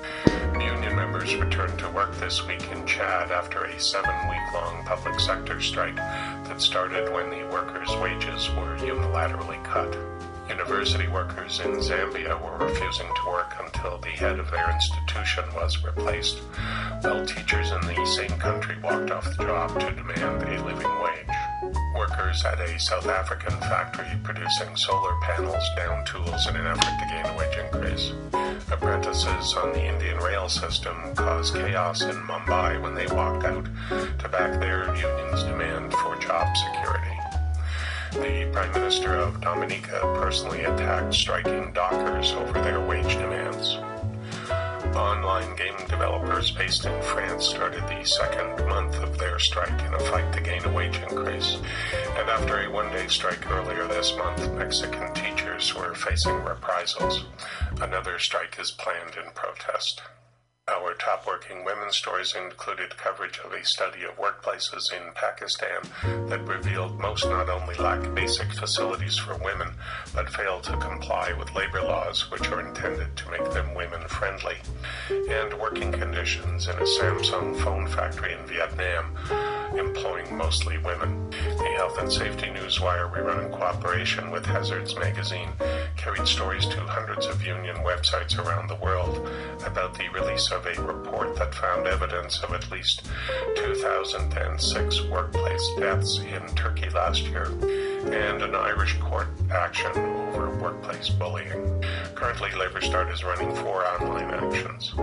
Union 0.53 0.95
members 0.95 1.35
returned 1.35 1.79
to 1.79 1.89
work 1.89 2.13
this 2.17 2.45
week 2.45 2.69
in 2.69 2.85
Chad 2.85 3.31
after 3.31 3.63
a 3.63 3.79
seven 3.79 4.15
week 4.27 4.53
long 4.53 4.83
public 4.85 5.19
sector 5.21 5.61
strike 5.61 5.95
that 5.95 6.61
started 6.61 7.13
when 7.13 7.29
the 7.29 7.47
workers' 7.47 7.95
wages 7.97 8.49
were 8.51 8.75
unilaterally 8.77 9.63
cut. 9.63 9.95
University 10.49 11.07
workers 11.07 11.59
in 11.61 11.71
Zambia 11.79 12.39
were 12.41 12.67
refusing 12.67 13.07
to 13.07 13.29
work 13.29 13.53
until 13.59 13.97
the 13.97 14.09
head 14.09 14.37
of 14.37 14.51
their 14.51 14.69
institution 14.69 15.45
was 15.55 15.83
replaced, 15.83 16.39
while 17.01 17.25
teachers 17.25 17.71
in 17.71 17.81
the 17.81 18.05
same 18.05 18.37
country 18.39 18.77
walked 18.83 19.11
off 19.11 19.25
the 19.37 19.43
job 19.43 19.79
to 19.79 19.91
demand 19.91 20.43
a 20.43 20.63
living 20.65 20.99
wage. 21.01 21.44
Workers 21.95 22.43
at 22.43 22.59
a 22.59 22.77
South 22.79 23.07
African 23.07 23.51
factory 23.61 24.19
producing 24.23 24.75
solar 24.75 25.15
panels 25.21 25.63
down 25.77 26.03
tools 26.05 26.47
in 26.47 26.55
an 26.55 26.67
effort 26.67 26.81
to 26.81 27.05
gain 27.09 27.25
a 27.25 27.37
wage 27.37 27.57
increase. 27.57 28.11
Apprentices 28.71 29.53
on 29.53 29.71
the 29.71 29.83
Indian 29.83 30.17
rail 30.17 30.49
system 30.49 31.15
caused 31.15 31.53
chaos 31.53 32.01
in 32.01 32.15
Mumbai 32.15 32.81
when 32.81 32.95
they 32.95 33.07
walked 33.07 33.45
out 33.45 33.65
to 34.19 34.29
back 34.29 34.59
their 34.59 34.85
union's 34.95 35.43
demand 35.43 35.93
for 35.93 36.17
job 36.17 36.47
security. 36.57 37.15
The 38.11 38.49
Prime 38.51 38.71
Minister 38.73 39.15
of 39.15 39.39
Dominica 39.41 39.99
personally 40.19 40.61
attacked 40.65 41.13
striking 41.13 41.71
dockers 41.73 42.33
over 42.33 42.53
their 42.61 42.79
wage 42.85 43.15
demands. 43.15 43.77
Online 44.95 45.53
game 45.57 45.75
developers 45.89 46.51
based 46.51 46.85
in 46.85 47.01
France 47.01 47.45
started 47.45 47.83
the 47.83 48.05
second 48.05 48.65
month 48.65 48.95
of 48.95 49.17
their 49.17 49.37
strike 49.39 49.81
in 49.81 49.93
a 49.93 49.99
fight 49.99 50.31
to 50.31 50.39
gain 50.39 50.63
a 50.63 50.71
wage 50.71 50.97
increase. 50.99 51.57
And 52.17 52.29
after 52.29 52.61
a 52.61 52.71
one 52.71 52.89
day 52.91 53.07
strike 53.07 53.51
earlier 53.51 53.87
this 53.87 54.15
month, 54.15 54.49
Mexican 54.53 55.13
teachers 55.13 55.75
were 55.75 55.95
facing 55.95 56.41
reprisals. 56.45 57.25
Another 57.81 58.19
strike 58.19 58.57
is 58.57 58.71
planned 58.71 59.15
in 59.15 59.31
protest. 59.33 60.01
Our 60.67 60.95
top 60.95 61.27
working 61.27 61.63
women's 61.63 61.95
stories 61.95 62.33
included 62.33 62.97
coverage 62.97 63.37
of 63.37 63.53
a 63.53 63.63
study 63.63 64.03
of 64.03 64.17
workplaces 64.17 64.91
in 64.91 65.13
Pakistan 65.13 65.83
that 66.27 66.47
revealed 66.47 66.99
most 66.99 67.23
not 67.25 67.49
only 67.49 67.75
lack 67.75 68.15
basic 68.15 68.51
facilities 68.51 69.15
for 69.15 69.37
women, 69.37 69.75
but 70.15 70.33
fail 70.33 70.59
to 70.61 70.75
comply 70.77 71.33
with 71.33 71.53
labor 71.53 71.83
laws 71.83 72.31
which 72.31 72.47
are 72.47 72.67
intended 72.67 73.15
to 73.15 73.29
make 73.29 73.47
them 73.51 73.75
women 73.75 74.07
friendly, 74.07 74.55
and 75.29 75.53
working 75.59 75.91
conditions 75.91 76.67
in 76.67 76.75
a 76.77 76.81
Samsung 76.97 77.61
phone 77.63 77.87
factory 77.87 78.33
in 78.33 78.43
Vietnam, 78.47 79.15
employing 79.77 80.35
mostly 80.35 80.79
women. 80.79 81.29
The 81.29 81.73
Health 81.75 81.99
and 81.99 82.11
Safety 82.11 82.47
Newswire, 82.47 83.13
we 83.13 83.19
run 83.19 83.43
in 83.43 83.51
cooperation 83.51 84.31
with 84.31 84.47
Hazards 84.47 84.95
Magazine, 84.95 85.49
carried 85.95 86.27
stories 86.27 86.65
to 86.67 86.79
hundreds 86.81 87.27
of 87.27 87.45
union 87.45 87.75
websites 87.77 88.37
around 88.37 88.67
the 88.67 88.75
world 88.75 89.29
about 89.65 89.93
the 89.93 90.09
release 90.09 90.51
of 90.55 90.65
a 90.65 90.81
report 90.81 91.35
that 91.35 91.53
found 91.53 91.85
evidence 91.85 92.39
of 92.39 92.53
at 92.53 92.71
least 92.71 93.03
2,006 93.57 95.01
workplace 95.03 95.69
deaths 95.77 96.19
in 96.19 96.47
Turkey 96.55 96.89
last 96.91 97.23
year, 97.23 97.47
and 98.05 98.41
an 98.41 98.55
Irish 98.55 98.97
court 98.99 99.27
action 99.51 99.91
over 99.91 100.57
workplace 100.57 101.09
bullying. 101.09 101.83
Currently, 102.15 102.51
Labour 102.57 102.79
Start 102.79 103.11
is 103.11 103.23
running 103.23 103.53
four 103.57 103.85
online 103.85 104.33
actions. 104.33 104.93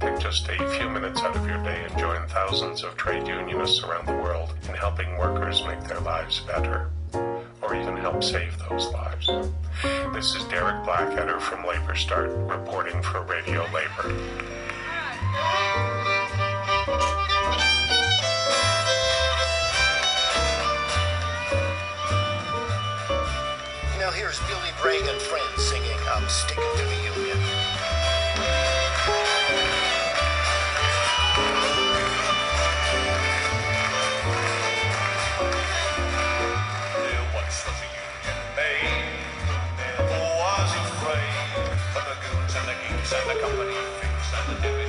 Take 0.00 0.18
just 0.20 0.48
a 0.48 0.70
few 0.70 0.88
minutes 0.88 1.20
out 1.20 1.36
of 1.36 1.46
your 1.46 1.62
day 1.62 1.84
and 1.86 1.98
join 1.98 2.26
thousands 2.28 2.82
of 2.82 2.96
trade 2.96 3.26
unionists 3.28 3.84
around 3.84 4.06
the 4.06 4.14
world 4.14 4.54
in 4.66 4.74
helping 4.74 5.18
workers 5.18 5.62
make 5.66 5.84
their 5.84 6.00
lives 6.00 6.40
better, 6.40 6.90
or 7.60 7.76
even 7.76 7.98
help 7.98 8.24
save 8.24 8.56
those 8.70 8.90
lives. 8.92 9.26
This 10.14 10.34
is 10.34 10.44
Derek 10.44 10.82
Blackadder 10.84 11.40
from 11.40 11.66
Labour 11.66 11.94
Start, 11.94 12.30
reporting 12.30 13.02
for 13.02 13.20
Radio 13.22 13.66
Labor. 13.72 14.63
Now 23.98 24.10
here's 24.10 24.38
Billy 24.40 24.70
Bragg 24.82 25.00
and 25.08 25.20
friends 25.20 25.62
singing 25.64 25.98
I'm 26.12 26.28
Sticking 26.28 26.62
to 26.76 26.84
the 26.84 26.96
Union. 27.18 27.38
There 37.00 37.24
was 37.34 37.56
a 37.64 37.74
union 37.90 38.38
made, 38.54 39.18
was 40.38 40.70
the 42.04 42.16
goons 42.22 42.54
and 42.54 42.66
the 42.68 42.74
and 43.12 43.30
the 43.30 43.40
company 43.40 43.74
figs 44.00 44.28
and 44.38 44.46
the 44.56 44.62
deputy 44.62 44.83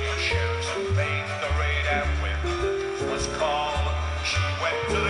went 4.66 4.88
to 4.90 5.05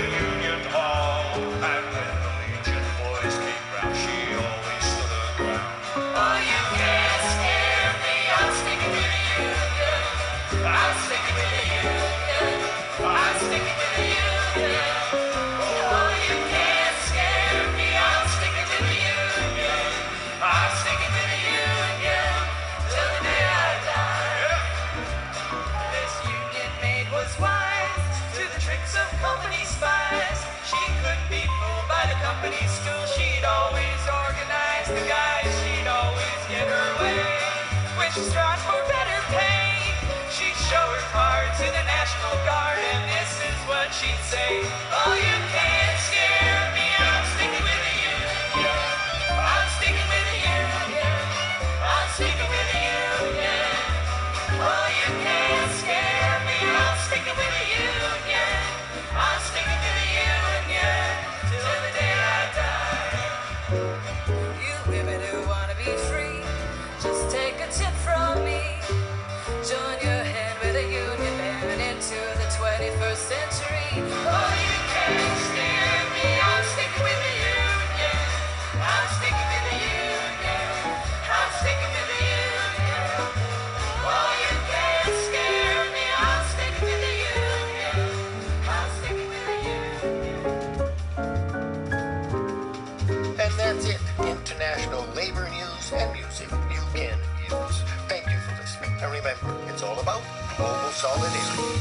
solidarity. 101.07 101.81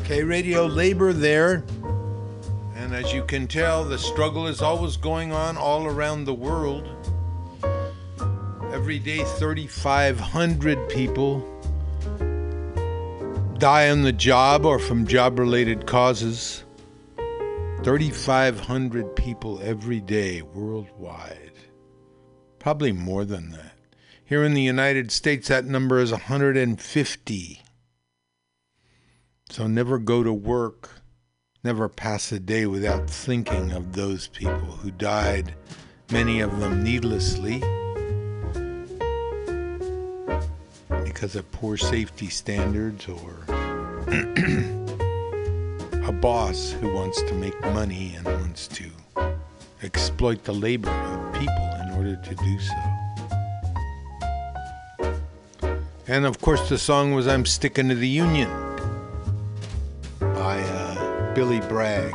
Okay, 0.00 0.22
Radio 0.22 0.66
Labor 0.66 1.12
there. 1.12 1.64
And 2.76 2.94
as 2.94 3.12
you 3.12 3.24
can 3.24 3.48
tell, 3.48 3.84
the 3.84 3.98
struggle 3.98 4.46
is 4.46 4.62
always 4.62 4.96
going 4.96 5.32
on 5.32 5.56
all 5.56 5.86
around 5.86 6.24
the 6.24 6.34
world. 6.34 6.88
Every 8.72 9.00
day, 9.00 9.24
3,500 9.24 10.88
people 10.88 11.40
die 13.58 13.88
on 13.90 14.02
the 14.02 14.12
job 14.12 14.64
or 14.64 14.78
from 14.78 15.06
job 15.06 15.38
related 15.40 15.86
causes. 15.86 16.62
3,500 17.82 19.05
people 19.26 19.60
every 19.60 19.98
day 19.98 20.40
worldwide. 20.40 21.50
Probably 22.60 22.92
more 22.92 23.24
than 23.24 23.50
that. 23.50 23.72
Here 24.24 24.44
in 24.44 24.54
the 24.54 24.62
United 24.62 25.10
States, 25.10 25.48
that 25.48 25.64
number 25.64 25.98
is 25.98 26.12
150. 26.12 27.62
So 29.50 29.66
never 29.66 29.98
go 29.98 30.22
to 30.22 30.32
work, 30.32 31.02
never 31.64 31.88
pass 31.88 32.30
a 32.30 32.38
day 32.38 32.66
without 32.66 33.10
thinking 33.10 33.72
of 33.72 33.94
those 33.94 34.28
people 34.28 34.58
who 34.58 34.92
died, 34.92 35.56
many 36.12 36.38
of 36.38 36.60
them 36.60 36.84
needlessly, 36.84 37.58
because 41.02 41.34
of 41.34 41.50
poor 41.50 41.76
safety 41.76 42.28
standards 42.28 43.08
or 43.08 43.44
a 46.06 46.12
boss 46.12 46.70
who 46.80 46.94
wants 46.94 47.20
to 47.22 47.34
make 47.34 47.60
money 47.72 48.14
and 48.14 48.24
wants 48.24 48.68
to 48.68 48.88
exploit 49.82 50.44
the 50.44 50.52
labor 50.52 50.90
of 50.90 51.32
people 51.34 51.70
in 51.82 51.90
order 51.96 52.16
to 52.16 52.34
do 52.34 52.58
so. 52.58 52.74
And 56.08 56.24
of 56.24 56.40
course, 56.40 56.68
the 56.68 56.78
song 56.78 57.14
was 57.14 57.26
I'm 57.26 57.44
Sticking 57.44 57.88
to 57.88 57.94
the 57.94 58.08
Union 58.08 58.48
by 60.20 60.60
uh, 60.60 61.34
Billy 61.34 61.60
Bragg. 61.60 62.14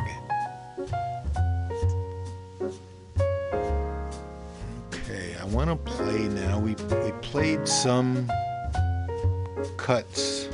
Okay, 4.94 5.36
I 5.38 5.44
want 5.46 5.68
to 5.68 5.76
play 5.76 6.26
now. 6.28 6.58
We, 6.58 6.74
we 6.74 7.12
played 7.20 7.68
some 7.68 8.30
cuts 9.76 10.48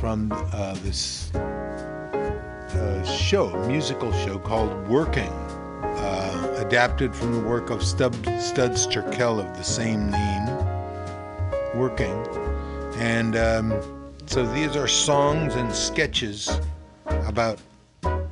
from 0.00 0.32
uh, 0.32 0.74
this 0.82 1.32
uh, 2.74 3.04
show, 3.04 3.50
musical 3.66 4.12
show 4.12 4.38
called 4.38 4.88
Working, 4.88 5.32
uh, 5.82 6.54
adapted 6.58 7.14
from 7.14 7.32
the 7.32 7.40
work 7.40 7.70
of 7.70 7.82
Stub, 7.82 8.14
Studs 8.40 8.86
Terkel 8.86 9.38
of 9.38 9.56
the 9.56 9.64
same 9.64 10.10
name, 10.10 10.46
Working. 11.74 12.26
And 12.96 13.36
um, 13.36 13.74
so 14.26 14.46
these 14.46 14.76
are 14.76 14.88
songs 14.88 15.54
and 15.54 15.72
sketches 15.72 16.50
about 17.06 17.58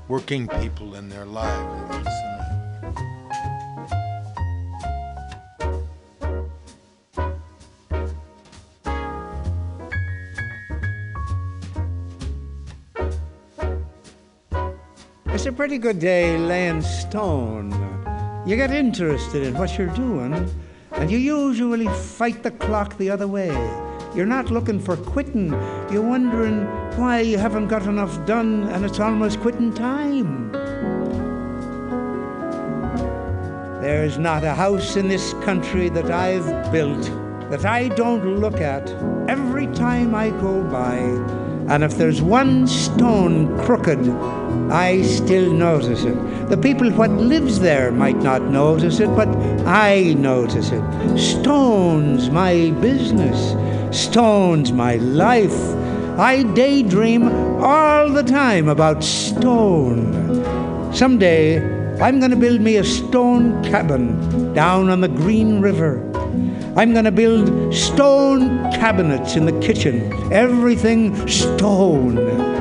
working 0.09 0.49
people 0.49 0.95
in 0.95 1.09
their 1.09 1.27
lives. 1.27 2.30
It's 15.41 15.47
a 15.47 15.53
pretty 15.53 15.79
good 15.79 15.99
day 15.99 16.37
laying 16.37 16.83
stone. 16.83 17.73
You 18.47 18.57
get 18.57 18.71
interested 18.71 19.43
in 19.43 19.57
what 19.57 19.79
you're 19.79 19.87
doing, 19.87 20.35
and 20.93 21.11
you 21.11 21.17
usually 21.17 21.89
fight 21.89 22.43
the 22.43 22.51
clock 22.51 22.99
the 22.99 23.09
other 23.09 23.27
way. 23.27 23.49
You're 24.15 24.27
not 24.27 24.51
looking 24.51 24.79
for 24.79 24.99
quitting. 24.99 25.53
You're 25.91 26.03
wondering 26.03 26.67
why 26.99 27.21
you 27.21 27.39
haven't 27.39 27.69
got 27.69 27.85
enough 27.85 28.27
done 28.27 28.65
and 28.65 28.85
it's 28.85 29.01
almost 29.01 29.41
quitting 29.41 29.73
time. 29.73 30.53
There's 33.81 34.19
not 34.19 34.45
a 34.45 34.53
house 34.53 34.97
in 34.97 35.09
this 35.09 35.33
country 35.43 35.89
that 35.89 36.11
I've 36.11 36.71
built 36.71 37.05
that 37.49 37.65
I 37.65 37.89
don't 37.89 38.41
look 38.41 38.61
at 38.61 38.91
every 39.27 39.69
time 39.69 40.15
I 40.15 40.29
go 40.29 40.63
by. 40.65 40.99
And 41.73 41.83
if 41.83 41.97
there's 41.97 42.21
one 42.21 42.67
stone 42.67 43.59
crooked, 43.61 44.05
I 44.71 45.03
still 45.03 45.53
notice 45.53 46.05
it. 46.05 46.49
The 46.49 46.57
people 46.57 46.91
what 46.93 47.11
lives 47.11 47.61
there 47.61 47.91
might 47.91 48.17
not 48.17 48.43
notice 48.43 49.01
it, 49.01 49.09
but 49.17 49.29
I 49.67 50.15
notice 50.15 50.71
it. 50.73 51.19
Stone's 51.19 52.31
my 52.31 52.71
business. 52.81 53.57
Stone's 53.97 54.73
my 54.73 54.97
life. 54.97 55.59
I 56.19 56.43
daydream 56.55 57.29
all 57.63 58.11
the 58.11 58.23
time 58.23 58.69
about 58.69 59.03
stone. 59.03 60.05
Someday, 60.93 61.59
I'm 62.01 62.19
going 62.19 62.31
to 62.31 62.37
build 62.37 62.61
me 62.61 62.77
a 62.77 62.85
stone 62.85 63.63
cabin 63.65 64.55
down 64.55 64.89
on 64.89 65.01
the 65.01 65.09
Green 65.09 65.61
River. 65.61 66.07
I'm 66.77 66.93
going 66.93 67.05
to 67.05 67.13
build 67.13 67.75
stone 67.75 68.71
cabinets 68.73 69.35
in 69.35 69.47
the 69.47 69.61
kitchen, 69.61 70.13
everything 70.33 71.27
stone. 71.29 72.60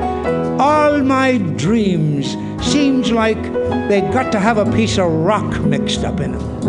All 0.60 1.02
my 1.02 1.38
dreams 1.56 2.36
seems 2.62 3.10
like 3.10 3.42
they 3.88 4.02
got 4.12 4.30
to 4.32 4.38
have 4.38 4.58
a 4.58 4.70
piece 4.70 4.98
of 4.98 5.10
rock 5.10 5.58
mixed 5.62 6.04
up 6.04 6.20
in 6.20 6.32
them. 6.32 6.60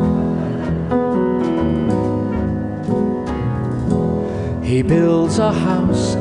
He 4.63 4.81
builds 4.81 5.39
a 5.39 5.51
house 5.51 6.15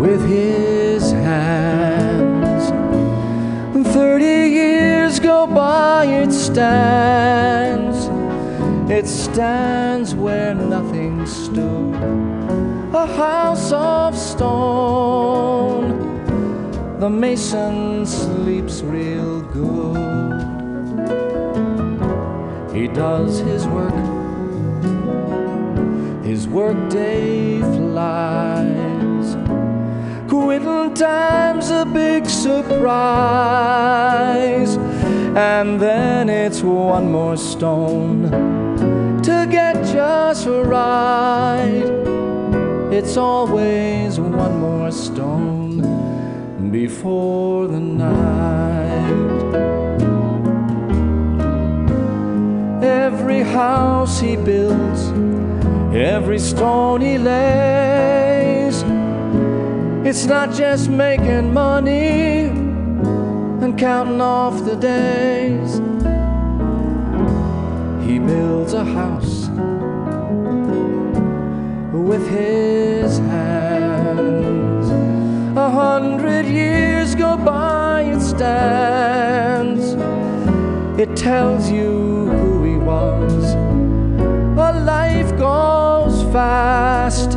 with 0.00 0.26
his 0.26 1.12
hands. 1.12 2.70
Thirty 3.92 4.48
years 4.48 5.20
go 5.20 5.46
by, 5.46 6.06
it 6.06 6.32
stands. 6.32 8.08
It 8.90 9.06
stands 9.06 10.14
where 10.14 10.54
nothing 10.54 11.26
stood. 11.26 12.61
A 12.94 13.06
house 13.06 13.72
of 13.72 14.14
stone. 14.16 15.88
The 17.00 17.08
mason 17.08 18.04
sleeps 18.04 18.82
real 18.82 19.40
good. 19.40 20.42
He 22.74 22.88
does 22.88 23.38
his 23.38 23.66
work 23.66 23.94
his 26.22 26.46
workday 26.46 27.60
flies. 27.60 29.36
Quitting 30.28 30.92
time's 30.94 31.70
a 31.70 31.86
big 31.86 32.26
surprise, 32.26 32.76
and 35.36 35.80
then 35.80 36.28
it's 36.28 36.62
one 36.62 37.10
more 37.10 37.38
stone 37.38 38.30
to 39.22 39.46
get 39.50 39.82
just 39.92 40.46
right. 40.46 42.11
It's 42.92 43.16
always 43.16 44.20
one 44.20 44.60
more 44.60 44.90
stone 44.90 45.80
before 46.70 47.66
the 47.66 47.80
night. 47.80 49.32
Every 52.84 53.40
house 53.40 54.20
he 54.20 54.36
builds 54.36 55.10
every 55.94 56.38
stone 56.38 57.00
he 57.00 57.16
lays. 57.16 58.82
It's 60.06 60.26
not 60.26 60.52
just 60.52 60.90
making 60.90 61.52
money 61.52 62.50
and 63.62 63.78
counting 63.78 64.20
off 64.20 64.64
the 64.66 64.76
days. 64.76 65.80
He 68.06 68.18
builds 68.18 68.74
a 68.74 68.84
house 68.84 69.41
with 72.12 72.28
his 72.28 73.18
hands. 73.34 74.86
A 75.56 75.70
hundred 75.70 76.44
years 76.44 77.14
go 77.14 77.38
by, 77.38 78.02
it 78.02 78.20
stands. 78.20 79.84
It 81.00 81.16
tells 81.16 81.70
you 81.70 82.28
who 82.36 82.64
he 82.64 82.76
was. 82.76 83.54
A 84.68 84.72
life 84.94 85.30
goes 85.38 86.22
fast, 86.34 87.30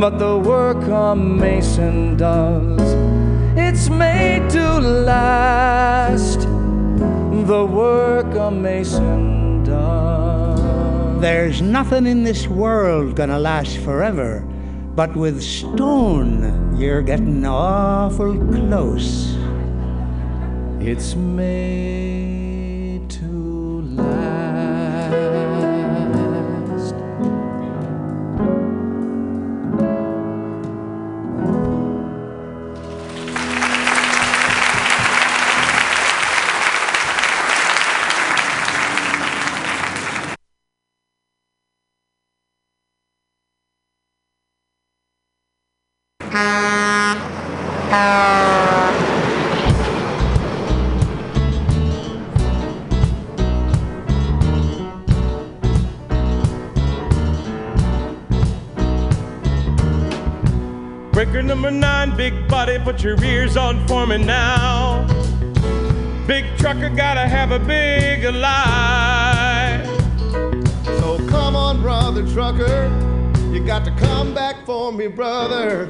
but 0.00 0.18
the 0.20 0.38
work 0.38 0.82
a 0.86 1.16
mason 1.16 2.16
does, 2.16 2.86
it's 3.56 3.88
made 3.90 4.48
to 4.50 4.66
last. 5.10 6.40
The 7.52 7.64
work 7.82 8.36
a 8.36 8.52
mason 8.52 9.64
does. 9.64 10.03
There's 11.24 11.62
nothing 11.62 12.06
in 12.06 12.22
this 12.22 12.46
world 12.46 13.16
gonna 13.16 13.38
last 13.38 13.78
forever, 13.78 14.44
but 14.94 15.16
with 15.16 15.40
stone, 15.42 16.76
you're 16.76 17.00
getting 17.00 17.46
awful 17.46 18.36
close. 18.52 19.34
It's 20.80 21.14
made 21.14 22.13
Breaker 61.14 61.44
number 61.44 61.70
nine, 61.70 62.16
big 62.16 62.48
body, 62.48 62.76
put 62.80 63.04
your 63.04 63.22
ears 63.22 63.56
on 63.56 63.86
for 63.86 64.04
me 64.04 64.18
now. 64.18 65.06
Big 66.26 66.44
trucker 66.58 66.88
gotta 66.88 67.20
have 67.20 67.52
a 67.52 67.60
big 67.60 68.24
lie. 68.24 69.80
So 70.98 71.24
come 71.28 71.54
on, 71.54 71.80
brother 71.82 72.26
trucker, 72.32 72.90
you 73.52 73.64
got 73.64 73.84
to 73.84 73.92
come 73.92 74.34
back 74.34 74.66
for 74.66 74.90
me, 74.90 75.06
brother. 75.06 75.86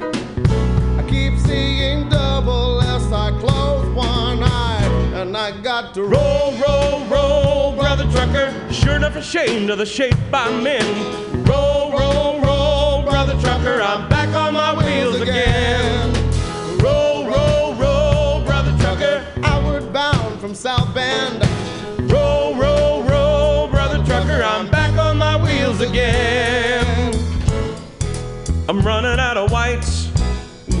I 0.99 1.03
keep 1.09 1.39
seeing 1.39 2.07
double 2.07 2.79
as 2.83 3.11
I 3.11 3.31
close 3.39 3.87
one 3.95 4.43
eye, 4.43 5.11
and 5.15 5.35
I 5.35 5.59
got 5.59 5.95
to 5.95 6.03
Roll, 6.03 6.53
roll, 6.67 7.03
roll, 7.05 7.75
brother 7.75 8.05
trucker. 8.11 8.53
Sure 8.71 8.95
enough 8.95 9.15
ashamed 9.15 9.71
of 9.71 9.79
the 9.79 9.87
shape 9.87 10.15
I'm 10.31 10.67
in. 10.67 11.45
Roll, 11.45 11.45
roll, 11.45 11.64
trucker. 13.41 13.81
I'm 13.81 14.07
back 14.09 14.29
on 14.35 14.53
my 14.53 14.73
wheels 14.73 15.21
again. 15.21 16.13
Roll, 16.79 17.25
roll, 17.27 17.75
roll, 17.75 18.43
brother 18.43 18.75
trucker. 18.79 19.25
Outward 19.43 19.91
bound 19.91 20.39
from 20.39 20.53
South 20.53 20.93
Bend. 20.93 21.43
Roll, 22.11 22.55
roll, 22.55 23.03
roll, 23.03 23.67
brother 23.67 24.03
trucker. 24.05 24.43
I'm 24.43 24.69
back 24.69 24.97
on 24.97 25.17
my 25.17 25.41
wheels 25.41 25.81
again. 25.81 27.13
I'm 28.67 28.81
running 28.81 29.19
out 29.19 29.37
of 29.37 29.51
whites. 29.51 30.09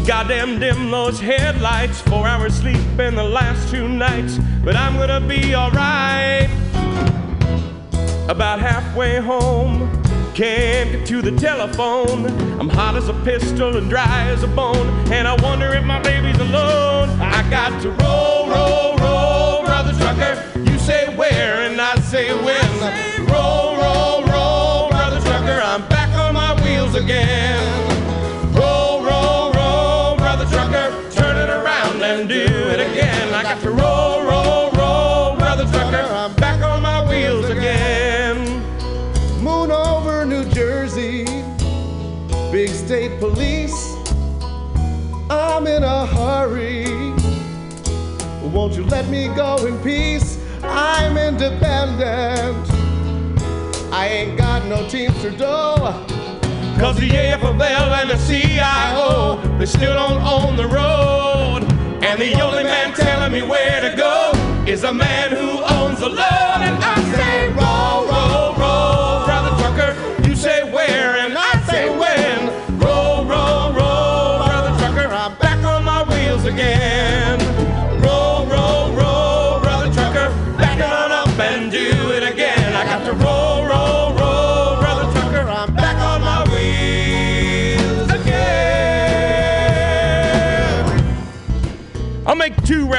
Goddamn 0.05 0.59
dim 0.59 0.91
those 0.91 1.19
headlights. 1.19 2.01
Four 2.01 2.27
hours 2.27 2.53
sleep 2.55 2.99
in 2.99 3.15
the 3.15 3.23
last 3.23 3.69
two 3.69 3.87
nights. 3.87 4.37
But 4.63 4.75
I'm 4.75 4.97
gonna 4.97 5.19
be 5.19 5.55
alright. 5.55 6.49
About 8.29 8.59
halfway 8.59 9.19
home. 9.19 10.04
Can't 10.35 10.91
get 10.91 11.05
to 11.07 11.21
the 11.21 11.31
telephone. 11.31 12.25
I'm 12.59 12.67
hot 12.67 12.97
as 12.97 13.07
a 13.07 13.13
pistol 13.23 13.77
and 13.77 13.89
dry 13.89 14.27
as 14.27 14.43
a 14.43 14.49
bone. 14.49 14.85
And 15.09 15.29
I 15.29 15.41
wonder 15.41 15.73
if 15.73 15.85
my 15.85 16.01
baby's 16.01 16.37
alone. 16.39 17.07
I 17.21 17.49
got 17.49 17.81
to 17.83 17.91
roll, 17.91 18.49
roll, 18.49 18.97
roll, 18.97 19.63
brother 19.63 19.93
trucker. 19.93 20.35
You 20.59 20.77
say 20.77 21.15
where 21.15 21.61
and 21.61 21.79
I 21.79 21.95
say 21.99 22.33
when. 22.43 23.29
Roll, 23.31 23.77
roll, 23.77 24.25
roll, 24.25 24.89
brother 24.89 25.21
trucker. 25.21 25.61
I'm 25.63 25.87
back 25.87 26.09
on 26.17 26.33
my 26.33 26.53
wheels 26.63 26.95
again. 26.95 27.57
Roll, 28.55 29.05
roll, 29.05 29.53
roll, 29.53 30.17
brother 30.17 30.43
trucker. 30.47 30.91
Turn 31.11 31.37
it 31.37 31.49
around 31.49 32.03
and 32.03 32.27
do 32.27 32.43
it 32.43 32.81
again. 32.81 33.33
I 33.33 33.41
got 33.41 33.61
to 33.61 33.71
roll, 33.71 34.25
roll, 34.25 34.69
roll, 34.71 35.37
brother 35.37 35.63
trucker. 35.71 36.05
I'm 36.13 36.35
state 43.05 43.19
police. 43.19 43.95
I'm 45.29 45.67
in 45.67 45.83
a 45.83 46.05
hurry. 46.05 46.85
Won't 48.41 48.73
you 48.73 48.83
let 48.85 49.07
me 49.09 49.27
go 49.35 49.65
in 49.65 49.77
peace? 49.79 50.39
I'm 50.63 51.17
independent. 51.17 52.69
I 53.91 54.07
ain't 54.07 54.37
got 54.37 54.65
no 54.65 54.87
Teamster 54.87 55.31
dough. 55.31 56.05
Cause 56.79 56.97
the 56.97 57.09
AFL 57.09 58.01
and 58.01 58.09
the 58.09 58.17
CIO, 58.27 59.57
they 59.57 59.65
still 59.65 59.93
don't 59.93 60.21
own 60.21 60.55
the 60.55 60.67
road. 60.67 61.63
And 62.03 62.19
the 62.19 62.41
only 62.41 62.63
man 62.63 62.93
telling 62.93 63.31
me 63.31 63.41
where 63.41 63.81
to 63.81 63.95
go 63.95 64.31
is 64.67 64.83
a 64.83 64.93
man 64.93 65.29
who 65.29 65.63
owns 65.63 65.99
the 65.99 66.09
load. 66.09 66.61
And 66.67 66.83
I 66.83 66.94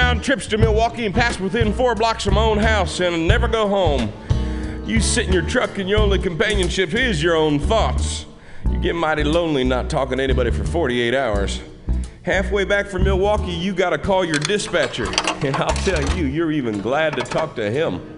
round 0.07 0.23
trips 0.23 0.47
to 0.47 0.57
Milwaukee 0.57 1.05
and 1.05 1.13
pass 1.13 1.41
within 1.41 1.73
four 1.73 1.93
blocks 1.97 2.29
of 2.29 2.33
my 2.33 2.41
own 2.41 2.59
house 2.59 3.01
and 3.01 3.27
never 3.27 3.49
go 3.49 3.67
home. 3.67 4.13
You 4.87 5.01
sit 5.01 5.27
in 5.27 5.33
your 5.33 5.43
truck 5.43 5.79
and 5.79 5.89
your 5.89 5.99
only 5.99 6.21
companionship 6.21 6.95
is 6.95 7.21
your 7.21 7.35
own 7.35 7.59
thoughts. 7.59 8.25
You 8.71 8.79
get 8.79 8.95
mighty 8.95 9.25
lonely 9.25 9.65
not 9.65 9.91
talking 9.91 10.19
to 10.19 10.23
anybody 10.23 10.53
for 10.53 10.63
48 10.63 11.13
hours. 11.13 11.61
Halfway 12.23 12.65
back 12.65 12.87
from 12.87 13.03
Milwaukee, 13.03 13.51
you 13.51 13.75
gotta 13.75 13.99
call 13.99 14.25
your 14.25 14.39
dispatcher. 14.39 15.09
And 15.45 15.55
I'll 15.57 15.69
tell 15.85 16.17
you, 16.17 16.25
you're 16.25 16.51
even 16.51 16.81
glad 16.81 17.15
to 17.17 17.23
talk 17.23 17.57
to 17.57 17.71
him. 17.71 18.16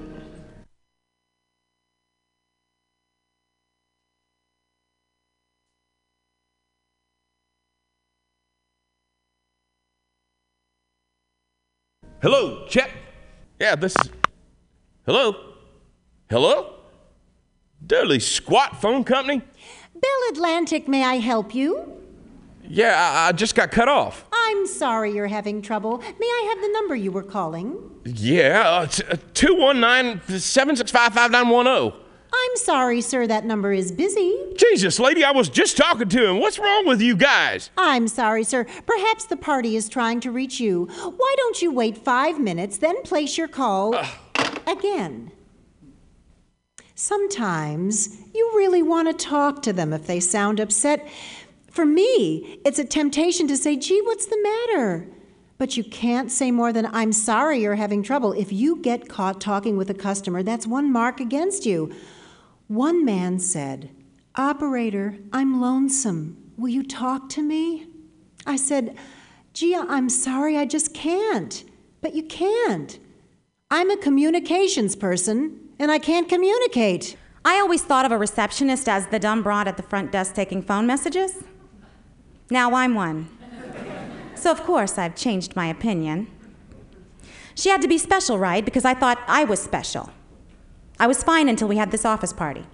Hello, 12.20 12.66
check. 12.66 12.90
Yeah, 13.60 13.76
this 13.76 13.94
is. 14.02 14.10
Hello? 15.06 15.54
Hello? 16.28 16.74
Dirty 17.86 18.18
squat 18.18 18.80
phone 18.80 19.04
company? 19.04 19.38
Bell 19.94 20.20
Atlantic, 20.30 20.88
may 20.88 21.04
I 21.04 21.14
help 21.16 21.54
you? 21.54 21.92
Yeah, 22.68 22.94
I, 22.96 23.28
I 23.28 23.32
just 23.32 23.54
got 23.54 23.70
cut 23.70 23.88
off. 23.88 24.26
I'm 24.32 24.66
sorry 24.66 25.12
you're 25.14 25.28
having 25.28 25.62
trouble. 25.62 25.98
May 25.98 26.26
I 26.26 26.46
have 26.54 26.60
the 26.60 26.72
number 26.72 26.96
you 26.96 27.12
were 27.12 27.22
calling? 27.22 27.78
Yeah, 28.04 28.68
uh, 28.68 28.86
t- 28.86 29.04
uh, 29.04 29.16
219 29.34 30.38
765 30.40 31.14
5910. 31.14 32.07
I'm 32.32 32.56
sorry, 32.56 33.00
sir, 33.00 33.26
that 33.26 33.44
number 33.44 33.72
is 33.72 33.90
busy. 33.90 34.36
Jesus, 34.56 34.98
lady, 34.98 35.24
I 35.24 35.30
was 35.30 35.48
just 35.48 35.76
talking 35.76 36.08
to 36.08 36.26
him. 36.28 36.40
What's 36.40 36.58
wrong 36.58 36.86
with 36.86 37.00
you 37.00 37.16
guys? 37.16 37.70
I'm 37.76 38.08
sorry, 38.08 38.44
sir. 38.44 38.64
Perhaps 38.86 39.26
the 39.26 39.36
party 39.36 39.76
is 39.76 39.88
trying 39.88 40.20
to 40.20 40.30
reach 40.30 40.60
you. 40.60 40.86
Why 40.86 41.34
don't 41.38 41.62
you 41.62 41.72
wait 41.72 41.98
five 41.98 42.38
minutes, 42.38 42.78
then 42.78 43.02
place 43.02 43.38
your 43.38 43.48
call 43.48 43.94
again? 44.66 45.32
Sometimes 46.94 48.18
you 48.34 48.50
really 48.56 48.82
want 48.82 49.08
to 49.08 49.26
talk 49.26 49.62
to 49.62 49.72
them 49.72 49.92
if 49.92 50.06
they 50.06 50.20
sound 50.20 50.58
upset. 50.60 51.08
For 51.70 51.86
me, 51.86 52.58
it's 52.64 52.78
a 52.78 52.84
temptation 52.84 53.46
to 53.48 53.56
say, 53.56 53.76
gee, 53.76 54.00
what's 54.02 54.26
the 54.26 54.42
matter? 54.42 55.06
But 55.58 55.76
you 55.76 55.84
can't 55.84 56.30
say 56.30 56.50
more 56.50 56.72
than, 56.72 56.86
I'm 56.86 57.12
sorry 57.12 57.60
you're 57.60 57.76
having 57.76 58.02
trouble. 58.02 58.32
If 58.32 58.52
you 58.52 58.76
get 58.76 59.08
caught 59.08 59.40
talking 59.40 59.76
with 59.76 59.90
a 59.90 59.94
customer, 59.94 60.42
that's 60.42 60.66
one 60.66 60.92
mark 60.92 61.20
against 61.20 61.66
you. 61.66 61.92
One 62.68 63.02
man 63.02 63.38
said, 63.38 63.90
Operator, 64.36 65.16
I'm 65.32 65.58
lonesome. 65.58 66.52
Will 66.58 66.68
you 66.68 66.82
talk 66.82 67.30
to 67.30 67.42
me? 67.42 67.86
I 68.46 68.56
said, 68.56 68.94
Gee, 69.54 69.74
I'm 69.74 70.10
sorry, 70.10 70.58
I 70.58 70.66
just 70.66 70.92
can't. 70.92 71.64
But 72.02 72.14
you 72.14 72.22
can't. 72.22 72.98
I'm 73.70 73.90
a 73.90 73.96
communications 73.96 74.96
person, 74.96 75.58
and 75.78 75.90
I 75.90 75.98
can't 75.98 76.28
communicate. 76.28 77.16
I 77.42 77.58
always 77.58 77.82
thought 77.82 78.04
of 78.04 78.12
a 78.12 78.18
receptionist 78.18 78.86
as 78.86 79.06
the 79.06 79.18
dumb 79.18 79.42
broad 79.42 79.66
at 79.66 79.78
the 79.78 79.82
front 79.82 80.12
desk 80.12 80.34
taking 80.34 80.60
phone 80.60 80.86
messages. 80.86 81.42
Now 82.50 82.74
I'm 82.74 82.94
one. 82.94 83.30
So, 84.34 84.50
of 84.50 84.62
course, 84.62 84.98
I've 84.98 85.16
changed 85.16 85.56
my 85.56 85.68
opinion. 85.68 86.28
She 87.54 87.70
had 87.70 87.80
to 87.80 87.88
be 87.88 87.96
special, 87.96 88.38
right? 88.38 88.64
Because 88.64 88.84
I 88.84 88.92
thought 88.92 89.18
I 89.26 89.44
was 89.44 89.60
special. 89.60 90.10
I 90.98 91.06
was 91.06 91.22
fine 91.22 91.48
until 91.48 91.68
we 91.68 91.76
had 91.76 91.90
this 91.90 92.04
office 92.04 92.32
party. 92.32 92.66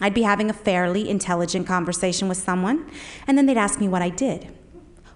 I'd 0.00 0.14
be 0.14 0.22
having 0.22 0.48
a 0.48 0.54
fairly 0.54 1.08
intelligent 1.08 1.66
conversation 1.66 2.28
with 2.28 2.38
someone, 2.38 2.90
and 3.26 3.36
then 3.36 3.46
they'd 3.46 3.56
ask 3.56 3.80
me 3.80 3.88
what 3.88 4.02
I 4.02 4.08
did. 4.08 4.48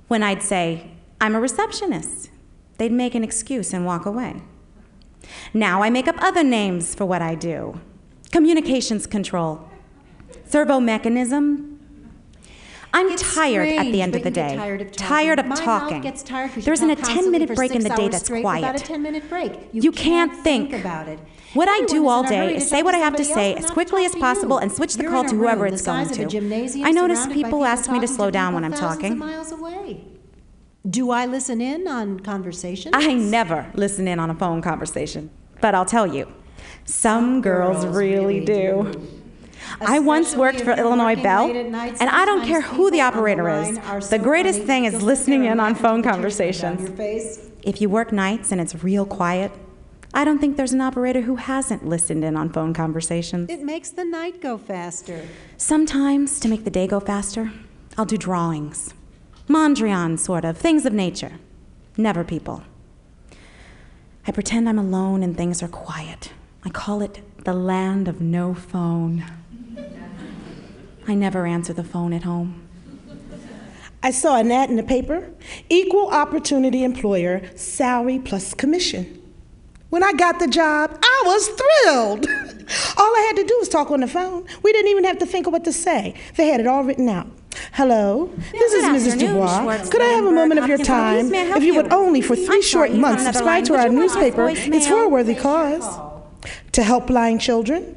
When 0.09 0.22
I'd 0.22 0.43
say, 0.43 0.90
I'm 1.20 1.34
a 1.34 1.40
receptionist, 1.40 2.30
they'd 2.78 2.93
make 2.93 3.14
an 3.14 3.24
excuse 3.24 3.72
and 3.72 3.86
walk 3.86 4.06
away. 4.06 4.43
Now 5.55 5.82
I 5.82 5.90
make 5.90 6.06
up 6.06 6.16
other 6.18 6.44
names 6.44 6.94
for 6.94 7.05
what 7.05 7.22
I 7.22 7.34
do 7.34 7.80
communications 8.32 9.06
control, 9.06 9.68
servo 10.44 10.78
mechanism. 10.78 11.76
I'm 12.94 13.08
It's 13.10 13.34
tired 13.34 13.68
at 13.68 13.84
the 13.92 14.00
end 14.00 14.14
of 14.14 14.22
the 14.22 14.30
day. 14.30 14.56
tired 14.56 14.80
of 14.80 14.92
talking. 14.92 15.06
Tired 15.08 15.38
of 15.38 15.46
My 15.46 15.54
mouth 15.56 15.64
talking. 15.64 16.00
gets 16.02 16.22
tired 16.22 16.48
'cause 16.48 16.56
you 16.58 16.62
There 16.62 16.72
isn't 16.74 16.90
a 16.90 16.96
10 16.96 17.30
minute 17.30 17.54
break 17.54 17.74
in 17.74 17.82
the 17.82 17.90
day 17.90 18.08
that's 18.08 18.28
quiet. 18.28 18.62
Without 18.62 18.80
a 18.80 18.84
10 18.84 19.02
minute 19.02 19.28
break. 19.28 19.52
You, 19.72 19.82
You 19.82 19.92
can't 19.92 20.32
think. 20.32 20.70
think. 20.70 20.80
about 20.84 21.08
it. 21.08 21.18
What 21.54 21.68
I 21.68 21.82
do 21.86 22.08
all 22.08 22.24
is 22.24 22.30
in 22.30 22.36
a 22.36 22.40
hurry 22.40 22.48
day 22.52 22.56
is 22.56 22.68
say 22.68 22.82
what 22.82 22.94
I 22.94 22.98
have 22.98 23.16
to 23.16 23.24
say 23.24 23.54
as 23.54 23.70
quickly 23.70 24.04
as 24.04 24.14
possible 24.14 24.58
and 24.58 24.70
switch 24.72 24.94
the 24.96 25.02
You're 25.04 25.12
call 25.12 25.24
to 25.24 25.34
whoever 25.36 25.66
it's 25.66 25.82
going 25.82 26.08
to. 26.10 26.82
I 26.84 26.90
notice 26.92 27.26
people 27.26 27.64
ask 27.64 27.90
me 27.90 27.98
to 28.00 28.06
slow 28.08 28.30
down 28.30 28.54
when 28.54 28.64
I'm 28.64 28.72
talking. 28.72 29.16
miles 29.18 29.52
away. 29.52 30.04
Do 30.88 31.10
I 31.10 31.26
listen 31.26 31.60
in 31.60 31.88
on 31.88 32.20
conversations? 32.20 32.94
I 32.96 33.12
never 33.14 33.66
listen 33.74 34.06
in 34.06 34.20
on 34.20 34.30
a 34.30 34.34
phone 34.34 34.62
conversation, 34.62 35.30
but 35.60 35.74
I'll 35.74 35.84
tell 35.84 36.06
you, 36.06 36.28
some 36.84 37.40
girls, 37.40 37.84
really, 37.86 38.44
do. 38.44 38.92
I 39.80 39.98
once 39.98 40.34
worked 40.36 40.60
for 40.60 40.72
Illinois 40.72 41.16
Bell, 41.16 41.51
and 41.51 41.74
I 42.10 42.24
don't 42.24 42.44
care 42.44 42.60
who 42.60 42.90
the 42.90 43.01
operator 43.01 43.48
is. 43.48 44.09
The 44.09 44.18
greatest 44.18 44.62
thing 44.62 44.84
is 44.84 45.02
listening 45.02 45.44
in 45.44 45.60
on 45.60 45.74
phone 45.74 46.02
conversations. 46.02 46.90
If 47.62 47.80
you 47.80 47.88
work 47.88 48.12
nights 48.12 48.52
and 48.52 48.60
it's 48.60 48.82
real 48.82 49.05
quiet, 49.05 49.52
I 50.14 50.24
don't 50.24 50.38
think 50.38 50.56
there's 50.56 50.72
an 50.72 50.80
operator 50.80 51.20
who 51.22 51.36
hasn't 51.36 51.86
listened 51.86 52.24
in 52.24 52.36
on 52.36 52.48
phone 52.51 52.72
conversations. 52.72 53.51
It 53.51 53.62
makes 53.62 53.90
the 53.90 54.05
night 54.05 54.40
go 54.40 54.56
faster. 54.56 55.26
Sometimes, 55.59 56.40
to 56.40 56.48
make 56.48 56.64
the 56.64 56.70
day 56.70 56.86
go 56.86 57.01
faster, 57.01 57.52
I'll 57.98 58.06
do 58.06 58.16
drawings. 58.16 58.94
Mondrian, 59.48 60.18
sort 60.18 60.44
of, 60.44 60.56
things 60.56 60.86
of 60.86 60.93
nature. 60.93 61.32
Never 61.97 62.24
people. 62.24 62.62
I 64.26 64.32
pretend 64.32 64.68
I'm 64.68 64.78
alone 64.78 65.22
and 65.22 65.36
things 65.36 65.62
are 65.62 65.68
quiet. 65.68 66.32
I 66.64 66.70
call 66.70 67.02
it 67.02 67.22
the 67.44 67.55
land 67.55 68.09
of 68.09 68.20
no 68.20 68.55
phone. 68.55 69.24
I 71.09 71.15
never 71.15 71.47
answer 71.47 71.73
the 71.73 71.85
phone 71.85 72.12
at 72.12 72.24
home. 72.24 72.62
I 74.03 74.11
saw 74.11 74.37
an 74.39 74.53
ad 74.53 74.70
in 74.70 74.77
the 74.77 74.83
paper 74.83 75.31
equal 75.69 76.09
opportunity 76.09 76.85
employer, 76.85 77.43
salary 77.57 78.19
plus 78.19 78.55
commission. 78.55 79.23
When 79.91 80.03
I 80.03 80.12
got 80.12 80.39
the 80.39 80.49
job, 80.49 80.99
I 81.03 81.23
was 81.24 81.49
thrilled. 81.49 82.27
all 82.99 83.07
I 83.16 83.24
had 83.28 83.37
to 83.41 83.45
do 83.47 83.57
was 83.59 83.69
talk 83.69 83.91
on 83.91 84.01
the 84.01 84.09
phone. 84.09 84.47
We 84.62 84.73
didn't 84.73 84.91
even 84.91 85.05
have 85.05 85.19
to 85.19 85.27
think 85.27 85.47
of 85.47 85.53
what 85.53 85.65
to 85.65 85.73
say, 85.73 86.15
they 86.37 86.49
had 86.49 86.61
it 86.61 86.66
all 86.66 86.85
written 86.85 87.09
out. 87.09 87.28
Hello, 87.73 88.31
this 88.53 88.73
is 88.73 88.85
Mrs. 88.85 89.19
Dubois. 89.19 89.61
Schwartz, 89.62 89.89
Could 89.89 90.03
I 90.03 90.09
have 90.09 90.27
a 90.27 90.31
moment 90.31 90.61
of 90.61 90.69
your 90.69 90.78
time? 90.78 91.15
Hopkins, 91.15 91.31
may 91.31 91.41
I 91.41 91.45
help 91.45 91.59
If 91.59 91.65
you 91.65 91.74
would 91.77 91.93
only 91.93 92.20
for 92.20 92.37
three 92.37 92.57
I'm 92.57 92.62
short 92.62 92.91
sorry, 92.91 93.01
months 93.01 93.24
subscribe 93.24 93.47
line. 93.47 93.65
to 93.65 93.74
our 93.77 93.87
you 93.89 93.93
want 93.93 94.03
his 94.03 94.15
newspaper, 94.15 94.49
it's 94.51 94.87
for 94.87 95.05
a 95.05 95.09
worthy 95.09 95.35
cause. 95.35 96.01
To 96.73 96.83
help 96.83 97.07
blind 97.07 97.41
children. 97.41 97.97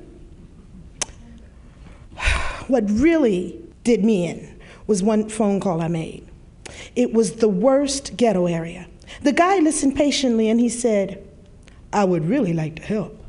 What 2.70 2.90
really 2.90 3.60
did 3.84 4.06
me 4.06 4.28
in 4.28 4.60
was 4.86 5.02
one 5.02 5.28
phone 5.28 5.60
call 5.60 5.82
I 5.82 5.88
made. 5.88 6.28
It 6.96 7.14
was 7.14 7.34
the 7.34 7.50
worst 7.50 8.16
ghetto 8.16 8.46
area. 8.46 8.88
The 9.24 9.32
guy 9.32 9.58
listened 9.58 9.96
patiently 9.96 10.50
and 10.50 10.60
he 10.60 10.70
said, 10.70 11.28
I 11.92 12.06
would 12.06 12.30
really 12.30 12.54
like 12.54 12.76
to 12.76 12.84
help. 12.84 13.26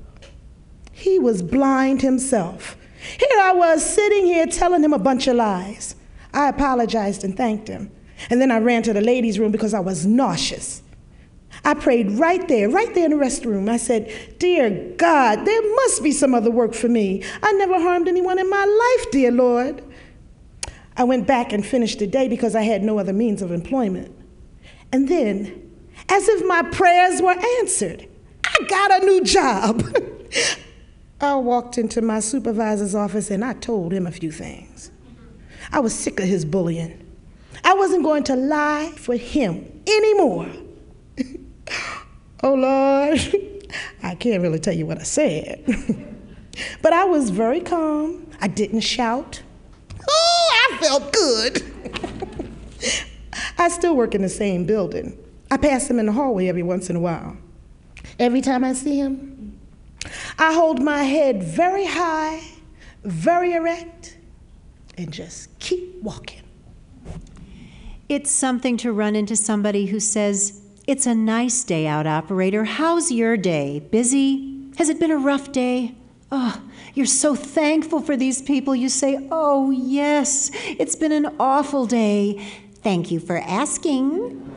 He 0.92 1.18
was 1.18 1.40
blind 1.40 2.02
himself. 2.02 2.76
Here 3.18 3.40
I 3.40 3.52
was 3.52 3.82
sitting 3.82 4.26
here 4.26 4.46
telling 4.46 4.84
him 4.84 4.92
a 4.92 4.98
bunch 4.98 5.26
of 5.26 5.36
lies. 5.36 5.94
I 6.34 6.48
apologized 6.48 7.24
and 7.24 7.34
thanked 7.34 7.68
him. 7.68 7.90
And 8.28 8.42
then 8.42 8.50
I 8.50 8.58
ran 8.58 8.82
to 8.82 8.92
the 8.92 9.00
ladies' 9.00 9.38
room 9.38 9.50
because 9.52 9.72
I 9.72 9.80
was 9.80 10.04
nauseous. 10.04 10.82
I 11.64 11.74
prayed 11.74 12.12
right 12.12 12.46
there, 12.48 12.68
right 12.68 12.94
there 12.94 13.04
in 13.04 13.10
the 13.10 13.16
restroom. 13.16 13.68
I 13.68 13.76
said, 13.76 14.10
Dear 14.38 14.94
God, 14.96 15.44
there 15.44 15.74
must 15.76 16.02
be 16.02 16.12
some 16.12 16.34
other 16.34 16.50
work 16.50 16.74
for 16.74 16.88
me. 16.88 17.22
I 17.42 17.52
never 17.52 17.74
harmed 17.74 18.08
anyone 18.08 18.38
in 18.38 18.48
my 18.48 18.64
life, 18.64 19.10
dear 19.10 19.30
Lord. 19.30 19.82
I 20.96 21.04
went 21.04 21.26
back 21.26 21.52
and 21.52 21.64
finished 21.64 21.98
the 21.98 22.06
day 22.06 22.28
because 22.28 22.54
I 22.54 22.62
had 22.62 22.82
no 22.82 22.98
other 22.98 23.12
means 23.12 23.42
of 23.42 23.52
employment. 23.52 24.14
And 24.92 25.08
then, 25.08 25.70
as 26.08 26.28
if 26.28 26.46
my 26.46 26.62
prayers 26.62 27.22
were 27.22 27.36
answered, 27.60 28.08
I 28.44 28.64
got 28.68 29.02
a 29.02 29.06
new 29.06 29.22
job. 29.24 29.82
I 31.20 31.34
walked 31.34 31.76
into 31.76 32.00
my 32.00 32.20
supervisor's 32.20 32.94
office 32.94 33.30
and 33.30 33.44
I 33.44 33.52
told 33.52 33.92
him 33.92 34.06
a 34.06 34.10
few 34.10 34.32
things. 34.32 34.90
I 35.70 35.80
was 35.80 35.94
sick 35.94 36.18
of 36.18 36.26
his 36.26 36.44
bullying. 36.44 37.06
I 37.62 37.74
wasn't 37.74 38.02
going 38.02 38.24
to 38.24 38.36
lie 38.36 38.92
for 38.96 39.16
him 39.16 39.82
anymore. 39.86 40.48
Oh, 42.42 42.54
Lord, 42.54 43.72
I 44.02 44.14
can't 44.14 44.42
really 44.42 44.58
tell 44.58 44.74
you 44.74 44.86
what 44.86 44.98
I 44.98 45.04
said. 45.04 45.64
but 46.82 46.92
I 46.92 47.04
was 47.04 47.30
very 47.30 47.60
calm. 47.60 48.26
I 48.40 48.48
didn't 48.48 48.80
shout. 48.80 49.42
Oh, 50.08 50.68
I 50.72 50.76
felt 50.78 51.12
good. 51.12 51.62
I 53.58 53.68
still 53.68 53.94
work 53.94 54.14
in 54.14 54.22
the 54.22 54.28
same 54.28 54.64
building. 54.64 55.18
I 55.50 55.56
pass 55.56 55.90
him 55.90 55.98
in 55.98 56.06
the 56.06 56.12
hallway 56.12 56.48
every 56.48 56.62
once 56.62 56.90
in 56.90 56.96
a 56.96 57.00
while. 57.00 57.36
Every 58.18 58.40
time 58.40 58.64
I 58.64 58.72
see 58.72 58.98
him, 58.98 59.58
I 60.38 60.54
hold 60.54 60.82
my 60.82 61.02
head 61.02 61.42
very 61.42 61.86
high, 61.86 62.40
very 63.04 63.52
erect, 63.52 64.16
and 64.96 65.12
just 65.12 65.58
keep 65.58 66.02
walking. 66.02 66.42
It's 68.08 68.30
something 68.30 68.76
to 68.78 68.92
run 68.92 69.14
into 69.14 69.36
somebody 69.36 69.86
who 69.86 70.00
says, 70.00 70.59
It's 70.90 71.06
a 71.06 71.14
nice 71.14 71.62
day 71.62 71.86
out, 71.86 72.08
operator. 72.08 72.64
How's 72.64 73.12
your 73.12 73.36
day? 73.36 73.78
Busy? 73.78 74.72
Has 74.76 74.88
it 74.88 74.98
been 74.98 75.12
a 75.12 75.16
rough 75.16 75.52
day? 75.52 75.94
Oh, 76.32 76.60
you're 76.94 77.06
so 77.06 77.36
thankful 77.36 78.00
for 78.00 78.16
these 78.16 78.42
people. 78.42 78.74
You 78.74 78.88
say, 78.88 79.28
Oh, 79.30 79.70
yes, 79.70 80.50
it's 80.66 80.96
been 80.96 81.12
an 81.12 81.36
awful 81.38 81.86
day. 81.86 82.44
Thank 82.82 83.12
you 83.12 83.20
for 83.20 83.38
asking. 83.38 84.50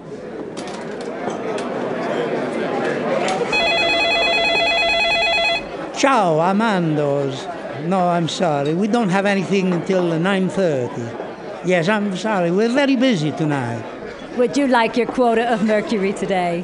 Ciao, 5.96 6.40
Amando's. 6.40 7.46
No, 7.86 8.10
I'm 8.10 8.28
sorry. 8.28 8.74
We 8.74 8.88
don't 8.88 9.10
have 9.10 9.28
anything 9.28 9.72
until 9.72 10.06
9.30. 10.06 11.68
Yes, 11.68 11.88
I'm 11.88 12.18
sorry. 12.18 12.50
We're 12.50 12.74
very 12.74 12.96
busy 12.96 13.32
tonight. 13.34 13.93
Would 14.38 14.58
you 14.58 14.66
like 14.66 14.98
your 14.98 15.06
quota 15.06 15.54
of 15.54 15.64
mercury 15.64 16.12
today? 16.12 16.62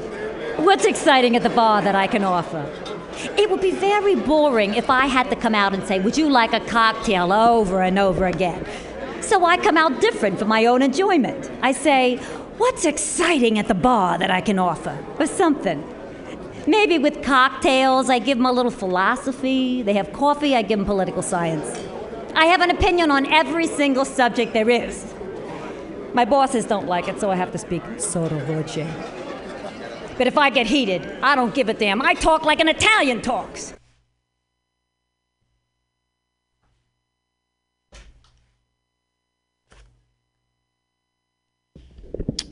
What's 0.58 0.86
exciting 0.86 1.36
at 1.36 1.44
the 1.44 1.52
bar 1.52 1.84
that 1.84 1.94
I 1.94 2.08
can 2.08 2.24
offer? 2.24 2.68
It 3.38 3.48
would 3.52 3.62
be 3.62 3.70
very 3.70 4.16
boring 4.16 4.74
if 4.74 4.90
I 4.90 5.06
had 5.06 5.30
to 5.30 5.36
come 5.36 5.54
out 5.54 5.76
and 5.76 5.84
say, 5.84 6.00
Would 6.00 6.18
you 6.18 6.32
like 6.32 6.52
a 6.52 6.62
cocktail 6.62 7.32
over 7.32 7.84
and 7.84 8.00
over 8.00 8.26
again? 8.26 8.66
So 9.22 9.46
I 9.46 9.58
come 9.58 9.78
out 9.78 10.02
different 10.02 10.40
for 10.40 10.46
my 10.46 10.66
own 10.66 10.82
enjoyment. 10.82 11.52
I 11.62 11.74
say, 11.74 12.18
What's 12.58 12.86
exciting 12.86 13.60
at 13.60 13.68
the 13.68 13.76
bar 13.76 14.18
that 14.18 14.32
I 14.32 14.42
can 14.42 14.58
offer? 14.58 14.98
Or 15.20 15.28
something. 15.28 15.84
Maybe 16.66 16.98
with 16.98 17.22
cocktails, 17.22 18.10
I 18.10 18.18
give 18.18 18.40
them 18.40 18.48
a 18.48 18.52
little 18.52 18.72
philosophy. 18.72 19.84
They 19.84 19.94
have 19.94 20.12
coffee, 20.12 20.56
I 20.56 20.64
give 20.64 20.80
them 20.80 20.88
political 20.88 21.22
science. 21.22 21.80
I 22.34 22.46
have 22.46 22.62
an 22.62 22.72
opinion 22.72 23.12
on 23.12 23.28
every 23.28 23.68
single 23.68 24.06
subject 24.06 24.54
there 24.54 24.72
is. 24.72 25.14
My 26.14 26.26
bosses 26.26 26.66
don't 26.66 26.88
like 26.88 27.08
it, 27.08 27.20
so 27.20 27.30
I 27.30 27.36
have 27.36 27.52
to 27.52 27.58
speak 27.58 27.84
sotto 27.98 28.40
voce. 28.40 28.88
But 30.18 30.28
if 30.28 30.38
I 30.38 30.50
get 30.50 30.68
heated, 30.68 31.06
I 31.22 31.36
don't 31.36 31.54
give 31.54 31.70
a 31.70 31.74
damn. 31.74 32.02
I 32.02 32.14
talk 32.14 32.44
like 32.44 32.60
an 32.60 32.68
Italian 32.68 33.22
talks. 33.22 33.74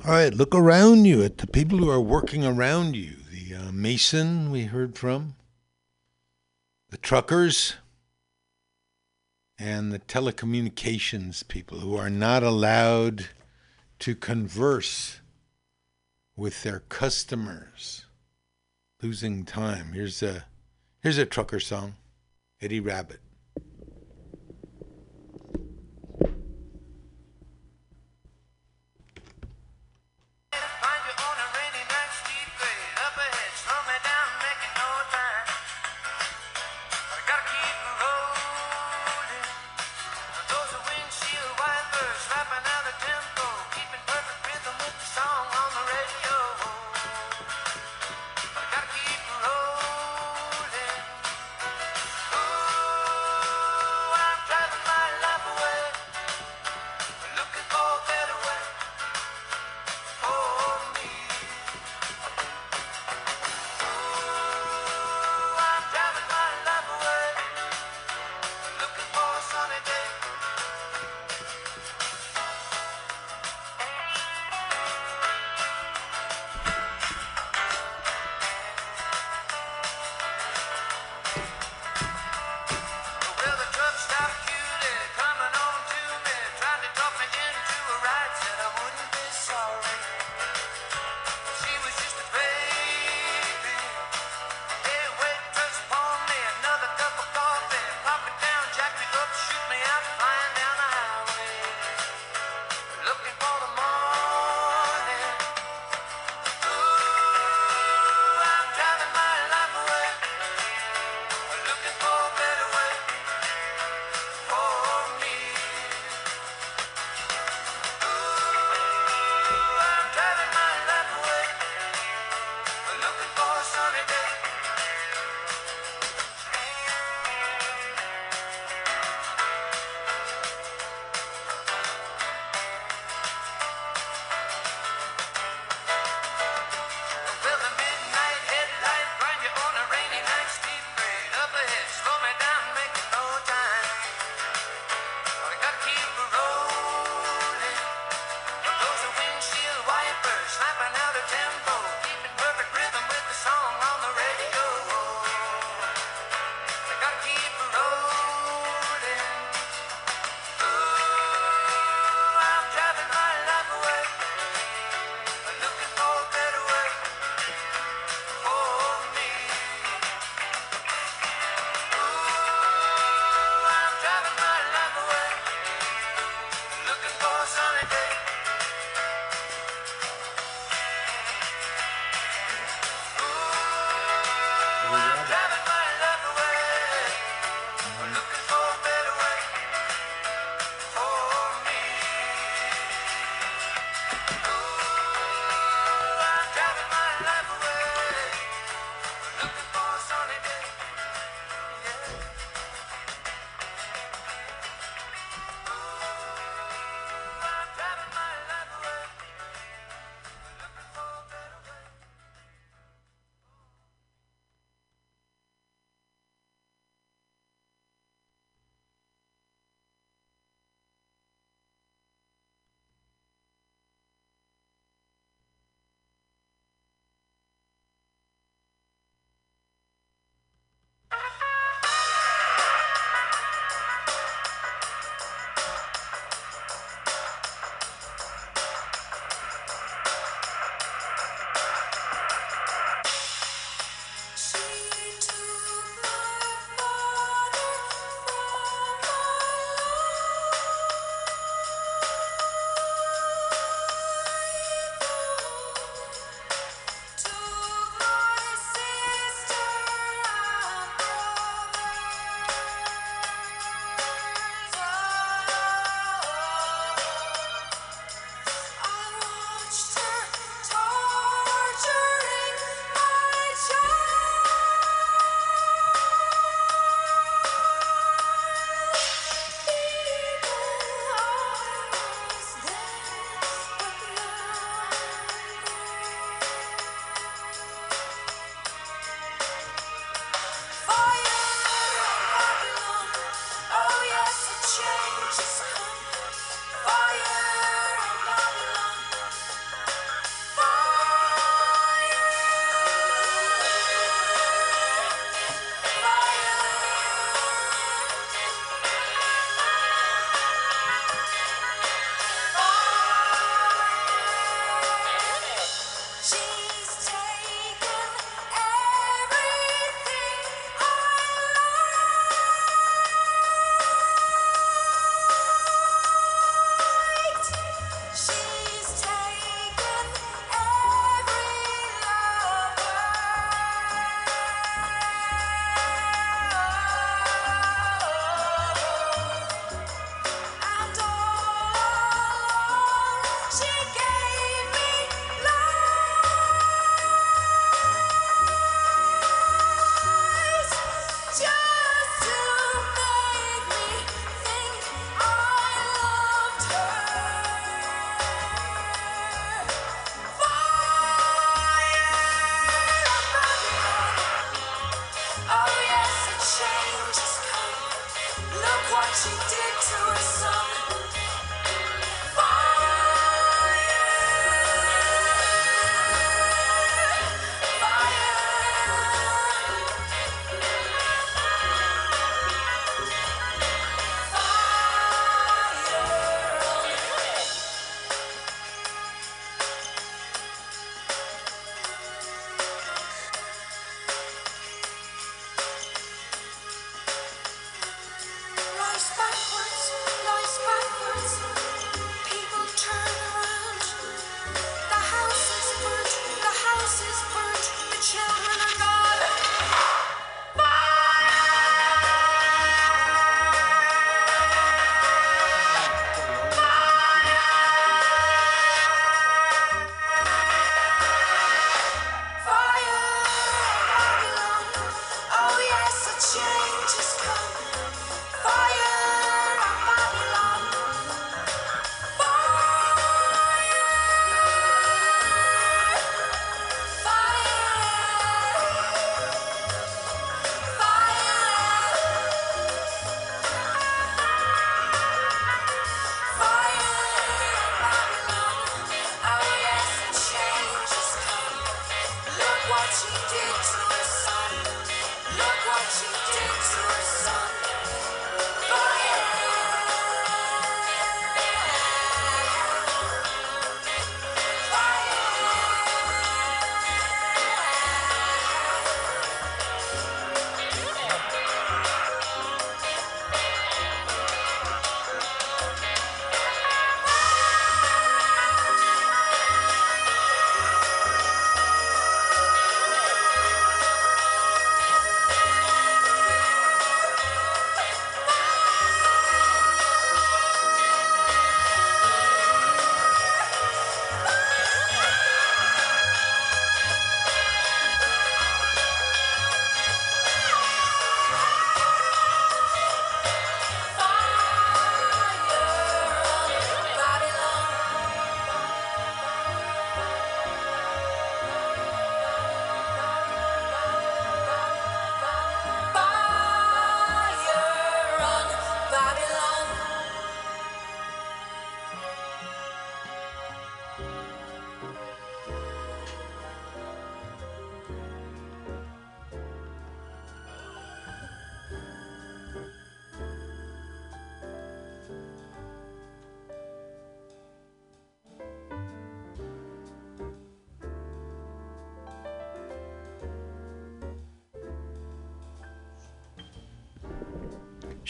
All 0.06 0.14
right, 0.14 0.34
look 0.34 0.56
around 0.56 1.04
you 1.04 1.22
at 1.24 1.40
the 1.40 1.48
people 1.48 1.80
who 1.80 1.90
are 1.90 2.00
working 2.00 2.46
around 2.46 2.96
you. 2.96 3.16
The 3.30 3.56
uh, 3.56 3.72
mason 3.74 4.50
we 4.50 4.64
heard 4.64 4.98
from, 4.98 5.36
the 6.90 6.98
truckers, 6.98 7.74
and 9.60 9.92
the 9.92 10.00
telecommunications 10.00 11.46
people 11.46 11.80
who 11.80 11.98
are 11.98 12.10
not 12.10 12.44
allowed 12.44 13.28
to 14.00 14.16
converse 14.16 15.20
with 16.36 16.64
their 16.64 16.80
customers. 16.82 18.06
Losing 19.02 19.46
time. 19.46 19.94
Here's 19.94 20.24
a 20.24 20.46
here's 21.02 21.18
a 21.18 21.26
trucker 21.26 21.60
song. 21.60 21.96
Eddie 22.62 22.82
Rabbitt. 22.82 23.20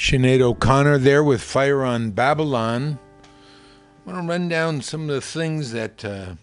Sinead 0.07 0.39
O'Connor 0.39 0.99
there 0.99 1.21
with 1.21 1.41
Fire 1.41 1.84
on 1.84 2.11
Babylon. 2.11 2.97
I 4.05 4.09
want 4.09 4.23
to 4.23 4.29
run 4.29 4.47
down 4.47 4.81
some 4.81 5.01
of 5.01 5.07
the 5.09 5.19
things 5.19 5.73
that 5.73 6.05
uh, 6.05 6.35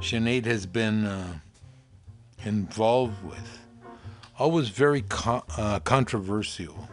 Sinead 0.00 0.46
has 0.46 0.66
been 0.66 1.04
uh, 1.04 1.38
involved 2.44 3.22
with. 3.22 3.60
Always 4.36 4.68
very 4.68 5.02
co- 5.02 5.44
uh, 5.56 5.78
controversial. 5.78 6.88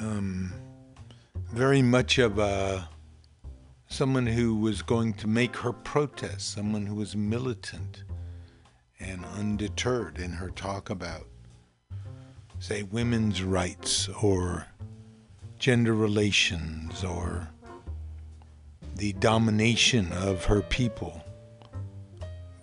Um, 0.00 0.52
very 1.52 1.80
much 1.80 2.18
of 2.18 2.40
a 2.40 2.88
someone 3.86 4.26
who 4.26 4.56
was 4.56 4.82
going 4.82 5.14
to 5.14 5.28
make 5.28 5.54
her 5.58 5.72
protest, 5.72 6.54
someone 6.54 6.86
who 6.86 6.96
was 6.96 7.14
militant 7.14 8.02
and 8.98 9.24
undeterred 9.36 10.18
in 10.18 10.32
her 10.32 10.50
talk 10.50 10.90
about 10.90 11.28
say 12.72 12.82
women's 12.84 13.42
rights 13.42 14.08
or 14.22 14.66
gender 15.58 15.92
relations 15.92 17.04
or 17.04 17.46
the 18.96 19.12
domination 19.14 20.10
of 20.12 20.46
her 20.46 20.62
people 20.62 21.22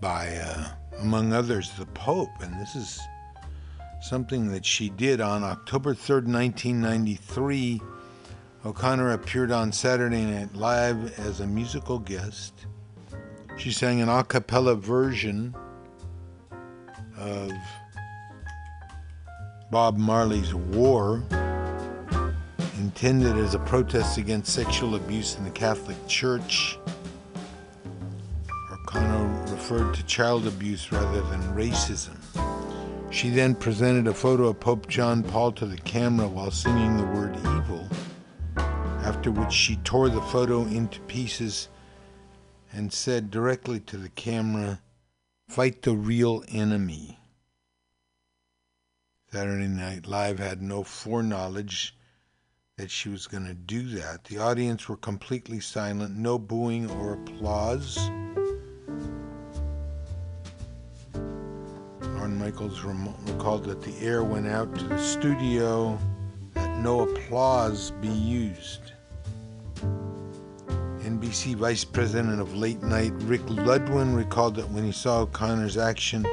by 0.02 0.36
uh, 0.36 0.66
among 1.02 1.32
others 1.32 1.70
the 1.78 1.86
pope. 1.86 2.32
And 2.42 2.60
this 2.60 2.76
is 2.76 3.00
something 4.02 4.52
that 4.52 4.66
she 4.66 4.90
did 4.90 5.22
on 5.22 5.44
october 5.44 5.94
3rd 5.94 6.26
1993 6.26 7.80
o'connor 8.66 9.12
appeared 9.12 9.52
on 9.52 9.72
saturday 9.72 10.26
night 10.26 10.56
live 10.56 11.20
as 11.20 11.40
a 11.40 11.46
musical 11.46 12.00
guest. 12.00 12.66
She 13.58 13.72
sang 13.72 14.02
an 14.02 14.10
a 14.10 14.24
cappella 14.24 14.74
version 14.74 15.54
of 17.16 17.52
Bob 19.72 19.98
Marley's 19.98 20.56
War, 20.56 21.24
intended 22.80 23.38
as 23.38 23.54
a 23.54 23.60
protest 23.60 24.18
against 24.18 24.52
sexual 24.52 24.96
abuse 24.96 25.38
in 25.38 25.44
the 25.44 25.52
Catholic 25.52 25.96
Church. 26.08 26.80
O'Connor 28.72 29.28
referred 29.52 29.94
to 29.94 30.04
child 30.06 30.48
abuse 30.48 30.92
rather 30.92 31.22
than 31.22 31.42
racism. 31.54 32.18
She 33.12 33.30
then 33.30 33.54
presented 33.54 34.08
a 34.08 34.14
photo 34.14 34.48
of 34.48 34.60
Pope 34.60 34.88
John 34.88 35.22
Paul 35.22 35.52
to 35.52 35.68
the 35.68 35.78
camera 35.78 36.28
while 36.28 36.50
singing 36.50 36.98
the 36.98 37.06
word 37.06 37.36
evil, 37.38 37.88
after 39.04 39.30
which 39.30 39.54
she 39.54 39.76
tore 39.78 40.10
the 40.10 40.22
photo 40.22 40.64
into 40.64 41.00
pieces 41.02 41.70
and 42.74 42.92
said 42.92 43.30
directly 43.30 43.80
to 43.82 43.98
the 43.98 44.10
camera, 44.10 44.82
Fight 45.48 45.84
the 45.84 45.96
real 45.96 46.44
enemy. 46.48 47.19
Saturday 49.32 49.68
Night 49.68 50.08
Live 50.08 50.40
had 50.40 50.60
no 50.60 50.82
foreknowledge 50.82 51.96
that 52.78 52.90
she 52.90 53.10
was 53.10 53.28
going 53.28 53.46
to 53.46 53.54
do 53.54 53.88
that. 53.90 54.24
The 54.24 54.40
audience 54.40 54.90
were 54.90 54.98
completely 54.98 55.60
silent, 55.60 56.18
no 56.18 56.40
booing 56.40 56.90
or 56.90 57.14
applause. 57.14 57.96
Lorne 62.02 62.40
Michaels 62.40 62.82
recalled 62.82 63.66
that 63.66 63.84
the 63.84 63.96
air 64.00 64.24
went 64.24 64.48
out 64.48 64.76
to 64.80 64.86
the 64.86 64.98
studio 64.98 66.00
that 66.56 66.80
no 66.80 67.02
applause 67.02 67.92
be 68.02 68.08
used. 68.08 68.94
NBC 71.04 71.54
Vice 71.54 71.84
President 71.84 72.42
of 72.42 72.56
Late 72.56 72.82
Night 72.82 73.14
Rick 73.18 73.42
Ludwin 73.42 74.16
recalled 74.16 74.56
that 74.56 74.72
when 74.72 74.86
he 74.86 74.92
saw 74.92 75.22
O'Connor's 75.22 75.78
action, 75.78 76.26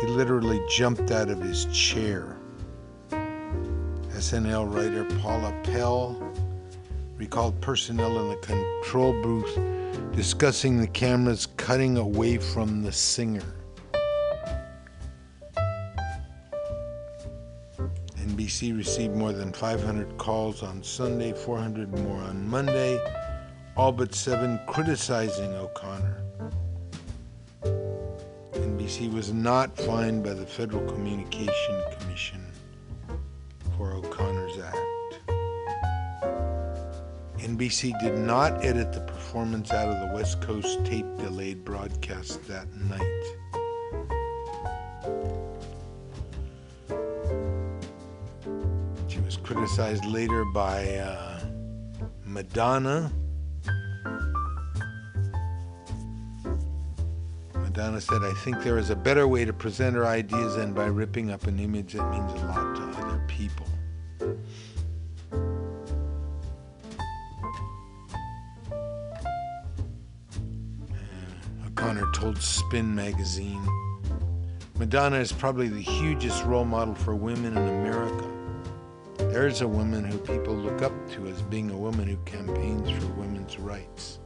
he 0.00 0.06
literally 0.08 0.60
jumped 0.68 1.10
out 1.10 1.30
of 1.30 1.40
his 1.40 1.64
chair. 1.66 2.33
SNL 4.24 4.74
writer 4.74 5.04
Paula 5.20 5.52
Pell 5.64 6.16
recalled 7.18 7.60
personnel 7.60 8.18
in 8.20 8.30
the 8.30 8.36
control 8.36 9.12
booth 9.22 9.58
discussing 10.16 10.80
the 10.80 10.86
cameras 10.86 11.46
cutting 11.58 11.98
away 11.98 12.38
from 12.38 12.82
the 12.82 12.90
singer. 12.90 13.42
NBC 18.16 18.74
received 18.74 19.14
more 19.14 19.32
than 19.32 19.52
500 19.52 20.16
calls 20.16 20.62
on 20.62 20.82
Sunday, 20.82 21.34
400 21.34 21.92
more 21.98 22.22
on 22.22 22.48
Monday, 22.48 22.98
all 23.76 23.92
but 23.92 24.14
seven 24.14 24.58
criticizing 24.66 25.52
O'Connor. 25.52 26.22
NBC 28.54 29.12
was 29.12 29.34
not 29.34 29.76
fined 29.76 30.24
by 30.24 30.32
the 30.32 30.46
Federal 30.46 30.82
Communication 30.90 31.82
Commission 31.98 32.53
for 33.76 33.92
O'Connor's 33.92 34.58
act. 34.58 34.78
NBC 37.38 37.98
did 38.00 38.16
not 38.16 38.64
edit 38.64 38.92
the 38.92 39.00
performance 39.00 39.70
out 39.70 39.88
of 39.88 40.08
the 40.08 40.14
West 40.14 40.40
Coast 40.40 40.84
tape 40.84 41.06
delayed 41.18 41.64
broadcast 41.64 42.46
that 42.48 42.66
night. 42.74 43.00
She 49.08 49.20
was 49.20 49.36
criticized 49.36 50.04
later 50.06 50.44
by 50.54 50.96
uh, 50.96 51.40
Madonna. 52.24 53.12
Madonna 57.54 58.00
said, 58.00 58.22
I 58.22 58.32
think 58.44 58.62
there 58.62 58.78
is 58.78 58.90
a 58.90 58.96
better 58.96 59.28
way 59.28 59.44
to 59.44 59.52
present 59.52 59.96
her 59.96 60.06
ideas 60.06 60.56
than 60.56 60.72
by 60.72 60.86
ripping 60.86 61.30
up 61.30 61.46
an 61.46 61.58
image 61.58 61.92
that 61.94 62.10
means 62.10 62.32
a 62.32 62.46
lot 62.46 62.76
to 62.76 62.82
other 62.82 62.93
people. 63.34 63.66
Uh, 64.20 64.26
O'Connor 71.66 72.10
told 72.12 72.40
Spin 72.40 72.94
magazine 72.94 73.66
Madonna 74.78 75.18
is 75.18 75.32
probably 75.32 75.68
the 75.68 75.80
hugest 75.80 76.44
role 76.44 76.64
model 76.64 76.94
for 76.94 77.14
women 77.14 77.56
in 77.56 77.68
America. 77.68 78.28
There's 79.18 79.60
a 79.60 79.68
woman 79.68 80.04
who 80.04 80.18
people 80.18 80.54
look 80.54 80.82
up 80.82 80.92
to 81.12 81.26
as 81.26 81.42
being 81.42 81.70
a 81.70 81.76
woman 81.76 82.08
who 82.08 82.16
campaigns 82.24 82.90
for 82.90 83.06
women's 83.12 83.58
rights. 83.58 84.18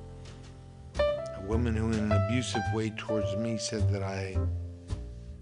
A 0.99 1.43
woman 1.47 1.75
who, 1.75 1.87
in 1.93 2.11
an 2.11 2.13
abusive 2.13 2.63
way 2.75 2.91
towards 2.91 3.37
me, 3.37 3.59
said 3.59 3.91
that 3.93 4.03
I 4.03 4.39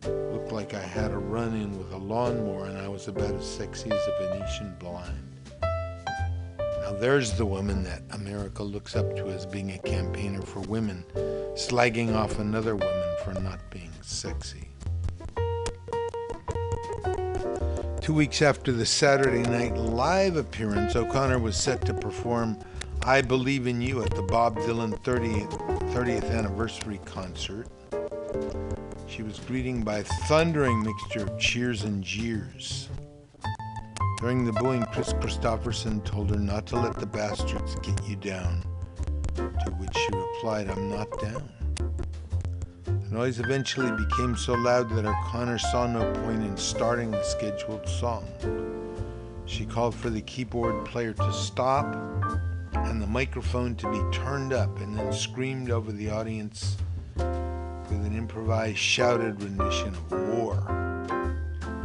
looked 0.05 0.53
like 0.53 0.75
I 0.75 0.83
had 0.83 1.11
a 1.11 1.19
run 1.19 1.55
in 1.55 1.77
with 1.79 1.93
a 1.93 1.97
lawnmower 1.97 2.67
and 2.67 2.79
I 2.79 2.89
was 2.89 3.09
about 3.09 3.35
as 3.35 3.47
sexy 3.47 3.91
as 3.91 4.07
a 4.07 4.29
Venetian 4.29 4.75
blind. 4.79 5.27
Now, 6.83 6.93
there's 7.01 7.33
the 7.33 7.47
woman 7.47 7.83
that 7.83 8.03
America 8.11 8.63
looks 8.63 8.95
up 8.95 9.17
to 9.17 9.27
as 9.27 9.45
being 9.45 9.73
a 9.73 9.79
campaigner 9.79 10.43
for 10.43 10.61
women, 10.61 11.05
slagging 11.55 12.15
off 12.15 12.39
another 12.39 12.77
woman 12.77 13.17
for 13.25 13.35
not 13.35 13.59
being 13.71 13.91
sexy. 14.03 14.69
Two 18.01 18.15
weeks 18.15 18.41
after 18.41 18.71
the 18.71 18.87
Saturday 18.87 19.43
Night 19.43 19.77
Live 19.77 20.37
appearance, 20.37 20.95
O'Connor 20.95 21.41
was 21.41 21.57
set 21.57 21.85
to 21.87 21.93
perform 21.93 22.57
I 23.03 23.21
Believe 23.21 23.67
in 23.67 23.81
You 23.81 24.05
at 24.05 24.11
the 24.15 24.23
Bob 24.23 24.57
Dylan 24.59 24.97
30th, 25.03 25.51
30th 25.93 26.31
anniversary 26.31 27.01
concert. 27.05 27.67
She 29.09 29.23
was 29.23 29.39
greeted 29.39 29.85
by 29.85 29.99
a 29.99 30.05
thundering 30.05 30.83
mixture 30.83 31.23
of 31.23 31.39
cheers 31.39 31.85
and 31.85 32.03
jeers. 32.03 32.89
During 34.21 34.45
the 34.45 34.53
booing, 34.53 34.85
Kris 34.87 35.13
Kristofferson 35.15 36.05
told 36.05 36.31
her 36.31 36.39
not 36.39 36.67
to 36.67 36.77
let 36.77 36.97
the 36.97 37.07
bastards 37.07 37.77
get 37.77 38.03
you 38.09 38.17
down, 38.17 38.63
to 39.37 39.71
which 39.79 39.97
she 39.97 40.09
replied, 40.13 40.69
I'm 40.69 40.91
not 40.91 41.09
down. 41.21 41.49
The 42.85 43.15
noise 43.15 43.39
eventually 43.39 43.93
became 43.93 44.37
so 44.37 44.55
loud 44.55 44.91
that 44.91 45.07
O'Connor 45.07 45.59
saw 45.59 45.87
no 45.87 46.13
point 46.23 46.43
in 46.43 46.57
starting 46.57 47.13
the 47.13 47.23
scheduled 47.23 47.89
song. 47.89 48.27
She 49.47 49.65
called 49.65 49.95
for 49.95 50.11
the 50.11 50.23
keyboard 50.23 50.85
player 50.85 51.13
to 51.13 51.33
stop 51.33 51.95
and 52.73 53.01
the 53.01 53.07
microphone 53.07 53.77
to 53.77 53.91
be 53.91 54.17
turned 54.17 54.53
up 54.53 54.81
and 54.81 54.99
then 54.99 55.13
screamed 55.13 55.71
over 55.71 55.93
the 55.93 56.11
audience 56.11 56.77
with 57.97 58.07
an 58.07 58.17
improvised 58.17 58.77
shouted 58.77 59.43
rendition 59.43 59.89
of 59.89 60.13
War. 60.13 60.63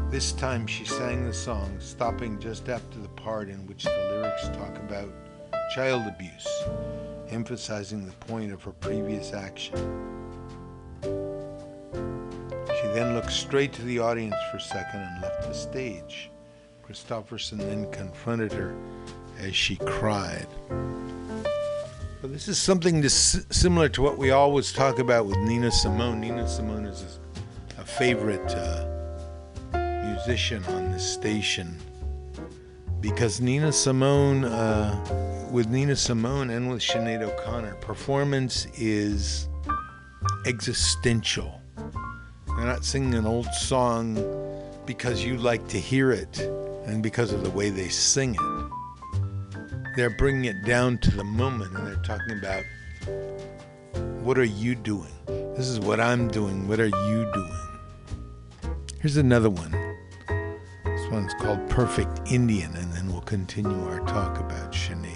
This 0.10 0.34
time 0.34 0.68
she 0.68 0.84
sang 0.84 1.26
the 1.26 1.34
song, 1.34 1.74
stopping 1.80 2.38
just 2.38 2.68
after 2.68 3.00
the 3.00 3.08
part 3.10 3.48
in 3.48 3.66
which 3.66 3.84
the 3.84 4.10
lyrics 4.12 4.48
talk 4.50 4.76
about 4.78 5.10
child 5.74 6.06
abuse, 6.08 6.48
emphasizing 7.30 8.06
the 8.06 8.12
point 8.14 8.52
of 8.52 8.62
her 8.64 8.74
previous 8.74 9.32
action. 9.32 9.74
She 11.02 12.88
then 12.94 13.14
looked 13.16 13.32
straight 13.32 13.72
to 13.74 13.84
the 13.84 14.00
audience 14.00 14.36
for 14.52 14.58
a 14.58 14.62
second 14.62 15.00
and 15.00 15.22
left 15.22 15.44
the 15.44 15.54
stage. 15.54 16.30
Kristofferson 16.86 17.60
then 17.60 17.90
confronted 17.92 18.52
her 18.52 18.76
as 19.40 19.56
she 19.56 19.78
cried. 19.78 20.48
Well, 22.22 22.32
this 22.32 22.48
is 22.48 22.60
something 22.60 23.02
dis- 23.02 23.48
similar 23.50 23.90
to 23.90 24.04
what 24.04 24.20
we 24.20 24.30
always 24.30 24.72
talk 24.72 25.00
about 25.00 25.26
with 25.26 25.38
Nina 25.38 25.72
Simone. 25.72 26.22
Nina 26.22 26.48
Simone 26.48 26.86
is 26.86 27.18
a, 27.78 27.82
a 27.82 27.84
favorite 27.84 28.48
uh, 28.54 28.86
musician 30.06 30.64
on 30.66 30.92
this 30.92 31.14
station 31.14 31.76
because 33.00 33.42
Nina 33.42 33.72
Simone, 33.72 34.46
uh, 34.46 35.50
with 35.52 35.70
Nina 35.70 35.96
Simone 35.96 36.52
and 36.52 36.70
with 36.70 36.82
Sinead 36.82 37.24
O'Connor, 37.24 37.74
performance 37.76 38.68
is 38.78 39.50
existential. 40.46 41.60
They're 41.76 42.68
not 42.68 42.86
singing 42.86 43.16
an 43.16 43.26
old 43.26 43.48
song 43.48 44.24
because 44.86 45.26
you 45.26 45.38
like 45.38 45.68
to 45.70 45.80
hear 45.80 46.12
it 46.12 46.38
and 46.86 47.02
because 47.02 47.34
of 47.34 47.44
the 47.44 47.50
way 47.50 47.72
they 47.72 47.90
sing 47.90 48.36
it. 48.36 48.81
They're 49.96 50.10
bringing 50.10 50.46
it 50.46 50.64
down 50.64 51.00
to 51.00 51.12
the 51.12 51.24
moment 51.24 51.76
and 51.78 51.86
they're 51.86 51.96
talking 51.98 52.38
about 52.38 52.64
what 54.24 54.38
are 54.38 54.44
you 54.44 54.74
doing? 54.74 55.12
This 55.28 55.68
is 55.68 55.80
what 55.82 56.00
I'm 56.00 56.30
doing. 56.30 56.68
What 56.68 56.80
are 56.80 56.86
you 56.86 57.30
doing? 57.34 58.78
Here's 59.00 59.18
another 59.18 59.50
one. 59.50 59.72
This 60.86 61.12
one's 61.12 61.34
called 61.34 61.70
Perfect 61.70 62.22
Indian, 62.32 62.74
and 62.76 62.94
then 62.94 63.12
we'll 63.12 63.22
continue 63.22 63.84
our 63.90 64.00
talk 64.02 64.40
about 64.40 64.72
Sinead. 64.72 65.11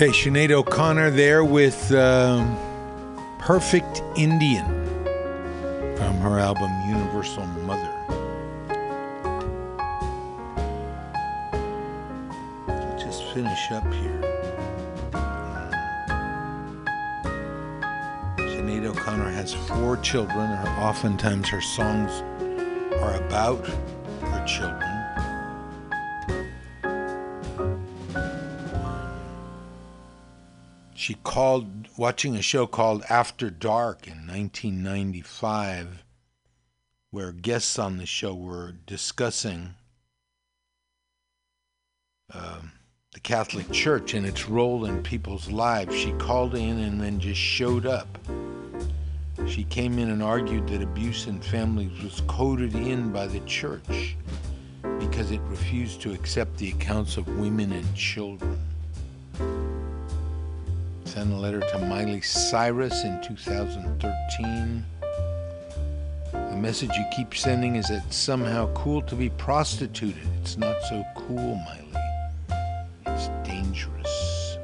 Okay, 0.00 0.10
Sinead 0.10 0.52
O'Connor 0.52 1.10
there 1.10 1.42
with 1.42 1.90
um, 1.90 2.56
Perfect 3.40 4.00
Indian 4.16 4.64
from 5.96 6.16
her 6.18 6.38
album 6.38 6.70
Universal 6.88 7.44
Mother. 7.66 7.92
Just 12.96 13.24
finish 13.34 13.72
up 13.72 13.92
here. 13.92 14.20
Sinead 18.36 18.84
O'Connor 18.84 19.30
has 19.30 19.52
four 19.52 19.96
children. 19.96 20.48
Her, 20.48 20.68
oftentimes 20.80 21.48
her 21.48 21.60
songs 21.60 22.22
are 23.00 23.14
about 23.14 23.68
called 31.38 31.86
watching 31.96 32.34
a 32.34 32.42
show 32.42 32.66
called 32.66 33.04
After 33.08 33.48
Dark 33.48 34.08
in 34.08 34.26
1995 34.26 36.02
where 37.12 37.30
guests 37.30 37.78
on 37.78 37.96
the 37.96 38.06
show 38.06 38.34
were 38.34 38.72
discussing 38.88 39.76
um, 42.34 42.72
the 43.12 43.20
Catholic 43.20 43.70
Church 43.70 44.14
and 44.14 44.26
its 44.26 44.48
role 44.48 44.84
in 44.84 45.00
people's 45.04 45.48
lives. 45.48 45.94
She 45.94 46.10
called 46.14 46.56
in 46.56 46.80
and 46.80 47.00
then 47.00 47.20
just 47.20 47.38
showed 47.38 47.86
up. 47.86 48.08
She 49.46 49.62
came 49.62 50.00
in 50.00 50.10
and 50.10 50.24
argued 50.24 50.66
that 50.70 50.82
abuse 50.82 51.28
in 51.28 51.40
families 51.40 52.02
was 52.02 52.20
coded 52.26 52.74
in 52.74 53.12
by 53.12 53.28
the 53.28 53.38
church 53.46 54.16
because 54.98 55.30
it 55.30 55.40
refused 55.42 56.00
to 56.00 56.12
accept 56.12 56.56
the 56.56 56.70
accounts 56.70 57.16
of 57.16 57.28
women 57.38 57.70
and 57.70 57.94
children 57.94 58.58
sent 61.18 61.32
a 61.32 61.36
letter 61.36 61.58
to 61.58 61.78
Miley 61.80 62.20
Cyrus 62.20 63.02
in 63.02 63.20
2013. 63.22 64.84
The 66.30 66.56
message 66.56 66.90
you 66.96 67.04
keep 67.10 67.34
sending 67.34 67.74
is 67.74 67.88
that 67.88 68.04
it's 68.06 68.16
somehow 68.16 68.72
cool 68.74 69.02
to 69.02 69.16
be 69.16 69.28
prostituted. 69.30 70.28
It's 70.40 70.56
not 70.56 70.76
so 70.88 71.04
cool, 71.16 71.56
Miley. 71.56 72.56
It's 73.08 73.26
dangerous. 73.42 74.58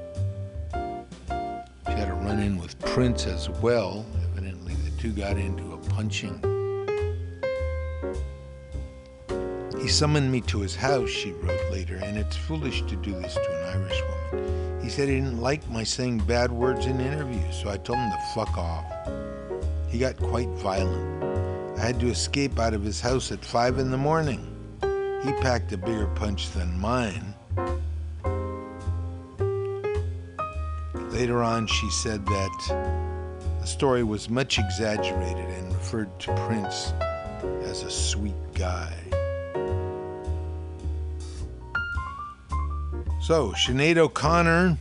She 1.88 1.92
had 1.92 2.08
a 2.08 2.14
run 2.22 2.38
in 2.38 2.56
with 2.56 2.78
Prince 2.78 3.26
as 3.26 3.50
well. 3.50 4.06
Evidently, 4.30 4.74
the 4.74 4.96
two 5.02 5.10
got 5.10 5.36
into 5.36 5.72
a 5.72 5.78
punching. 5.88 6.38
He 9.82 9.88
summoned 9.88 10.30
me 10.30 10.40
to 10.42 10.60
his 10.60 10.76
house, 10.76 11.10
she 11.10 11.32
wrote 11.32 11.72
later, 11.72 11.96
and 11.96 12.16
it's 12.16 12.36
foolish 12.36 12.82
to 12.82 12.94
do 12.94 13.10
this 13.10 13.34
to 13.34 13.40
an 13.40 13.80
Irish 13.80 14.00
woman. 14.32 14.73
He 14.84 14.90
said 14.90 15.08
he 15.08 15.14
didn't 15.14 15.40
like 15.40 15.66
my 15.70 15.82
saying 15.82 16.18
bad 16.18 16.52
words 16.52 16.84
in 16.84 17.00
interviews, 17.00 17.56
so 17.56 17.70
I 17.70 17.78
told 17.78 17.98
him 17.98 18.10
to 18.10 18.18
fuck 18.34 18.58
off. 18.58 18.84
He 19.88 19.98
got 19.98 20.18
quite 20.18 20.50
violent. 20.50 21.24
I 21.78 21.86
had 21.86 21.98
to 22.00 22.08
escape 22.08 22.58
out 22.58 22.74
of 22.74 22.82
his 22.82 23.00
house 23.00 23.32
at 23.32 23.42
five 23.42 23.78
in 23.78 23.90
the 23.90 23.96
morning. 23.96 24.44
He 25.24 25.32
packed 25.40 25.72
a 25.72 25.78
bigger 25.78 26.06
punch 26.08 26.50
than 26.50 26.78
mine. 26.78 27.32
Later 30.94 31.42
on, 31.42 31.66
she 31.66 31.88
said 31.88 32.26
that 32.26 33.08
the 33.60 33.66
story 33.66 34.04
was 34.04 34.28
much 34.28 34.58
exaggerated 34.58 35.48
and 35.48 35.72
referred 35.72 36.20
to 36.20 36.34
Prince 36.46 36.92
as 37.62 37.84
a 37.84 37.90
sweet 37.90 38.34
guy. 38.52 39.03
So, 43.24 43.52
Sinead 43.52 43.96
O'Connor, 43.96 44.76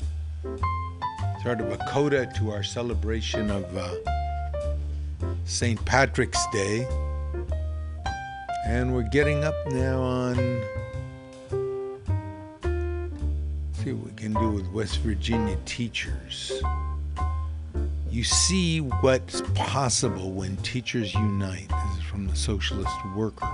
sort 1.42 1.62
of 1.62 1.72
a 1.72 1.78
coda 1.88 2.30
to 2.36 2.52
our 2.52 2.62
celebration 2.62 3.50
of 3.50 3.64
uh, 3.78 3.90
St. 5.46 5.80
Patrick's 5.86 6.46
Day. 6.52 6.86
And 8.68 8.94
we're 8.94 9.08
getting 9.08 9.46
up 9.46 9.56
now 9.68 10.02
on. 10.02 10.36
See 13.76 13.94
what 13.94 14.08
we 14.08 14.12
can 14.18 14.34
do 14.34 14.50
with 14.50 14.68
West 14.74 14.98
Virginia 14.98 15.56
teachers. 15.64 16.52
You 18.12 18.26
see 18.26 18.82
what's 18.82 19.40
possible 19.56 20.34
when 20.34 20.58
teachers 20.58 21.14
unite. 21.14 21.70
This 21.70 22.00
is 22.00 22.04
from 22.04 22.28
the 22.28 22.36
Socialist 22.36 23.06
Worker. 23.16 23.48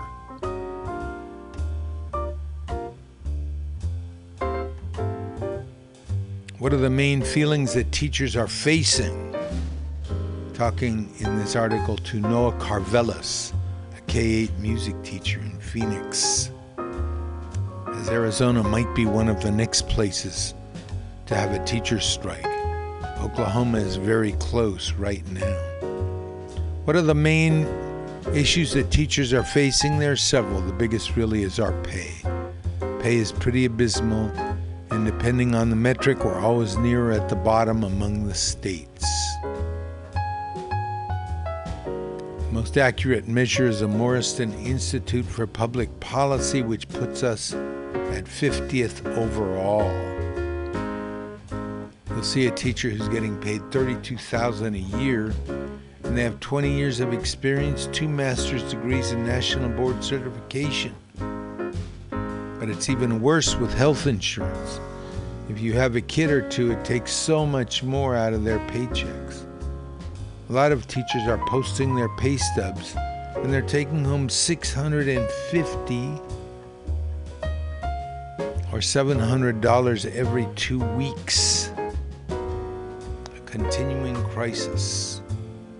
What 6.59 6.73
are 6.73 6.77
the 6.77 6.89
main 6.89 7.21
feelings 7.21 7.73
that 7.75 7.89
teachers 7.93 8.35
are 8.35 8.45
facing? 8.45 9.33
Talking 10.53 11.09
in 11.19 11.37
this 11.37 11.55
article 11.55 11.95
to 11.95 12.19
Noah 12.19 12.51
Karvelis, 12.51 13.53
a 13.97 14.01
K 14.07 14.19
8 14.19 14.51
music 14.59 15.01
teacher 15.01 15.39
in 15.39 15.57
Phoenix. 15.61 16.51
As 17.87 18.09
Arizona 18.09 18.61
might 18.61 18.93
be 18.93 19.05
one 19.05 19.29
of 19.29 19.41
the 19.41 19.49
next 19.49 19.87
places 19.87 20.53
to 21.27 21.35
have 21.35 21.53
a 21.53 21.63
teacher 21.63 22.01
strike, 22.01 22.45
Oklahoma 23.21 23.77
is 23.77 23.95
very 23.95 24.33
close 24.33 24.91
right 24.91 25.25
now. 25.31 25.55
What 26.83 26.97
are 26.97 27.01
the 27.01 27.15
main 27.15 27.67
issues 28.33 28.73
that 28.73 28.91
teachers 28.91 29.31
are 29.31 29.43
facing? 29.43 29.97
There 29.97 30.11
are 30.11 30.17
several. 30.17 30.59
The 30.59 30.73
biggest 30.73 31.15
really 31.15 31.43
is 31.43 31.57
our 31.57 31.71
pay. 31.83 32.11
Pay 32.99 33.15
is 33.15 33.31
pretty 33.31 33.63
abysmal 33.63 34.29
and 34.99 35.07
depending 35.07 35.55
on 35.55 35.69
the 35.69 35.77
metric, 35.77 36.25
we're 36.25 36.41
always 36.41 36.75
near 36.75 37.11
at 37.11 37.29
the 37.29 37.35
bottom 37.35 37.85
among 37.85 38.27
the 38.27 38.33
states. 38.33 39.05
Most 42.51 42.77
accurate 42.77 43.25
measure 43.25 43.67
is 43.67 43.79
the 43.79 43.87
Morrison 43.87 44.51
Institute 44.65 45.25
for 45.25 45.47
Public 45.47 46.01
Policy, 46.01 46.63
which 46.63 46.89
puts 46.89 47.23
us 47.23 47.53
at 47.53 48.25
50th 48.25 49.05
overall. 49.15 49.89
You'll 52.09 52.21
see 52.21 52.47
a 52.47 52.51
teacher 52.51 52.89
who's 52.89 53.07
getting 53.07 53.39
paid 53.39 53.61
$32,000 53.71 54.75
a 54.75 55.01
year 55.01 55.33
and 56.03 56.17
they 56.17 56.23
have 56.23 56.41
20 56.41 56.69
years 56.69 56.99
of 56.99 57.13
experience, 57.13 57.87
two 57.93 58.09
master's 58.09 58.69
degrees, 58.69 59.11
and 59.11 59.25
national 59.25 59.69
board 59.69 60.03
certification 60.03 60.93
but 62.59 62.67
it's 62.67 62.89
even 62.89 63.21
worse 63.21 63.55
with 63.55 63.73
health 63.73 64.05
insurance. 64.05 64.81
If 65.49 65.59
you 65.59 65.73
have 65.73 65.95
a 65.95 66.01
kid 66.01 66.29
or 66.29 66.47
two, 66.47 66.71
it 66.71 66.85
takes 66.85 67.11
so 67.11 67.43
much 67.43 67.81
more 67.81 68.15
out 68.15 68.33
of 68.33 68.43
their 68.43 68.59
paychecks. 68.67 69.45
A 70.49 70.53
lot 70.53 70.71
of 70.71 70.87
teachers 70.87 71.27
are 71.27 71.43
posting 71.47 71.95
their 71.95 72.09
pay 72.17 72.37
stubs 72.37 72.95
and 73.35 73.51
they're 73.51 73.63
taking 73.63 74.05
home 74.05 74.29
650 74.29 75.97
or 78.71 78.79
$700 78.79 80.15
every 80.15 80.47
2 80.55 80.79
weeks. 80.95 81.71
A 82.29 83.39
continuing 83.47 84.15
crisis. 84.25 85.21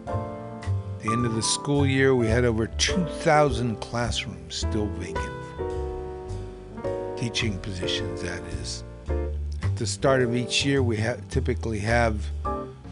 At 0.08 1.04
the 1.04 1.12
end 1.12 1.28
of 1.28 1.36
the 1.36 1.44
school 1.44 1.86
year, 1.86 2.16
we 2.16 2.26
had 2.26 2.44
over 2.44 2.66
2,000 2.66 3.76
classrooms 3.80 4.56
still 4.56 4.88
vacant 4.98 5.36
teaching 7.20 7.60
positions, 7.60 8.24
that 8.24 8.42
is. 8.62 8.84
The 9.80 9.88
start 9.88 10.22
of 10.22 10.36
each 10.36 10.66
year, 10.66 10.84
we 10.84 10.98
ha- 10.98 11.16
typically 11.30 11.80
have 11.80 12.22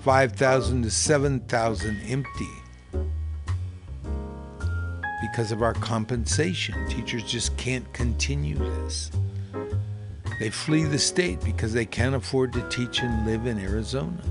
5,000 0.03 0.83
to 0.83 0.89
7,000 0.89 1.99
empty 2.07 2.47
because 5.19 5.51
of 5.51 5.61
our 5.61 5.73
compensation. 5.73 6.87
Teachers 6.87 7.23
just 7.25 7.57
can't 7.57 7.91
continue 7.91 8.55
this. 8.55 9.11
They 10.39 10.49
flee 10.49 10.85
the 10.85 10.97
state 10.97 11.43
because 11.43 11.73
they 11.73 11.85
can't 11.85 12.15
afford 12.15 12.53
to 12.53 12.61
teach 12.69 13.01
and 13.01 13.25
live 13.25 13.47
in 13.47 13.59
Arizona. 13.59 14.23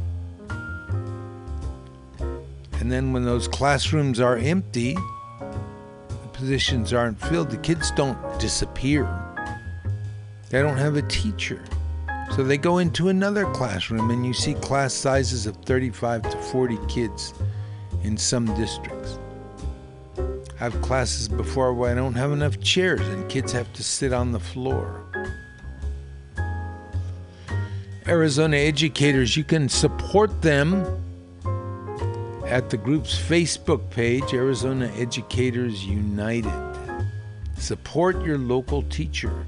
And 2.81 2.91
then 2.91 3.12
when 3.12 3.27
those 3.27 3.49
classrooms 3.49 4.19
are 4.19 4.39
empty, 4.39 4.95
the 4.95 6.28
positions 6.33 6.95
aren't 6.95 7.20
filled, 7.20 7.51
the 7.51 7.59
kids 7.59 7.91
don't 7.91 8.41
disappear. 8.41 9.07
They 10.49 10.62
don't 10.62 10.78
have 10.78 10.97
a 10.97 11.03
teacher. 11.03 11.62
So 12.35 12.43
they 12.43 12.59
go 12.59 12.78
into 12.78 13.09
another 13.09 13.47
classroom, 13.53 14.11
and 14.11 14.27
you 14.27 14.35
see 14.35 14.55
class 14.55 14.93
sizes 14.93 15.47
of 15.47 15.57
35 15.65 16.23
to 16.23 16.36
40 16.36 16.78
kids 16.89 17.32
in 18.03 18.16
some 18.16 18.47
districts. 18.55 19.19
I 20.19 20.65
have 20.65 20.81
classes 20.82 21.28
before 21.28 21.74
where 21.74 21.90
I 21.90 21.94
don't 21.94 22.15
have 22.15 22.32
enough 22.32 22.61
chairs, 22.61 23.07
and 23.09 23.28
kids 23.28 23.53
have 23.53 23.73
to 23.74 23.82
sit 23.82 24.12
on 24.12 24.32
the 24.32 24.40
floor. 24.40 25.03
Arizona 28.07 28.57
educators, 28.57 29.36
you 29.36 29.44
can 29.44 29.69
support 29.69 30.40
them 30.40 30.85
at 32.47 32.70
the 32.70 32.77
group's 32.77 33.19
Facebook 33.19 33.90
page, 33.90 34.32
Arizona 34.32 34.90
Educators 34.97 35.85
United. 35.85 36.53
Support 37.59 38.24
your 38.24 38.39
local 38.39 38.82
teacher. 38.85 39.44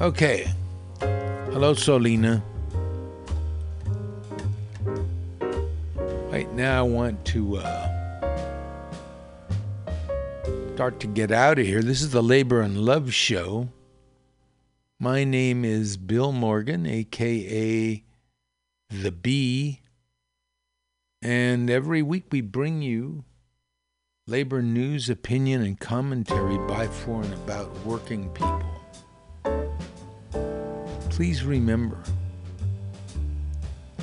Okay. 0.00 0.48
Hello, 1.00 1.74
Solina. 1.74 2.40
Right 6.30 6.52
now, 6.52 6.78
I 6.78 6.82
want 6.82 7.24
to 7.24 7.56
uh, 7.56 8.38
start 10.74 11.00
to 11.00 11.08
get 11.08 11.32
out 11.32 11.58
of 11.58 11.66
here. 11.66 11.82
This 11.82 12.00
is 12.00 12.10
the 12.10 12.22
Labor 12.22 12.60
and 12.60 12.78
Love 12.78 13.12
Show. 13.12 13.70
My 15.00 15.24
name 15.24 15.64
is 15.64 15.96
Bill 15.96 16.30
Morgan, 16.30 16.86
aka 16.86 18.04
The 18.90 19.10
Bee. 19.10 19.80
And 21.22 21.68
every 21.68 22.02
week 22.02 22.26
we 22.30 22.40
bring 22.40 22.82
you 22.82 23.24
labor 24.28 24.62
news, 24.62 25.10
opinion, 25.10 25.62
and 25.62 25.80
commentary 25.80 26.58
by, 26.68 26.86
for, 26.86 27.20
and 27.20 27.34
about 27.34 27.76
working 27.84 28.28
people. 28.28 28.77
Please 31.18 31.42
remember 31.42 31.98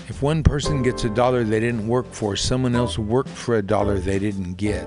if 0.09 0.21
one 0.21 0.43
person 0.43 0.83
gets 0.83 1.05
a 1.05 1.09
dollar 1.09 1.45
they 1.45 1.61
didn't 1.61 1.87
work 1.87 2.05
for, 2.11 2.35
someone 2.35 2.75
else 2.75 2.99
worked 2.99 3.29
for 3.29 3.55
a 3.55 3.61
dollar 3.61 3.97
they 3.97 4.19
didn't 4.19 4.55
get. 4.55 4.85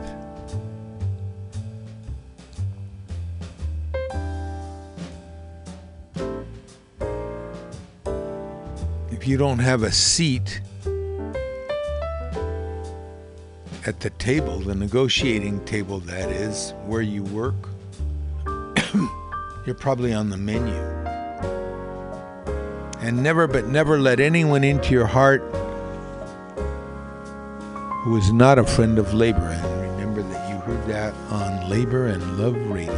If 9.11 9.27
you 9.27 9.39
don't 9.39 9.61
have 9.61 9.83
a 9.83 9.91
seat 9.91 10.61
at 13.87 14.01
the 14.01 14.11
table, 14.19 14.61
the 14.61 14.75
negotiating 14.75 15.65
table 15.65 16.01
that 16.01 16.29
is, 16.29 16.75
where 16.85 17.01
you 17.01 17.23
work, 17.23 17.71
you're 19.65 19.75
probably 19.75 20.13
on 20.13 20.29
the 20.29 20.37
menu. 20.37 21.18
And 23.01 23.23
never 23.23 23.47
but 23.47 23.67
never 23.67 23.99
let 23.99 24.21
anyone 24.21 24.65
into 24.65 24.93
your 24.93 25.07
heart 25.07 25.41
who 28.05 28.17
is 28.17 28.33
not 28.33 28.59
a 28.59 28.65
friend 28.65 28.99
of 28.99 29.15
labor. 29.15 29.39
And 29.39 29.81
remember 29.93 30.23
that 30.23 30.49
you 30.49 30.57
heard 30.57 30.87
that 30.87 31.15
on 31.31 31.69
Labor 31.69 32.07
and 32.07 32.39
Love 32.39 32.57
Radio, 32.71 32.93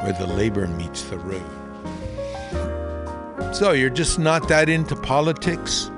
where 0.00 0.12
the 0.12 0.26
labor 0.26 0.66
meets 0.66 1.02
the 1.04 1.18
road. 1.18 1.42
So 3.54 3.72
you're 3.72 3.90
just 3.90 4.18
not 4.18 4.48
that 4.48 4.68
into 4.68 4.94
politics? 4.94 5.90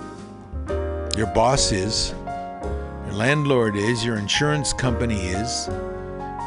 Your 1.16 1.26
boss 1.34 1.72
is, 1.72 2.14
your 3.06 3.14
landlord 3.14 3.76
is, 3.76 4.04
your 4.04 4.16
insurance 4.16 4.72
company 4.72 5.20
is, 5.20 5.68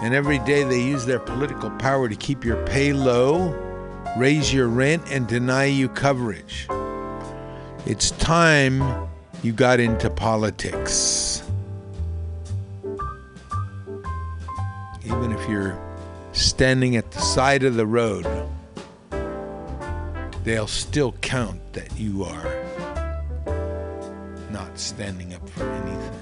and 0.02 0.14
every 0.14 0.40
day 0.40 0.64
they 0.64 0.82
use 0.82 1.06
their 1.06 1.20
political 1.20 1.70
power 1.72 2.10
to 2.10 2.16
keep 2.16 2.44
your 2.44 2.58
pay 2.66 2.94
low, 2.94 3.54
raise 4.18 4.54
your 4.54 4.68
rent, 4.68 5.04
and 5.10 5.28
deny 5.28 5.66
you 5.66 5.90
coverage. 5.90 6.68
It's 7.86 8.12
time 8.12 9.10
you 9.42 9.52
got 9.52 9.80
into 9.80 10.10
politics. 10.10 11.44
Even 15.04 15.32
if 15.32 15.50
you're 15.50 15.78
standing 16.32 16.96
at 16.96 17.12
the 17.12 17.20
side 17.20 17.64
of 17.64 17.76
the 17.76 17.86
road, 17.86 18.26
they'll 20.44 20.68
still 20.68 21.14
count 21.22 21.60
that 21.74 21.98
you 21.98 22.24
are 22.24 22.64
not 24.52 24.78
standing 24.78 25.34
up 25.34 25.50
for 25.50 25.64
anything. 25.70 26.20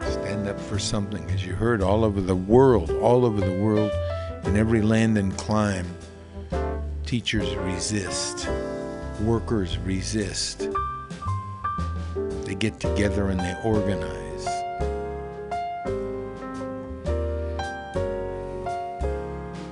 Stand 0.00 0.48
up 0.48 0.58
for 0.58 0.78
something, 0.78 1.28
as 1.30 1.44
you 1.44 1.54
heard 1.54 1.82
all 1.82 2.04
over 2.04 2.20
the 2.20 2.34
world, 2.34 2.90
all 2.90 3.24
over 3.24 3.40
the 3.40 3.58
world, 3.60 3.92
in 4.44 4.56
every 4.56 4.82
land 4.82 5.18
and 5.18 5.36
clime. 5.36 5.86
Teachers 7.06 7.54
resist, 7.56 8.48
workers 9.20 9.78
resist. 9.78 10.68
They 12.44 12.54
get 12.54 12.80
together 12.80 13.28
and 13.28 13.38
they 13.38 13.54
organize. 13.62 14.46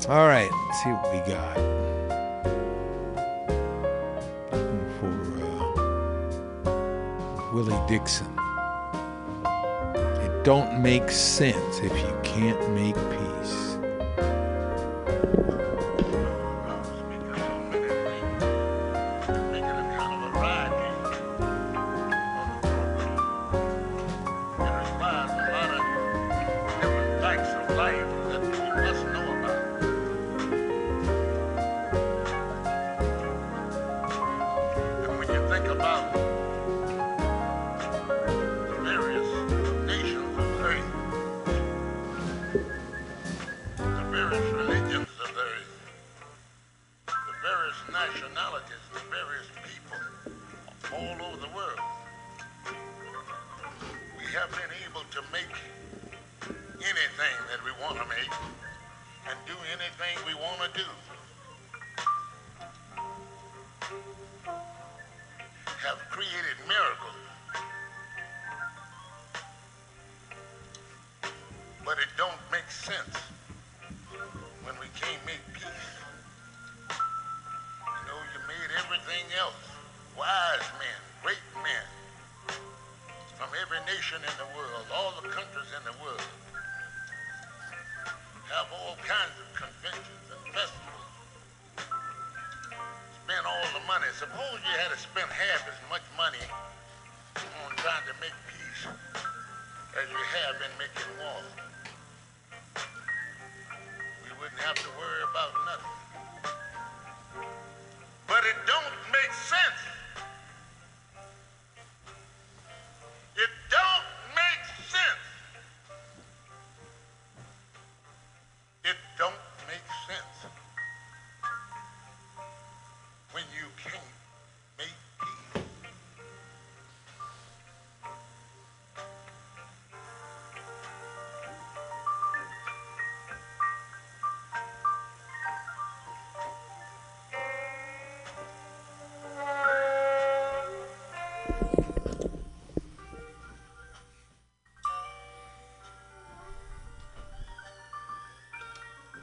All 0.09 0.27
right, 0.29 0.51
let's 0.51 0.83
see 0.83 0.91
what 0.91 1.13
we 1.13 1.21
got. 1.33 1.57
Looking 4.53 4.85
for 5.01 5.13
uh, 6.69 7.53
Willie 7.55 7.81
Dixon. 7.89 8.31
It 10.23 10.45
don't 10.45 10.83
make 10.83 11.11
sense 11.11 11.79
if 11.79 11.97
you 11.99 12.21
can't 12.23 12.71
make 12.75 12.95
peace. 12.95 13.22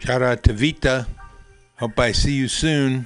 Shout 0.09 0.23
out 0.23 0.41
to 0.41 0.53
Vita. 0.53 1.05
Hope 1.77 1.99
I 1.99 2.13
see 2.13 2.33
you 2.33 2.47
soon. 2.47 3.05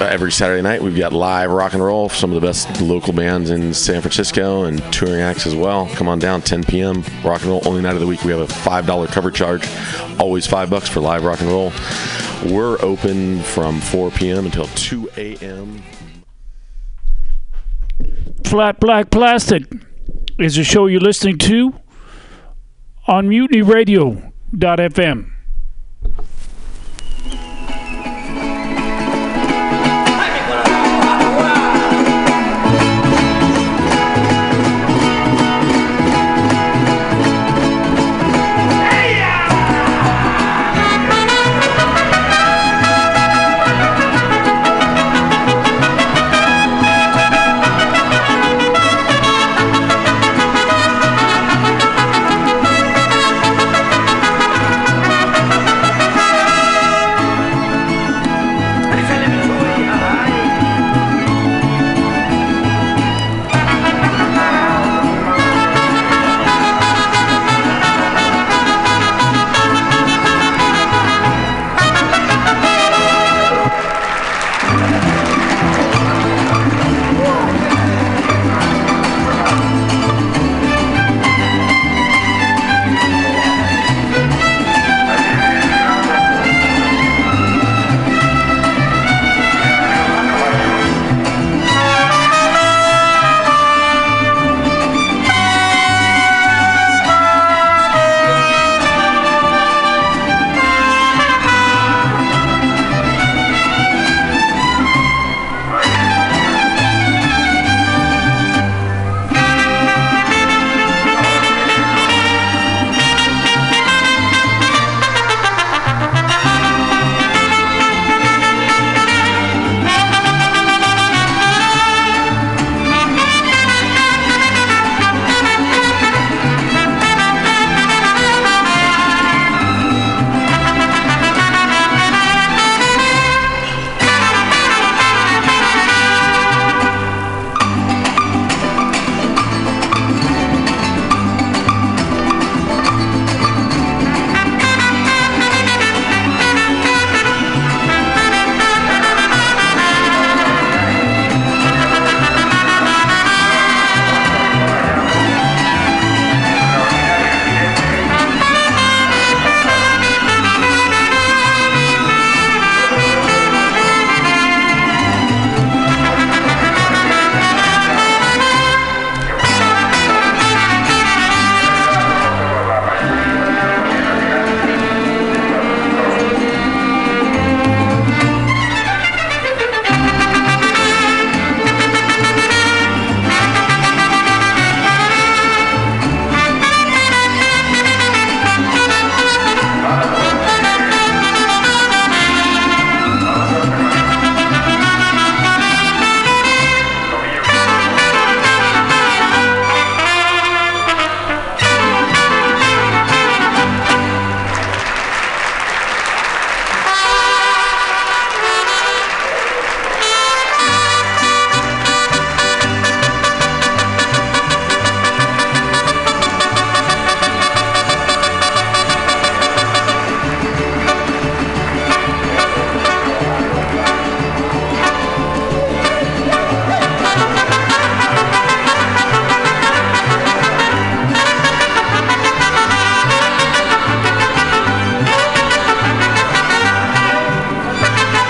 Uh, 0.00 0.06
every 0.06 0.32
Saturday 0.32 0.60
night, 0.60 0.82
we've 0.82 0.96
got 0.96 1.12
live 1.12 1.50
rock 1.50 1.72
and 1.72 1.82
roll, 1.82 2.08
some 2.08 2.32
of 2.32 2.40
the 2.40 2.46
best 2.46 2.80
local 2.80 3.12
bands 3.12 3.50
in 3.50 3.72
San 3.72 4.00
Francisco 4.00 4.64
and 4.64 4.82
touring 4.92 5.20
acts 5.20 5.46
as 5.46 5.54
well. 5.54 5.86
Come 5.90 6.08
on 6.08 6.18
down, 6.18 6.42
10 6.42 6.64
p.m. 6.64 7.04
Rock 7.22 7.42
and 7.42 7.50
roll, 7.50 7.62
only 7.64 7.80
night 7.80 7.94
of 7.94 8.00
the 8.00 8.06
week. 8.06 8.24
We 8.24 8.32
have 8.32 8.40
a 8.40 8.52
$5 8.52 9.08
cover 9.08 9.30
charge, 9.30 9.68
always 10.18 10.48
five 10.48 10.68
bucks 10.68 10.88
for 10.88 10.98
live 10.98 11.24
rock 11.24 11.40
and 11.40 11.48
roll. 11.48 11.72
We're 12.44 12.76
open 12.82 13.40
from 13.42 13.80
4 13.80 14.10
p.m. 14.10 14.46
until 14.46 14.66
2 14.66 15.10
a.m. 15.16 15.80
Flat 18.42 18.80
Black 18.80 19.10
Plastic 19.10 19.62
is 20.40 20.58
a 20.58 20.64
show 20.64 20.86
you're 20.86 21.00
listening 21.00 21.38
to 21.38 21.72
on 23.06 23.28
mutinyradio.fm. 23.28 25.33